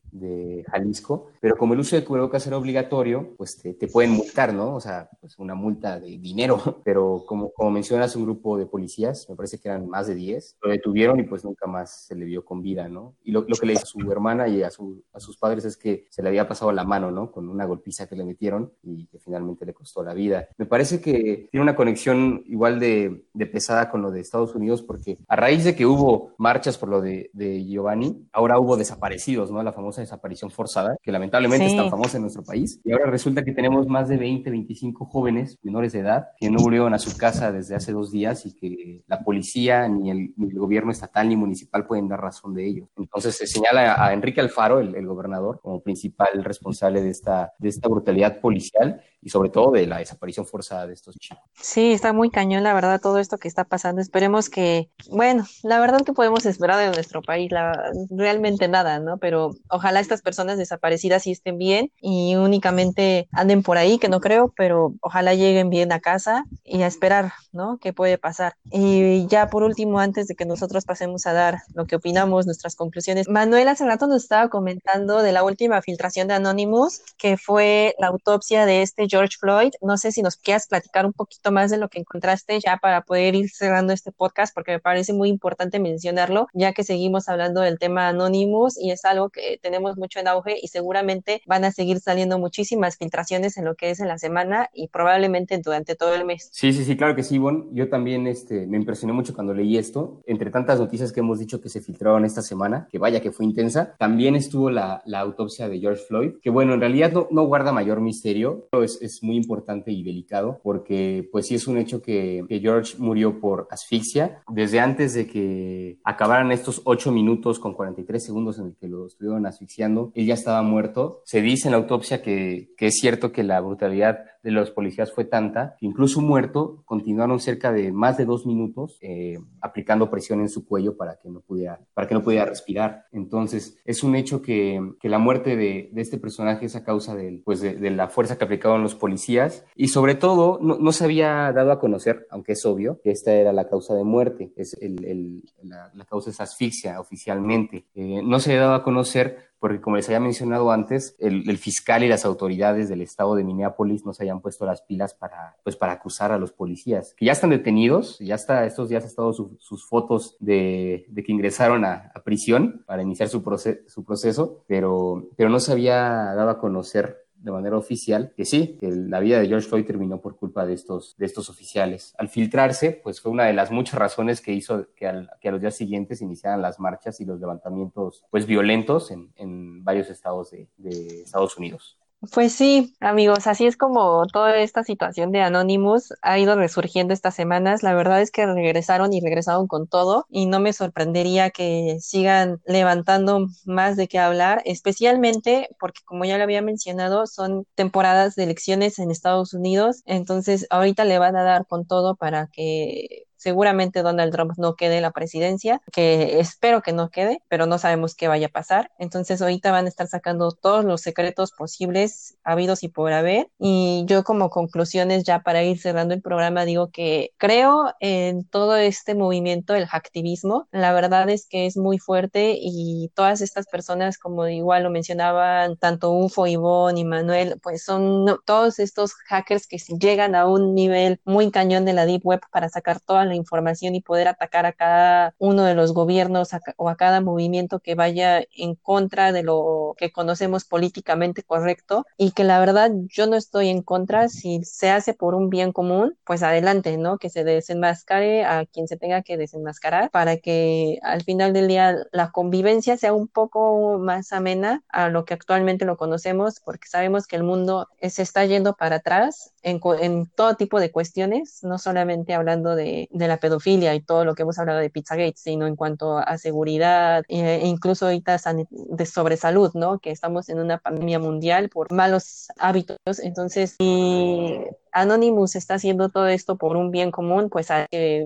Jalisco, 0.71 1.27
pero 1.39 1.55
como 1.55 1.73
el 1.73 1.79
uso 1.79 1.95
de 1.95 2.03
cubrebocas 2.03 2.45
era 2.47 2.57
obligatorio, 2.57 3.35
pues 3.37 3.57
te, 3.57 3.87
pueden 3.87 4.11
multar, 4.11 4.53
¿no? 4.53 4.75
O 4.75 4.79
sea, 4.79 5.09
pues 5.21 5.37
una 5.37 5.53
multa 5.53 5.99
de 5.99 6.17
dinero, 6.17 6.57
pero 6.83 7.23
como, 7.27 7.51
como 7.51 7.71
mencionas, 7.71 8.15
un 8.15 8.23
grupo 8.23 8.57
de 8.57 8.65
policías, 8.65 9.27
me 9.29 9.35
parece 9.35 9.59
que 9.59 9.69
eran 9.69 9.87
más 9.87 10.07
de 10.07 10.15
10, 10.15 10.57
lo 10.61 10.71
detuvieron 10.71 11.19
y 11.19 11.23
pues 11.23 11.43
nunca 11.43 11.67
más 11.67 12.05
se 12.07 12.15
le 12.15 12.25
vio 12.25 12.43
con 12.43 12.61
vida, 12.61 12.87
¿no? 12.87 13.15
Y 13.23 13.31
lo, 13.31 13.41
lo 13.41 13.55
que 13.55 13.65
le 13.65 13.73
hizo 13.73 13.83
a 13.83 13.85
su 13.85 14.11
hermana 14.11 14.47
y 14.47 14.63
a, 14.63 14.71
su, 14.71 15.03
a 15.13 15.19
sus 15.19 15.37
padres 15.37 15.65
es 15.65 15.77
que 15.77 16.05
se 16.09 16.23
le 16.23 16.29
había 16.29 16.47
pasado 16.47 16.71
la 16.71 16.83
mano, 16.83 17.11
¿no? 17.11 17.31
Con 17.31 17.47
una 17.49 17.65
golpiza 17.65 18.07
que 18.07 18.15
le 18.15 18.25
metieron 18.25 18.71
y 18.81 19.05
que 19.07 19.19
finalmente 19.19 19.65
le 19.65 19.73
costó 19.73 20.03
la 20.03 20.13
vida. 20.13 20.47
Me 20.57 20.65
parece 20.65 20.99
que 20.99 21.47
tiene 21.51 21.63
una 21.63 21.75
conexión 21.75 22.43
igual 22.47 22.79
de 22.79 23.23
pesada 23.51 23.89
con 23.89 24.01
lo 24.01 24.11
de 24.11 24.19
Estados 24.19 24.55
Unidos 24.55 24.81
porque 24.81 25.19
a 25.27 25.35
raíz 25.35 25.63
de 25.63 25.75
que 25.75 25.85
hubo 25.85 26.06
marchas 26.37 26.77
por 26.77 26.89
lo 26.89 27.01
de, 27.01 27.29
Giovanni, 27.67 28.27
ahora 28.31 28.59
hubo 28.59 28.77
desaparecidos, 28.77 29.51
¿no? 29.51 29.61
La 29.63 29.73
famosa 29.73 30.01
desaparición 30.01 30.51
forzada, 30.51 30.97
que 31.01 31.11
lamentablemente 31.11 31.65
es 31.65 31.75
tan 31.75 31.89
famosa 31.89 32.17
en 32.17 32.23
nuestro 32.23 32.43
país. 32.43 32.79
Y 32.83 32.91
ahora 32.91 33.09
resulta 33.09 33.43
que 33.43 33.53
tenemos 33.53 33.87
más 33.87 34.07
de 34.09 34.17
20, 34.17 34.49
25 34.49 35.05
jóvenes 35.05 35.57
menores 35.63 35.93
de 35.93 35.99
edad 35.99 36.27
que 36.39 36.49
no 36.49 36.59
volvieron 36.59 36.93
a 36.93 36.99
su 36.99 37.17
casa 37.17 37.51
desde 37.51 37.75
hace 37.75 37.91
dos 37.91 38.11
días 38.11 38.45
y 38.45 38.55
que 38.55 39.03
la 39.07 39.23
policía 39.23 39.87
ni 39.87 40.11
el, 40.11 40.33
gobierno 40.37 40.91
estatal 40.91 41.29
ni 41.29 41.35
municipal 41.35 41.85
pueden 41.85 42.07
dar 42.07 42.21
razón 42.21 42.53
de 42.53 42.67
ello. 42.67 42.89
Entonces 42.97 43.35
se 43.35 43.47
señala 43.47 44.03
a 44.03 44.13
Enrique 44.13 44.41
Alfaro, 44.41 44.79
el, 44.79 45.07
gobernador, 45.07 45.59
como 45.61 45.81
principal 45.81 46.43
responsable 46.43 47.01
de 47.01 47.09
esta, 47.09 47.53
de 47.57 47.69
esta 47.69 47.87
brutalidad 47.87 48.39
policial 48.39 49.01
y 49.27 49.29
sobre 49.29 49.49
todo 49.49 49.71
de 49.71 49.85
la 49.85 49.97
desaparición 49.97 50.45
forzada 50.45 50.87
de 50.87 50.93
estos 50.93 51.17
chicos. 51.17 51.43
Sí, 51.59 51.91
está 51.91 52.13
muy 52.13 52.29
cañón, 52.29 52.63
la 52.63 52.73
verdad, 52.73 53.01
todo 53.01 53.19
esto 53.19 53.37
que 53.37 53.49
está 53.49 53.65
pasando. 53.65 53.99
Esperemos 53.99 54.49
que, 54.49 54.89
bueno, 55.11 55.45
la 55.63 55.81
verdad 55.81 56.05
que 56.05 56.13
podemos 56.13 56.45
esperar 56.45 56.79
de 56.79 56.95
nuestro 56.95 57.21
país, 57.21 57.51
la, 57.51 57.91
realmente 58.09 58.69
nada, 58.69 58.99
¿no? 58.99 59.17
Pero 59.17 59.51
ojalá 59.69 59.99
estas 59.99 60.21
personas 60.21 60.57
desaparecidas 60.57 61.23
sí 61.23 61.31
estén 61.31 61.57
bien 61.57 61.91
y 61.99 62.37
únicamente 62.37 63.27
anden 63.33 63.63
por 63.63 63.77
ahí, 63.77 63.99
que 63.99 64.07
no 64.07 64.21
creo, 64.21 64.53
pero 64.55 64.93
ojalá 65.01 65.33
lleguen 65.33 65.69
bien 65.69 65.91
a 65.91 65.99
casa 65.99 66.45
y 66.63 66.83
a 66.83 66.87
esperar, 66.87 67.33
¿no? 67.51 67.79
¿Qué 67.81 67.91
puede 67.91 68.17
pasar? 68.17 68.53
Y 68.71 69.27
ya 69.27 69.49
por 69.49 69.63
último, 69.63 69.99
antes 69.99 70.29
de 70.29 70.35
que 70.35 70.45
nosotros 70.45 70.85
pasemos 70.85 71.25
a 71.25 71.33
dar 71.33 71.63
lo 71.73 71.85
que 71.85 71.97
opinamos, 71.97 72.45
nuestras 72.45 72.77
conclusiones, 72.77 73.27
Manuel 73.27 73.67
hace 73.67 73.85
rato 73.85 74.07
nos 74.07 74.23
estaba 74.23 74.47
comentando 74.47 75.21
de 75.21 75.33
la 75.33 75.43
última 75.43 75.81
filtración 75.81 76.29
de 76.29 76.35
Anonymous, 76.35 77.01
que 77.17 77.35
fue 77.35 77.93
la 77.99 78.07
autopsia 78.07 78.65
de 78.65 78.83
este 78.83 79.05
George 79.17 79.37
Floyd. 79.39 79.71
No 79.81 79.97
sé 79.97 80.11
si 80.11 80.21
nos 80.21 80.35
quieras 80.35 80.67
platicar 80.67 81.05
un 81.05 81.13
poquito 81.13 81.51
más 81.51 81.71
de 81.71 81.77
lo 81.77 81.89
que 81.89 81.99
encontraste 81.99 82.59
ya 82.59 82.77
para 82.77 83.01
poder 83.01 83.33
ir 83.33 83.49
cerrando 83.49 83.93
este 83.93 84.11
podcast, 84.11 84.53
porque 84.53 84.73
me 84.73 84.79
parece 84.79 85.13
muy 85.13 85.29
importante 85.29 85.79
mencionarlo, 85.79 86.47
ya 86.53 86.73
que 86.73 86.83
seguimos 86.83 87.29
hablando 87.29 87.61
del 87.61 87.79
tema 87.79 88.09
Anonymous 88.09 88.77
y 88.79 88.91
es 88.91 89.05
algo 89.05 89.29
que 89.29 89.59
tenemos 89.61 89.97
mucho 89.97 90.19
en 90.19 90.27
auge 90.27 90.57
y 90.61 90.67
seguramente 90.67 91.41
van 91.47 91.65
a 91.65 91.71
seguir 91.71 91.99
saliendo 91.99 92.37
muchísimas 92.37 92.97
filtraciones 92.97 93.57
en 93.57 93.65
lo 93.65 93.75
que 93.75 93.89
es 93.89 93.99
en 93.99 94.07
la 94.07 94.19
semana 94.19 94.69
y 94.71 94.87
probablemente 94.89 95.57
durante 95.57 95.95
todo 95.95 96.13
el 96.13 96.25
mes. 96.25 96.49
Sí, 96.51 96.73
sí, 96.73 96.85
sí, 96.85 96.95
claro 96.95 97.15
que 97.15 97.23
sí, 97.23 97.37
Bon. 97.39 97.73
Yo 97.73 97.89
también 97.89 98.27
este, 98.27 98.67
me 98.67 98.77
impresioné 98.77 99.13
mucho 99.13 99.33
cuando 99.33 99.53
leí 99.53 99.77
esto. 99.77 100.21
Entre 100.27 100.51
tantas 100.51 100.79
noticias 100.79 101.11
que 101.11 101.21
hemos 101.21 101.39
dicho 101.39 101.61
que 101.61 101.69
se 101.69 101.81
filtraron 101.81 102.25
esta 102.25 102.41
semana, 102.41 102.87
que 102.91 102.99
vaya 102.99 103.21
que 103.21 103.31
fue 103.31 103.45
intensa, 103.45 103.95
también 103.97 104.35
estuvo 104.35 104.69
la, 104.69 105.01
autopsia 105.17 105.67
de 105.67 105.79
George 105.79 106.03
Floyd, 106.07 106.33
que 106.41 106.49
bueno, 106.49 106.73
en 106.73 106.79
realidad 106.79 107.11
no, 107.31 107.47
guarda 107.47 107.71
mayor 107.71 108.01
misterio, 108.01 108.67
es, 109.01 109.23
muy 109.23 109.35
importante 109.35 109.91
y 109.91 110.03
delicado 110.03 110.59
porque 110.63 111.27
pues 111.31 111.47
sí 111.47 111.55
es 111.55 111.67
un 111.67 111.77
hecho 111.77 112.01
que, 112.01 112.45
que 112.47 112.59
George 112.59 112.95
murió 112.97 113.39
por 113.39 113.67
asfixia 113.71 114.43
desde 114.49 114.79
antes 114.79 115.13
de 115.13 115.27
que 115.27 115.99
acabaran 116.03 116.51
estos 116.51 116.81
8 116.85 117.11
minutos 117.11 117.59
con 117.59 117.73
43 117.73 118.23
segundos 118.23 118.59
en 118.59 118.67
el 118.67 118.75
que 118.75 118.87
lo 118.87 119.07
estuvieron 119.07 119.45
asfixiando, 119.45 120.11
él 120.15 120.25
ya 120.25 120.33
estaba 120.33 120.61
muerto. 120.61 121.21
Se 121.25 121.41
dice 121.41 121.67
en 121.67 121.71
la 121.71 121.77
autopsia 121.77 122.21
que, 122.21 122.73
que 122.77 122.87
es 122.87 122.95
cierto 122.99 123.31
que 123.31 123.43
la 123.43 123.59
brutalidad 123.61 124.19
de 124.47 124.53
los 124.53 124.71
policías 124.71 125.11
fue 125.11 125.25
tanta 125.25 125.75
que 125.77 125.85
incluso 125.85 126.21
muerto 126.21 126.81
continuaron 126.85 127.41
cerca 127.41 127.73
de 127.73 127.91
más 127.91 128.17
de 128.17 128.23
dos 128.23 128.45
minutos 128.45 128.97
eh, 129.01 129.37
aplicando 129.59 130.09
presión 130.09 130.39
en 130.39 130.47
su 130.47 130.65
cuello 130.65 130.95
para 130.95 131.19
que 131.19 131.29
no 131.29 131.41
pudiera, 131.41 131.81
para 131.93 132.07
que 132.07 132.13
no 132.13 132.23
pudiera 132.23 132.45
respirar. 132.45 133.07
Entonces 133.11 133.77
es 133.83 134.03
un 134.03 134.15
hecho 134.15 134.41
que, 134.41 134.93
que 135.01 135.09
la 135.09 135.19
muerte 135.19 135.57
de, 135.57 135.89
de, 135.91 136.01
este 136.01 136.17
personaje 136.17 136.65
es 136.65 136.77
a 136.77 136.85
causa 136.85 137.13
de, 137.13 137.41
pues 137.43 137.59
de, 137.59 137.75
de, 137.75 137.91
la 137.91 138.07
fuerza 138.07 138.37
que 138.37 138.45
aplicaban 138.45 138.81
los 138.81 138.95
policías 138.95 139.65
y 139.75 139.89
sobre 139.89 140.15
todo 140.15 140.59
no, 140.61 140.77
no, 140.77 140.93
se 140.93 141.03
había 141.03 141.51
dado 141.51 141.73
a 141.73 141.79
conocer, 141.81 142.25
aunque 142.29 142.53
es 142.53 142.65
obvio, 142.65 143.01
que 143.03 143.11
esta 143.11 143.33
era 143.33 143.51
la 143.51 143.67
causa 143.67 143.95
de 143.95 144.05
muerte, 144.05 144.53
es 144.55 144.77
el, 144.79 145.03
el, 145.03 145.43
la, 145.63 145.91
la, 145.93 146.05
causa 146.05 146.29
es 146.29 146.39
asfixia 146.39 147.01
oficialmente. 147.01 147.85
Eh, 147.95 148.21
no 148.23 148.39
se 148.39 148.51
había 148.51 148.61
dado 148.61 148.75
a 148.75 148.83
conocer 148.83 149.46
porque 149.59 149.81
como 149.81 149.95
les 149.95 150.07
había 150.07 150.19
mencionado 150.19 150.71
antes, 150.71 151.15
el, 151.19 151.57
fiscal 151.57 152.03
y 152.03 152.07
las 152.07 152.25
autoridades 152.25 152.89
del 152.89 153.01
estado 153.01 153.35
de 153.35 153.43
Minneapolis 153.43 154.05
no 154.05 154.13
se 154.13 154.23
hayan 154.23 154.41
puesto 154.41 154.65
las 154.65 154.81
pilas 154.81 155.13
para, 155.13 155.55
pues, 155.63 155.75
para 155.75 155.93
acusar 155.93 156.31
a 156.31 156.37
los 156.37 156.51
policías, 156.51 157.13
que 157.15 157.25
ya 157.25 157.31
están 157.31 157.49
detenidos, 157.49 158.19
ya 158.19 158.35
está, 158.35 158.65
estos 158.65 158.89
días 158.89 159.03
ha 159.03 159.07
estado 159.07 159.33
su, 159.33 159.57
sus 159.59 159.85
fotos 159.85 160.37
de, 160.39 161.05
de, 161.09 161.23
que 161.23 161.31
ingresaron 161.31 161.85
a, 161.85 162.11
a 162.13 162.23
prisión 162.23 162.83
para 162.85 163.01
iniciar 163.01 163.29
su, 163.29 163.43
proce 163.43 163.83
su 163.87 164.03
proceso, 164.03 164.63
pero, 164.67 165.27
pero 165.35 165.49
no 165.49 165.59
se 165.59 165.71
había 165.71 165.99
dado 166.35 166.49
a 166.49 166.59
conocer 166.59 167.26
de 167.47 167.53
manera 167.53 167.77
oficial 167.77 168.33
que 168.35 168.45
sí, 168.45 168.77
que 168.79 168.89
la 168.91 169.19
vida 169.19 169.39
de 169.39 169.47
George 169.47 169.67
Floyd 169.67 169.85
terminó 169.85 170.21
por 170.21 170.35
culpa 170.35 170.65
de 170.65 170.73
estos, 170.73 171.15
de 171.17 171.25
estos 171.25 171.49
oficiales. 171.49 172.13
Al 172.17 172.29
filtrarse, 172.29 172.91
pues 172.91 173.21
fue 173.21 173.31
una 173.31 173.45
de 173.45 173.53
las 173.53 173.71
muchas 173.71 173.95
razones 173.95 174.41
que 174.41 174.53
hizo 174.53 174.87
que, 174.95 175.07
a 175.07 175.51
los 175.51 175.61
días 175.61 175.75
siguientes 175.75 176.21
iniciaran 176.21 176.61
las 176.61 176.79
marchas 176.79 177.19
y 177.21 177.25
los 177.25 177.39
levantamientos 177.39 178.25
pues 178.29 178.45
violentos 178.45 179.11
en, 179.11 179.31
en 179.35 179.83
varios 179.83 180.09
estados 180.09 180.51
de, 180.51 180.67
de 180.77 181.21
Estados 181.21 181.57
Unidos. 181.57 181.97
Pues 182.33 182.53
sí, 182.53 182.95
amigos, 182.99 183.45
así 183.45 183.67
es 183.67 183.77
como 183.77 184.25
toda 184.27 184.57
esta 184.57 184.83
situación 184.83 185.31
de 185.31 185.41
Anonymous 185.41 186.13
ha 186.23 186.39
ido 186.39 186.55
resurgiendo 186.55 187.13
estas 187.13 187.35
semanas. 187.35 187.83
La 187.83 187.93
verdad 187.93 188.21
es 188.21 188.31
que 188.31 188.45
regresaron 188.47 189.13
y 189.13 189.21
regresaron 189.21 189.67
con 189.67 189.87
todo 189.87 190.25
y 190.29 190.47
no 190.47 190.59
me 190.59 190.73
sorprendería 190.73 191.51
que 191.51 191.97
sigan 192.01 192.59
levantando 192.65 193.45
más 193.65 193.97
de 193.97 194.07
qué 194.07 194.17
hablar, 194.17 194.63
especialmente 194.65 195.69
porque 195.79 196.01
como 196.05 196.25
ya 196.25 196.37
lo 196.37 196.43
había 196.43 196.63
mencionado, 196.63 197.27
son 197.27 197.65
temporadas 197.75 198.33
de 198.35 198.45
elecciones 198.45 198.97
en 198.97 199.11
Estados 199.11 199.53
Unidos, 199.53 200.01
entonces 200.05 200.65
ahorita 200.71 201.05
le 201.05 201.19
van 201.19 201.35
a 201.35 201.43
dar 201.43 201.67
con 201.67 201.85
todo 201.85 202.15
para 202.15 202.47
que 202.47 203.26
seguramente 203.37 204.01
Donald 204.01 204.31
Trump 204.31 204.53
no 204.57 204.75
quede 204.75 204.97
en 204.97 205.03
la 205.03 205.11
presidencia, 205.11 205.81
que 205.91 206.39
espero 206.39 206.81
que 206.81 206.93
no 206.93 207.09
quede, 207.09 207.41
pero 207.47 207.65
no 207.65 207.77
sabemos 207.77 208.15
qué 208.15 208.27
vaya 208.27 208.47
a 208.47 208.49
pasar. 208.49 208.91
Entonces 208.99 209.41
ahorita 209.41 209.71
van 209.71 209.85
a 209.85 209.89
estar 209.89 210.07
sacando 210.07 210.51
todos 210.51 210.83
los 210.83 211.01
secretos 211.01 211.51
posibles, 211.51 212.37
habidos 212.43 212.83
y 212.83 212.89
por 212.89 213.13
haber. 213.13 213.49
Y 213.59 214.03
yo 214.07 214.23
como 214.23 214.49
conclusiones 214.49 215.23
ya 215.23 215.39
para 215.41 215.63
ir 215.63 215.79
cerrando 215.79 216.13
el 216.13 216.21
programa 216.21 216.65
digo 216.65 216.89
que 216.91 217.31
creo 217.37 217.93
en 217.99 218.43
todo 218.45 218.75
este 218.75 219.15
movimiento, 219.15 219.75
el 219.75 219.87
hacktivismo. 219.87 220.67
La 220.71 220.93
verdad 220.93 221.29
es 221.29 221.47
que 221.47 221.65
es 221.65 221.77
muy 221.77 221.99
fuerte 221.99 222.57
y 222.59 223.11
todas 223.15 223.41
estas 223.41 223.67
personas, 223.67 224.17
como 224.17 224.47
igual 224.47 224.83
lo 224.83 224.89
mencionaban, 224.89 225.77
tanto 225.77 226.11
UFO, 226.11 226.47
Ivonne 226.47 226.99
y 226.99 227.05
Manuel, 227.05 227.59
pues 227.61 227.83
son 227.83 228.25
todos 228.45 228.79
estos 228.79 229.13
hackers 229.27 229.67
que 229.67 229.77
llegan 229.99 230.35
a 230.35 230.45
un 230.47 230.73
nivel 230.73 231.19
muy 231.23 231.51
cañón 231.51 231.85
de 231.85 231.93
la 231.93 232.05
Deep 232.05 232.25
Web 232.25 232.41
para 232.51 232.69
sacar 232.69 232.99
toda 232.99 233.25
la 233.27 233.35
información 233.35 233.95
y 233.95 234.01
poder 234.01 234.27
atacar 234.27 234.65
a 234.65 234.73
cada 234.73 235.33
uno 235.37 235.63
de 235.63 235.75
los 235.75 235.93
gobiernos 235.93 236.49
o 236.77 236.89
a 236.89 236.95
cada 236.95 237.21
movimiento 237.21 237.79
que 237.79 237.95
vaya 237.95 238.43
en 238.55 238.75
contra 238.75 239.31
de 239.31 239.43
lo 239.43 239.95
que 239.97 240.11
conocemos 240.11 240.65
políticamente 240.65 241.43
correcto 241.43 242.05
y 242.17 242.31
que 242.31 242.43
la 242.43 242.59
verdad 242.59 242.91
yo 243.07 243.27
no 243.27 243.35
estoy 243.35 243.69
en 243.69 243.81
contra 243.81 244.29
si 244.29 244.63
se 244.63 244.89
hace 244.89 245.13
por 245.13 245.35
un 245.35 245.49
bien 245.49 245.71
común, 245.71 246.17
pues 246.25 246.43
adelante, 246.43 246.97
¿no? 246.97 247.17
Que 247.17 247.29
se 247.29 247.43
desenmascare 247.43 248.45
a 248.45 248.65
quien 248.65 248.87
se 248.87 248.97
tenga 248.97 249.21
que 249.21 249.37
desenmascarar 249.37 250.09
para 250.11 250.37
que 250.37 250.99
al 251.03 251.23
final 251.23 251.53
del 251.53 251.67
día 251.67 251.95
la 252.11 252.31
convivencia 252.31 252.97
sea 252.97 253.13
un 253.13 253.27
poco 253.27 253.97
más 253.99 254.31
amena 254.31 254.83
a 254.89 255.09
lo 255.09 255.25
que 255.25 255.33
actualmente 255.33 255.85
lo 255.85 255.97
conocemos 255.97 256.59
porque 256.59 256.87
sabemos 256.87 257.27
que 257.27 257.35
el 257.35 257.43
mundo 257.43 257.87
se 258.01 258.21
está 258.21 258.45
yendo 258.45 258.75
para 258.75 258.97
atrás 258.97 259.53
en, 259.63 259.79
en 259.99 260.27
todo 260.27 260.55
tipo 260.55 260.79
de 260.79 260.91
cuestiones, 260.91 261.63
no 261.63 261.77
solamente 261.77 262.33
hablando 262.33 262.75
de, 262.75 263.09
de, 263.17 263.27
la 263.27 263.37
pedofilia 263.37 263.93
y 263.95 264.01
todo 264.01 264.25
lo 264.25 264.35
que 264.35 264.43
hemos 264.43 264.59
hablado 264.59 264.79
de 264.79 264.89
Pizzagate, 264.89 265.35
sino 265.35 265.67
en 265.67 265.75
cuanto 265.75 266.17
a 266.17 266.37
seguridad 266.37 267.23
e 267.27 267.67
incluso 267.67 268.05
ahorita 268.05 268.37
de 268.69 269.05
sobre 269.05 269.37
salud, 269.37 269.71
¿no? 269.73 269.99
Que 269.99 270.11
estamos 270.11 270.49
en 270.49 270.59
una 270.59 270.77
pandemia 270.77 271.19
mundial 271.19 271.69
por 271.69 271.91
malos 271.91 272.47
hábitos. 272.57 272.97
Entonces, 273.21 273.75
si 273.79 274.63
Anonymous 274.91 275.55
está 275.55 275.75
haciendo 275.75 276.09
todo 276.09 276.27
esto 276.27 276.57
por 276.57 276.77
un 276.77 276.91
bien 276.91 277.11
común, 277.11 277.49
pues 277.49 277.67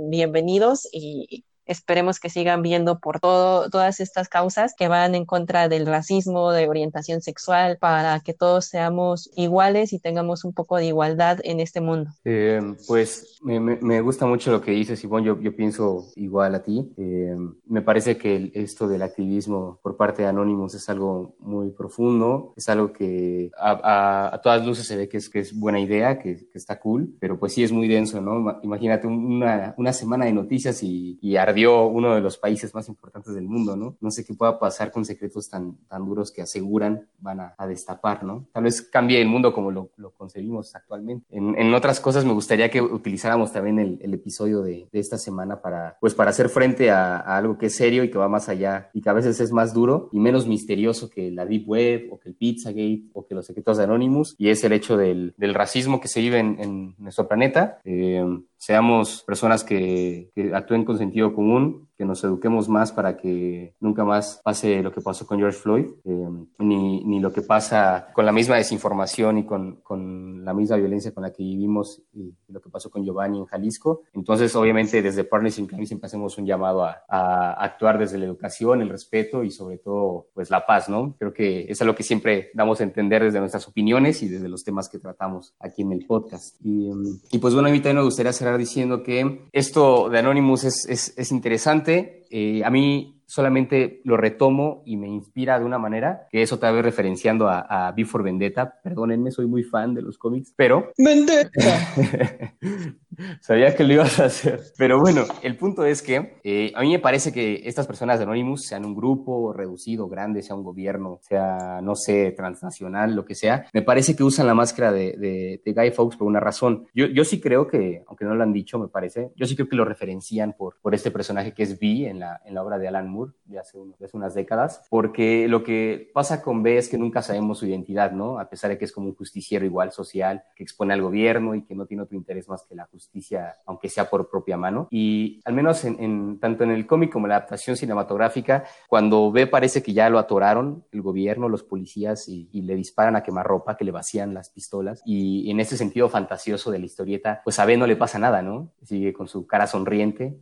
bienvenidos 0.10 0.88
y 0.92 1.46
Esperemos 1.72 2.20
que 2.20 2.30
sigan 2.30 2.62
viendo 2.62 3.00
por 3.00 3.22
todo, 3.22 3.70
todas 3.70 4.02
estas 4.02 4.28
causas 4.28 4.74
que 4.78 4.90
van 4.90 5.16
en 5.16 5.26
contra 5.26 5.70
del 5.70 5.86
racismo, 5.86 6.52
de 6.52 6.68
orientación 6.68 7.22
sexual, 7.22 7.78
para 7.80 8.20
que 8.20 8.34
todos 8.34 8.66
seamos 8.66 9.30
iguales 9.38 9.94
y 9.94 10.00
tengamos 10.00 10.44
un 10.44 10.54
poco 10.54 10.76
de 10.76 10.88
igualdad 10.88 11.40
en 11.44 11.62
este 11.62 11.80
mundo. 11.80 12.12
Eh, 12.26 12.62
pues 12.88 13.40
me, 13.42 13.60
me, 13.60 14.02
gusta 14.02 14.26
mucho 14.26 14.52
lo 14.52 14.62
que 14.62 14.72
dices, 14.72 15.02
Ivonne. 15.04 15.28
Yo, 15.28 15.40
yo 15.40 15.56
pienso 15.56 16.08
igual 16.16 16.56
a 16.56 16.62
ti. 16.62 16.92
Eh, 16.98 17.38
me 17.68 17.82
parece 17.82 18.18
que 18.18 18.52
esto 18.54 18.90
del 18.90 19.02
activismo 19.02 19.80
por 19.82 19.96
parte 19.96 20.24
de 20.24 20.28
Anonymous 20.28 20.76
es 20.76 20.90
algo 20.90 21.36
muy 21.40 21.72
profundo, 21.72 22.54
es 22.58 22.68
algo 22.68 22.92
que 22.92 23.50
a, 23.58 24.34
a, 24.34 24.42
todas 24.42 24.66
luces 24.66 24.86
se 24.86 24.98
ve 24.98 25.08
que 25.08 25.18
es, 25.18 25.30
que 25.30 25.40
es 25.40 25.58
buena 25.58 25.80
idea, 25.80 26.20
que, 26.20 26.50
que, 26.50 26.58
está 26.58 26.80
cool, 26.80 27.16
pero 27.20 27.40
pues 27.40 27.54
sí 27.54 27.64
es 27.64 27.72
muy 27.72 27.88
denso, 27.88 28.20
¿no? 28.22 28.60
Imagínate 28.64 29.08
una, 29.08 29.74
una 29.78 29.94
semana 29.94 30.26
de 30.26 30.34
noticias 30.34 30.84
y, 30.84 31.18
y 31.22 31.38
uno 31.68 32.16
de 32.16 32.22
los 32.22 32.38
países 32.38 32.74
más 32.74 32.88
importantes 32.90 33.34
del 33.34 33.46
mundo, 33.46 33.76
¿no? 33.76 33.98
No 34.02 34.12
sé 34.12 34.26
qué 34.26 34.34
pueda 34.34 34.60
pasar 34.60 34.92
con 34.92 35.06
secretos 35.06 35.50
tan, 35.50 35.76
tan 35.88 36.06
duros 36.06 36.32
que 36.32 36.42
aseguran 36.42 37.08
van 37.20 37.40
a, 37.40 37.56
destapar, 37.68 38.24
¿no? 38.24 38.48
Tal 38.52 38.64
vez 38.64 38.82
cambie 38.82 39.22
el 39.22 39.28
mundo 39.28 39.54
como 39.54 39.72
lo, 39.72 39.92
lo 39.96 40.12
concebimos 40.12 40.76
actualmente. 40.76 41.26
En, 41.30 41.56
en, 41.58 41.74
otras 41.74 42.00
cosas 42.00 42.26
me 42.26 42.34
gustaría 42.34 42.70
que 42.70 42.82
utilizáramos 42.82 43.54
también 43.54 43.80
el, 43.80 44.00
el 44.02 44.14
episodio 44.14 44.62
de, 44.62 44.88
de, 44.92 45.00
esta 45.00 45.18
semana 45.18 45.62
para, 45.62 45.98
pues, 46.02 46.14
para 46.14 46.32
hacer 46.32 46.50
frente 46.50 46.92
a, 46.92 47.18
a, 47.18 47.38
algo 47.38 47.58
que 47.58 47.68
es 47.68 47.76
serio 47.76 48.04
y 48.04 48.12
que 48.12 48.18
va 48.18 48.28
más 48.28 48.50
allá 48.50 48.90
y 48.94 49.02
que 49.02 49.10
a 49.10 49.14
veces 49.14 49.40
es 49.40 49.52
más 49.52 49.74
duro 49.74 50.10
y 50.12 50.20
menos 50.20 50.48
misterioso 50.48 51.10
que 51.10 51.32
la 51.32 51.46
Deep 51.46 51.70
Web 51.70 52.08
o 52.12 52.20
que 52.20 52.30
el 52.30 52.36
Pizzagate 52.36 53.04
o 53.14 53.26
que 53.26 53.36
los 53.36 53.46
secretos 53.46 53.78
de 53.78 53.84
Anonymous 53.84 54.36
y 54.38 54.50
es 54.50 54.64
el 54.64 54.74
hecho 54.74 54.98
del, 54.98 55.34
del 55.38 55.54
racismo 55.54 56.02
que 56.02 56.08
se 56.08 56.20
vive 56.20 56.40
en, 56.40 56.58
en 56.60 56.96
nuestro 56.98 57.28
planeta. 57.28 57.80
Eh, 57.84 58.26
seamos 58.62 59.24
personas 59.24 59.64
que, 59.64 60.30
que 60.36 60.54
actúen 60.54 60.86
con 60.86 60.96
sentido 60.96 61.34
común, 61.34 61.90
que 62.02 62.06
nos 62.06 62.24
eduquemos 62.24 62.68
más 62.68 62.92
para 62.92 63.16
que 63.16 63.76
nunca 63.80 64.04
más 64.04 64.42
pase 64.44 64.82
lo 64.82 64.92
que 64.92 65.02
pasó 65.02 65.28
con 65.28 65.38
George 65.38 65.60
Floyd, 65.60 65.86
eh, 66.04 66.30
ni, 66.58 67.04
ni, 67.04 67.20
lo 67.20 67.32
que 67.32 67.44
pasa 67.44 68.08
con 68.16 68.26
la 68.26 68.32
misma 68.32 68.56
desinformación 68.56 69.38
y 69.38 69.46
con, 69.46 69.82
con, 69.84 70.44
la 70.44 70.56
misma 70.56 70.78
violencia 70.78 71.14
con 71.14 71.22
la 71.22 71.32
que 71.32 71.44
vivimos 71.44 72.02
y 72.12 72.34
lo 72.48 72.60
que 72.60 72.72
pasó 72.72 72.90
con 72.90 73.06
Giovanni 73.06 73.38
en 73.38 73.46
Jalisco. 73.46 74.02
Entonces, 74.14 74.56
obviamente, 74.56 75.04
desde 75.04 75.26
Partners 75.26 75.60
in 75.60 75.68
Crime 75.68 75.86
siempre 75.86 76.08
hacemos 76.08 76.40
un 76.40 76.48
llamado 76.48 76.84
a, 76.84 77.04
a, 77.08 77.54
actuar 77.64 78.00
desde 78.00 78.18
la 78.18 78.26
educación, 78.26 78.82
el 78.82 78.90
respeto 78.90 79.44
y 79.44 79.52
sobre 79.52 79.78
todo, 79.78 80.30
pues 80.34 80.50
la 80.50 80.66
paz, 80.66 80.90
¿no? 80.90 81.16
Creo 81.20 81.34
que 81.34 81.68
es 81.70 81.80
lo 81.82 81.94
que 81.94 82.02
siempre 82.02 82.50
damos 82.56 82.82
a 82.82 82.84
entender 82.84 83.22
desde 83.22 83.40
nuestras 83.40 83.68
opiniones 83.68 84.24
y 84.24 84.28
desde 84.28 84.50
los 84.50 84.64
temas 84.64 84.90
que 84.90 84.98
tratamos 84.98 85.54
aquí 85.60 85.84
en 85.84 85.92
el 85.92 86.08
podcast. 86.08 86.56
Y, 86.64 86.90
y 87.30 87.38
pues 87.38 87.54
bueno, 87.54 87.70
a 87.70 87.72
mí 87.72 87.78
también 87.78 87.98
me 87.98 88.06
gustaría 88.06 88.34
cerrar 88.34 88.58
diciendo 88.58 89.04
que 89.04 89.46
esto 89.52 90.10
de 90.10 90.18
Anonymous 90.18 90.64
es, 90.64 90.90
es, 90.90 91.14
es 91.16 91.32
interesante 91.32 91.91
eh, 92.30 92.62
a 92.64 92.70
mí 92.70 93.21
solamente 93.32 94.02
lo 94.04 94.18
retomo 94.18 94.84
y 94.86 94.98
me 94.98 95.08
inspira 95.08 95.58
de 95.58 95.64
una 95.64 95.78
manera, 95.78 96.28
que 96.30 96.42
eso 96.42 96.56
otra 96.56 96.70
vez 96.74 96.84
referenciando 96.84 97.48
a, 97.48 97.62
a 97.62 97.94
Before 97.94 98.26
Vendetta. 98.26 98.82
Perdónenme, 98.84 99.32
soy 99.32 99.48
muy 99.48 99.64
fan 99.64 99.94
de 99.94 100.02
los 100.02 100.18
cómics, 100.18 100.54
pero... 100.54 100.92
¡Vendetta! 100.98 101.50
Sabía 103.40 103.74
que 103.74 103.86
lo 103.86 103.94
ibas 103.94 104.20
a 104.20 104.26
hacer. 104.26 104.60
Pero 104.78 105.00
bueno, 105.00 105.24
el 105.44 105.56
punto 105.56 105.86
es 105.86 106.02
que 106.02 106.40
eh, 106.44 106.74
a 106.76 106.82
mí 106.82 106.92
me 106.92 107.00
parece 107.00 107.32
que 107.32 107.62
estas 107.64 107.88
personas 107.88 108.20
de 108.20 108.24
Anonymous, 108.24 108.66
sean 108.66 108.86
un 108.86 108.96
grupo 108.96 109.54
reducido, 109.54 110.10
grande, 110.10 110.42
sea 110.42 110.58
un 110.58 110.64
gobierno, 110.64 111.20
sea, 111.22 111.80
no 111.82 111.96
sé, 111.96 112.34
transnacional, 112.36 113.16
lo 113.16 113.24
que 113.24 113.36
sea, 113.36 113.66
me 113.72 113.82
parece 113.82 114.14
que 114.14 114.24
usan 114.24 114.48
la 114.48 114.54
máscara 114.54 114.92
de, 114.92 115.16
de, 115.18 115.62
de 115.64 115.74
Guy 115.74 115.92
Fawkes 115.92 116.18
por 116.18 116.28
una 116.28 116.42
razón. 116.42 116.86
Yo, 116.94 117.06
yo 117.06 117.24
sí 117.24 117.40
creo 117.40 117.68
que, 117.68 118.04
aunque 118.08 118.26
no 118.26 118.36
lo 118.36 118.44
han 118.44 118.52
dicho, 118.52 118.78
me 118.78 118.90
parece, 118.90 119.32
yo 119.38 119.46
sí 119.46 119.56
creo 119.56 119.70
que 119.70 119.78
lo 119.78 119.86
referencian 119.86 120.54
por, 120.58 120.80
por 120.82 120.94
este 120.94 121.12
personaje 121.12 121.54
que 121.54 121.64
es 121.64 121.80
B 121.80 122.08
en 122.10 122.20
la, 122.20 122.42
en 122.46 122.56
la 122.56 122.64
obra 122.64 122.78
de 122.78 122.90
Alan 122.90 123.10
Moore 123.10 123.21
de 123.46 123.60
hace, 123.60 123.78
hace, 124.04 124.18
unas 124.18 124.34
décadas, 124.34 124.86
porque 124.90 125.48
lo 125.48 125.64
que 125.64 126.10
pasa 126.14 126.42
con 126.42 126.64
B 126.64 126.78
es 126.78 126.90
que 126.90 126.98
nunca 126.98 127.22
sabemos 127.22 127.60
su 127.60 127.66
identidad, 127.66 128.12
¿no? 128.12 128.40
A 128.40 128.50
pesar 128.50 128.70
de 128.70 128.78
que 128.78 128.86
es 128.86 128.92
como 128.92 129.08
un 129.08 129.16
justiciero 129.16 129.66
igual 129.66 129.92
social, 129.92 130.44
que 130.56 130.64
expone 130.64 130.94
al 130.94 131.02
gobierno 131.02 131.56
y 131.56 131.64
que 131.64 131.76
no 131.76 131.86
tiene 131.86 132.04
otro 132.04 132.18
interés 132.18 132.48
más 132.48 132.64
que 132.64 132.76
la 132.76 132.86
justicia, 132.86 133.58
aunque 133.66 133.90
sea 133.90 134.10
por 134.10 134.30
propia 134.30 134.58
mano. 134.58 134.88
Y 134.92 135.42
al 135.46 135.54
menos 135.54 135.84
en, 135.86 136.02
en 136.02 136.40
tanto 136.40 136.64
en 136.64 136.72
el 136.72 136.88
cómic 136.88 137.12
como 137.12 137.26
en 137.26 137.30
la 137.30 137.38
adaptación 137.38 137.76
cinematográfica, 137.76 138.64
cuando 138.88 139.32
B 139.32 139.48
parece 139.48 139.84
que 139.84 139.94
ya 139.94 140.10
lo 140.10 140.20
atoraron, 140.20 140.86
el 140.92 141.02
gobierno, 141.02 141.50
los 141.50 141.64
policías, 141.64 142.28
y, 142.28 142.50
y 142.52 142.62
le 142.62 142.76
disparan 142.76 143.16
a 143.16 143.24
quemarropa, 143.24 143.78
que 143.78 143.86
le 143.86 143.92
vacían 143.92 144.34
las 144.34 144.50
pistolas, 144.50 145.02
y 145.06 145.50
en 145.50 145.60
ese 145.60 145.78
sentido 145.78 146.10
fantasioso 146.10 146.72
de 146.72 146.80
la 146.80 146.86
historieta, 146.86 147.42
pues 147.44 147.60
a 147.60 147.66
B 147.66 147.78
no 147.78 147.88
le 147.88 147.96
pasa 147.96 148.20
nada, 148.20 148.42
¿no? 148.42 148.72
Sigue 148.84 149.14
con 149.14 149.28
su 149.28 149.46
cara 149.48 149.68
sonriente 149.68 150.40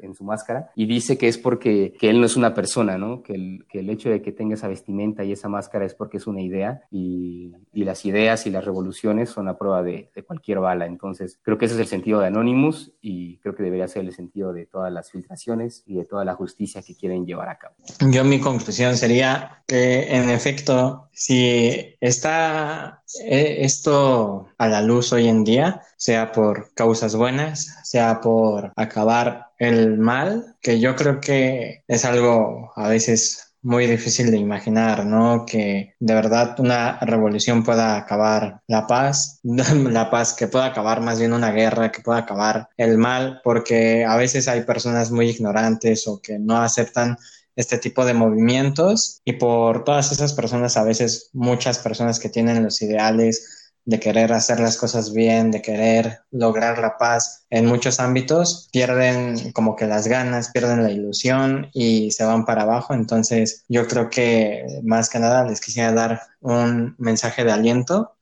en 0.00 0.14
su 0.14 0.24
máscara, 0.24 0.70
y 0.74 0.86
dice 0.86 1.18
que 1.18 1.28
es 1.28 1.38
porque 1.38 1.94
que 1.98 2.07
él 2.08 2.20
no 2.20 2.26
es 2.26 2.36
una 2.36 2.54
persona, 2.54 2.98
¿no? 2.98 3.22
Que 3.22 3.34
el, 3.34 3.90
hecho 3.90 4.10
de 4.10 4.22
que 4.22 4.32
tenga 4.32 4.54
esa 4.54 4.68
vestimenta 4.68 5.24
y 5.24 5.32
esa 5.32 5.48
máscara 5.48 5.84
es 5.84 5.94
porque 5.94 6.18
es 6.18 6.26
una 6.26 6.40
idea 6.40 6.82
y, 6.90 7.52
y 7.72 7.84
las 7.84 8.04
ideas 8.04 8.46
y 8.46 8.50
las 8.50 8.64
revoluciones 8.64 9.30
son 9.30 9.48
a 9.48 9.56
prueba 9.56 9.82
de, 9.82 10.10
de, 10.14 10.22
cualquier 10.22 10.60
bala. 10.60 10.86
Entonces, 10.86 11.38
creo 11.42 11.58
que 11.58 11.66
ese 11.66 11.74
es 11.74 11.80
el 11.80 11.86
sentido 11.86 12.20
de 12.20 12.26
Anonymous 12.26 12.92
y 13.00 13.38
creo 13.38 13.54
que 13.54 13.62
debería 13.62 13.88
ser 13.88 14.04
el 14.04 14.12
sentido 14.12 14.52
de 14.52 14.66
todas 14.66 14.92
las 14.92 15.10
filtraciones 15.10 15.82
y 15.86 15.94
de 15.94 16.04
toda 16.04 16.24
la 16.24 16.34
justicia 16.34 16.82
que 16.82 16.96
quieren 16.96 17.26
llevar 17.26 17.48
a 17.48 17.58
cabo. 17.58 17.74
Yo 18.10 18.24
mi 18.24 18.40
conclusión 18.40 18.96
sería 18.96 19.62
que, 19.66 20.14
en 20.14 20.30
efecto, 20.30 21.08
si 21.12 21.96
está 22.00 23.02
eh, 23.24 23.58
esto 23.60 24.48
a 24.58 24.68
la 24.68 24.82
luz 24.82 25.12
hoy 25.12 25.28
en 25.28 25.44
día, 25.44 25.82
sea 25.96 26.32
por 26.32 26.72
causas 26.74 27.16
buenas, 27.16 27.78
sea 27.84 28.20
por 28.20 28.72
acabar 28.76 29.47
el 29.58 29.98
mal, 29.98 30.56
que 30.62 30.80
yo 30.80 30.96
creo 30.96 31.20
que 31.20 31.84
es 31.86 32.04
algo 32.04 32.72
a 32.76 32.88
veces 32.88 33.48
muy 33.62 33.86
difícil 33.86 34.30
de 34.30 34.36
imaginar, 34.36 35.04
¿no? 35.04 35.44
Que 35.44 35.94
de 35.98 36.14
verdad 36.14 36.58
una 36.60 36.98
revolución 37.00 37.64
pueda 37.64 37.96
acabar 37.96 38.62
la 38.66 38.86
paz, 38.86 39.40
la 39.42 40.10
paz 40.10 40.34
que 40.34 40.48
pueda 40.48 40.66
acabar 40.66 41.00
más 41.00 41.18
bien 41.18 41.32
una 41.32 41.50
guerra, 41.50 41.90
que 41.90 42.02
pueda 42.02 42.18
acabar 42.18 42.68
el 42.76 42.98
mal, 42.98 43.40
porque 43.42 44.04
a 44.04 44.16
veces 44.16 44.48
hay 44.48 44.62
personas 44.62 45.10
muy 45.10 45.28
ignorantes 45.28 46.06
o 46.06 46.20
que 46.20 46.38
no 46.38 46.58
aceptan 46.62 47.16
este 47.56 47.78
tipo 47.78 48.04
de 48.04 48.14
movimientos 48.14 49.20
y 49.24 49.32
por 49.32 49.82
todas 49.82 50.12
esas 50.12 50.32
personas, 50.32 50.76
a 50.76 50.84
veces 50.84 51.30
muchas 51.32 51.80
personas 51.80 52.20
que 52.20 52.28
tienen 52.28 52.62
los 52.62 52.80
ideales 52.82 53.57
de 53.88 53.98
querer 53.98 54.34
hacer 54.34 54.60
las 54.60 54.76
cosas 54.76 55.14
bien, 55.14 55.50
de 55.50 55.62
querer 55.62 56.20
lograr 56.30 56.78
la 56.78 56.98
paz 56.98 57.46
en 57.48 57.64
muchos 57.64 58.00
ámbitos, 58.00 58.68
pierden 58.70 59.52
como 59.52 59.76
que 59.76 59.86
las 59.86 60.06
ganas, 60.06 60.50
pierden 60.50 60.82
la 60.82 60.90
ilusión 60.90 61.70
y 61.72 62.10
se 62.10 62.26
van 62.26 62.44
para 62.44 62.64
abajo. 62.64 62.92
Entonces 62.92 63.64
yo 63.66 63.86
creo 63.88 64.10
que 64.10 64.66
más 64.82 65.08
que 65.08 65.18
nada 65.18 65.42
les 65.46 65.62
quisiera 65.62 65.90
dar 65.92 66.20
un 66.42 66.96
mensaje 66.98 67.44
de 67.44 67.52
aliento 67.52 68.12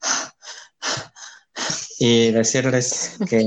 y 1.99 2.31
decirles 2.31 3.17
que, 3.29 3.43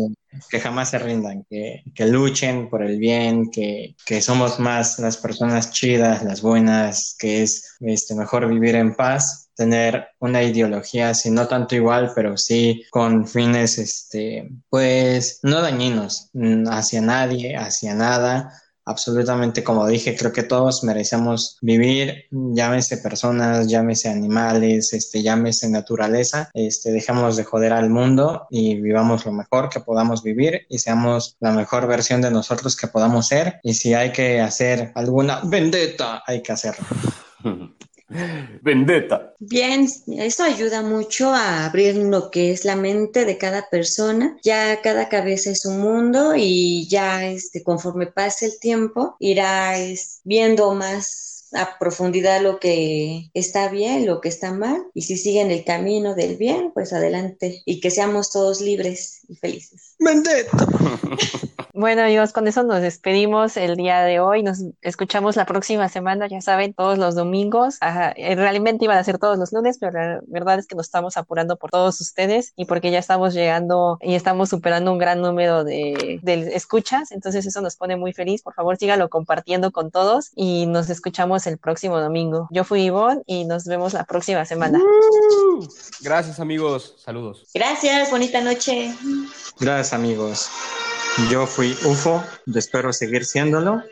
que 0.51 0.61
jamás 0.61 0.91
se 0.91 0.99
rindan, 0.99 1.47
que, 1.49 1.85
que, 1.95 2.05
luchen 2.05 2.69
por 2.69 2.83
el 2.83 2.99
bien, 2.99 3.51
que, 3.51 3.97
que, 4.05 4.21
somos 4.21 4.61
más 4.61 4.99
las 4.99 5.17
personas 5.17 5.71
chidas, 5.71 6.23
las 6.23 6.43
buenas, 6.43 7.17
que 7.19 7.45
es 7.45 7.79
este, 7.81 8.15
mejor 8.15 8.47
vivir 8.47 8.75
en 8.75 8.95
paz 8.95 9.50
tener 9.61 10.07
una 10.21 10.43
ideología, 10.43 11.13
si 11.13 11.31
no 11.31 11.47
tanto 11.47 11.75
igual, 11.75 12.13
pero 12.15 12.39
sí 12.39 12.83
con 12.89 13.29
fines, 13.29 13.77
este, 13.77 14.49
pues, 14.71 15.41
no 15.43 15.61
dañinos 15.61 16.31
mm, 16.33 16.67
hacia 16.69 17.03
nadie, 17.03 17.59
hacia 17.59 17.95
nada. 17.95 18.55
Absolutamente, 18.87 19.63
como 19.63 19.87
dije, 19.87 20.17
creo 20.17 20.33
que 20.33 20.45
todos 20.45 20.83
merecemos 20.83 21.59
vivir, 21.61 22.25
llámese 22.31 22.97
personas, 22.97 23.69
llámese 23.69 24.09
animales, 24.09 24.95
este, 24.95 25.23
llámese 25.23 25.69
naturaleza, 25.69 26.51
este, 26.55 26.91
dejemos 26.91 27.37
de 27.37 27.45
joder 27.45 27.75
al 27.75 27.91
mundo 27.91 28.47
y 28.49 28.81
vivamos 28.81 29.27
lo 29.27 29.33
mejor 29.33 29.69
que 29.69 29.81
podamos 29.81 30.23
vivir 30.23 30.63
y 30.71 30.79
seamos 30.79 31.37
la 31.39 31.53
mejor 31.53 31.87
versión 31.87 32.23
de 32.23 32.31
nosotros 32.31 32.77
que 32.77 32.89
podamos 32.89 33.29
ser. 33.29 33.61
Y 33.63 33.75
si 33.75 33.93
hay 33.93 34.11
que 34.11 34.41
hacer 34.41 34.91
alguna 34.95 35.43
vendetta, 35.45 36.23
hay 36.27 36.43
que 36.43 36.53
hacerlo. 36.53 36.87
Vendetta. 38.63 39.35
Bien, 39.39 39.87
eso 40.07 40.45
ayuda 40.45 40.83
mucho 40.83 41.31
a 41.31 41.65
abrir 41.65 41.97
lo 41.97 42.31
que 42.31 42.51
es 42.51 42.65
la 42.65 42.77
mente 42.77 43.25
de 43.25 43.39
cada 43.39 43.69
persona. 43.71 44.37
Ya 44.43 44.81
cada 44.83 45.09
cabeza 45.09 45.51
es 45.51 45.65
un 45.65 45.81
mundo 45.81 46.35
y 46.37 46.89
ya 46.89 47.27
este, 47.27 47.63
conforme 47.63 48.07
pase 48.07 48.47
el 48.47 48.59
tiempo 48.59 49.17
irá 49.19 49.75
viendo 50.25 50.75
más 50.75 51.31
a 51.53 51.79
profundidad 51.79 52.41
lo 52.43 52.61
que 52.61 53.31
está 53.35 53.69
bien, 53.69 54.07
lo 54.07 54.21
que 54.21 54.29
está 54.29 54.53
mal, 54.53 54.87
y 54.95 55.03
si 55.03 55.17
siguen 55.17 55.51
el 55.51 55.65
camino 55.65 56.15
del 56.15 56.37
bien, 56.37 56.71
pues 56.73 56.93
adelante, 56.93 57.63
y 57.65 57.81
que 57.81 57.91
seamos 57.91 58.31
todos 58.31 58.61
libres 58.61 59.23
y 59.29 59.37
felices. 59.37 59.90
¡Vendetta! 60.01 60.57
Bueno 61.81 62.03
amigos, 62.03 62.33
con 62.33 62.47
eso 62.47 62.63
nos 62.63 62.83
despedimos 62.83 63.57
el 63.57 63.75
día 63.77 64.01
de 64.03 64.21
hoy. 64.21 64.43
Nos 64.43 64.59
escuchamos 64.83 65.37
la 65.37 65.47
próxima 65.47 65.89
semana, 65.89 66.27
ya 66.27 66.43
saben, 66.43 66.75
todos 66.75 66.99
los 66.99 67.15
domingos. 67.15 67.79
Eh, 68.17 68.35
realmente 68.35 68.85
iban 68.85 68.99
a 68.99 69.05
ser 69.05 69.19
todos 69.19 69.39
los 69.39 69.53
lunes, 69.53 69.79
pero 69.79 69.93
la 69.93 70.21
verdad 70.27 70.59
es 70.59 70.67
que 70.67 70.75
nos 70.75 70.89
estamos 70.89 71.17
apurando 71.17 71.57
por 71.57 71.71
todos 71.71 72.01
ustedes 72.03 72.53
y 72.57 72.67
porque 72.67 72.91
ya 72.91 72.99
estamos 72.99 73.33
llegando 73.33 73.99
y 74.03 74.15
estamos 74.15 74.51
superando 74.51 74.93
un 74.93 74.99
gran 74.99 75.23
número 75.23 75.65
de, 75.65 76.19
de 76.23 76.55
escuchas. 76.55 77.13
Entonces 77.13 77.47
eso 77.47 77.63
nos 77.63 77.77
pone 77.77 77.97
muy 77.97 78.13
feliz. 78.13 78.43
Por 78.43 78.53
favor, 78.53 78.77
síganlo 78.77 79.09
compartiendo 79.09 79.71
con 79.71 79.91
todos 79.91 80.33
y 80.35 80.67
nos 80.67 80.91
escuchamos 80.91 81.47
el 81.47 81.57
próximo 81.57 81.99
domingo. 81.99 82.49
Yo 82.51 82.65
fui 82.65 82.83
Ivonne 82.83 83.23
y 83.27 83.45
nos 83.47 83.65
vemos 83.65 83.95
la 83.95 84.05
próxima 84.05 84.45
semana. 84.45 84.81
Gracias 86.03 86.41
amigos, 86.41 86.97
saludos. 86.99 87.47
Gracias, 87.55 88.11
bonita 88.11 88.41
noche. 88.43 88.95
Gracias 89.59 89.90
amigos. 89.93 90.49
Yo 91.31 91.47
fui 91.47 91.77
UFO, 91.85 92.23
espero 92.55 92.93
seguir 92.93 93.25
siéndolo. 93.25 93.83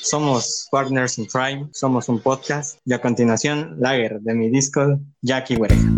Somos 0.00 0.66
Partners 0.70 1.18
in 1.18 1.26
Crime, 1.26 1.68
somos 1.72 2.08
un 2.08 2.20
podcast. 2.20 2.78
Y 2.84 2.92
a 2.92 3.00
continuación, 3.00 3.76
Lager 3.78 4.20
de 4.20 4.34
mi 4.34 4.50
disco, 4.50 4.98
Jackie 5.20 5.56
Huereja. 5.56 5.88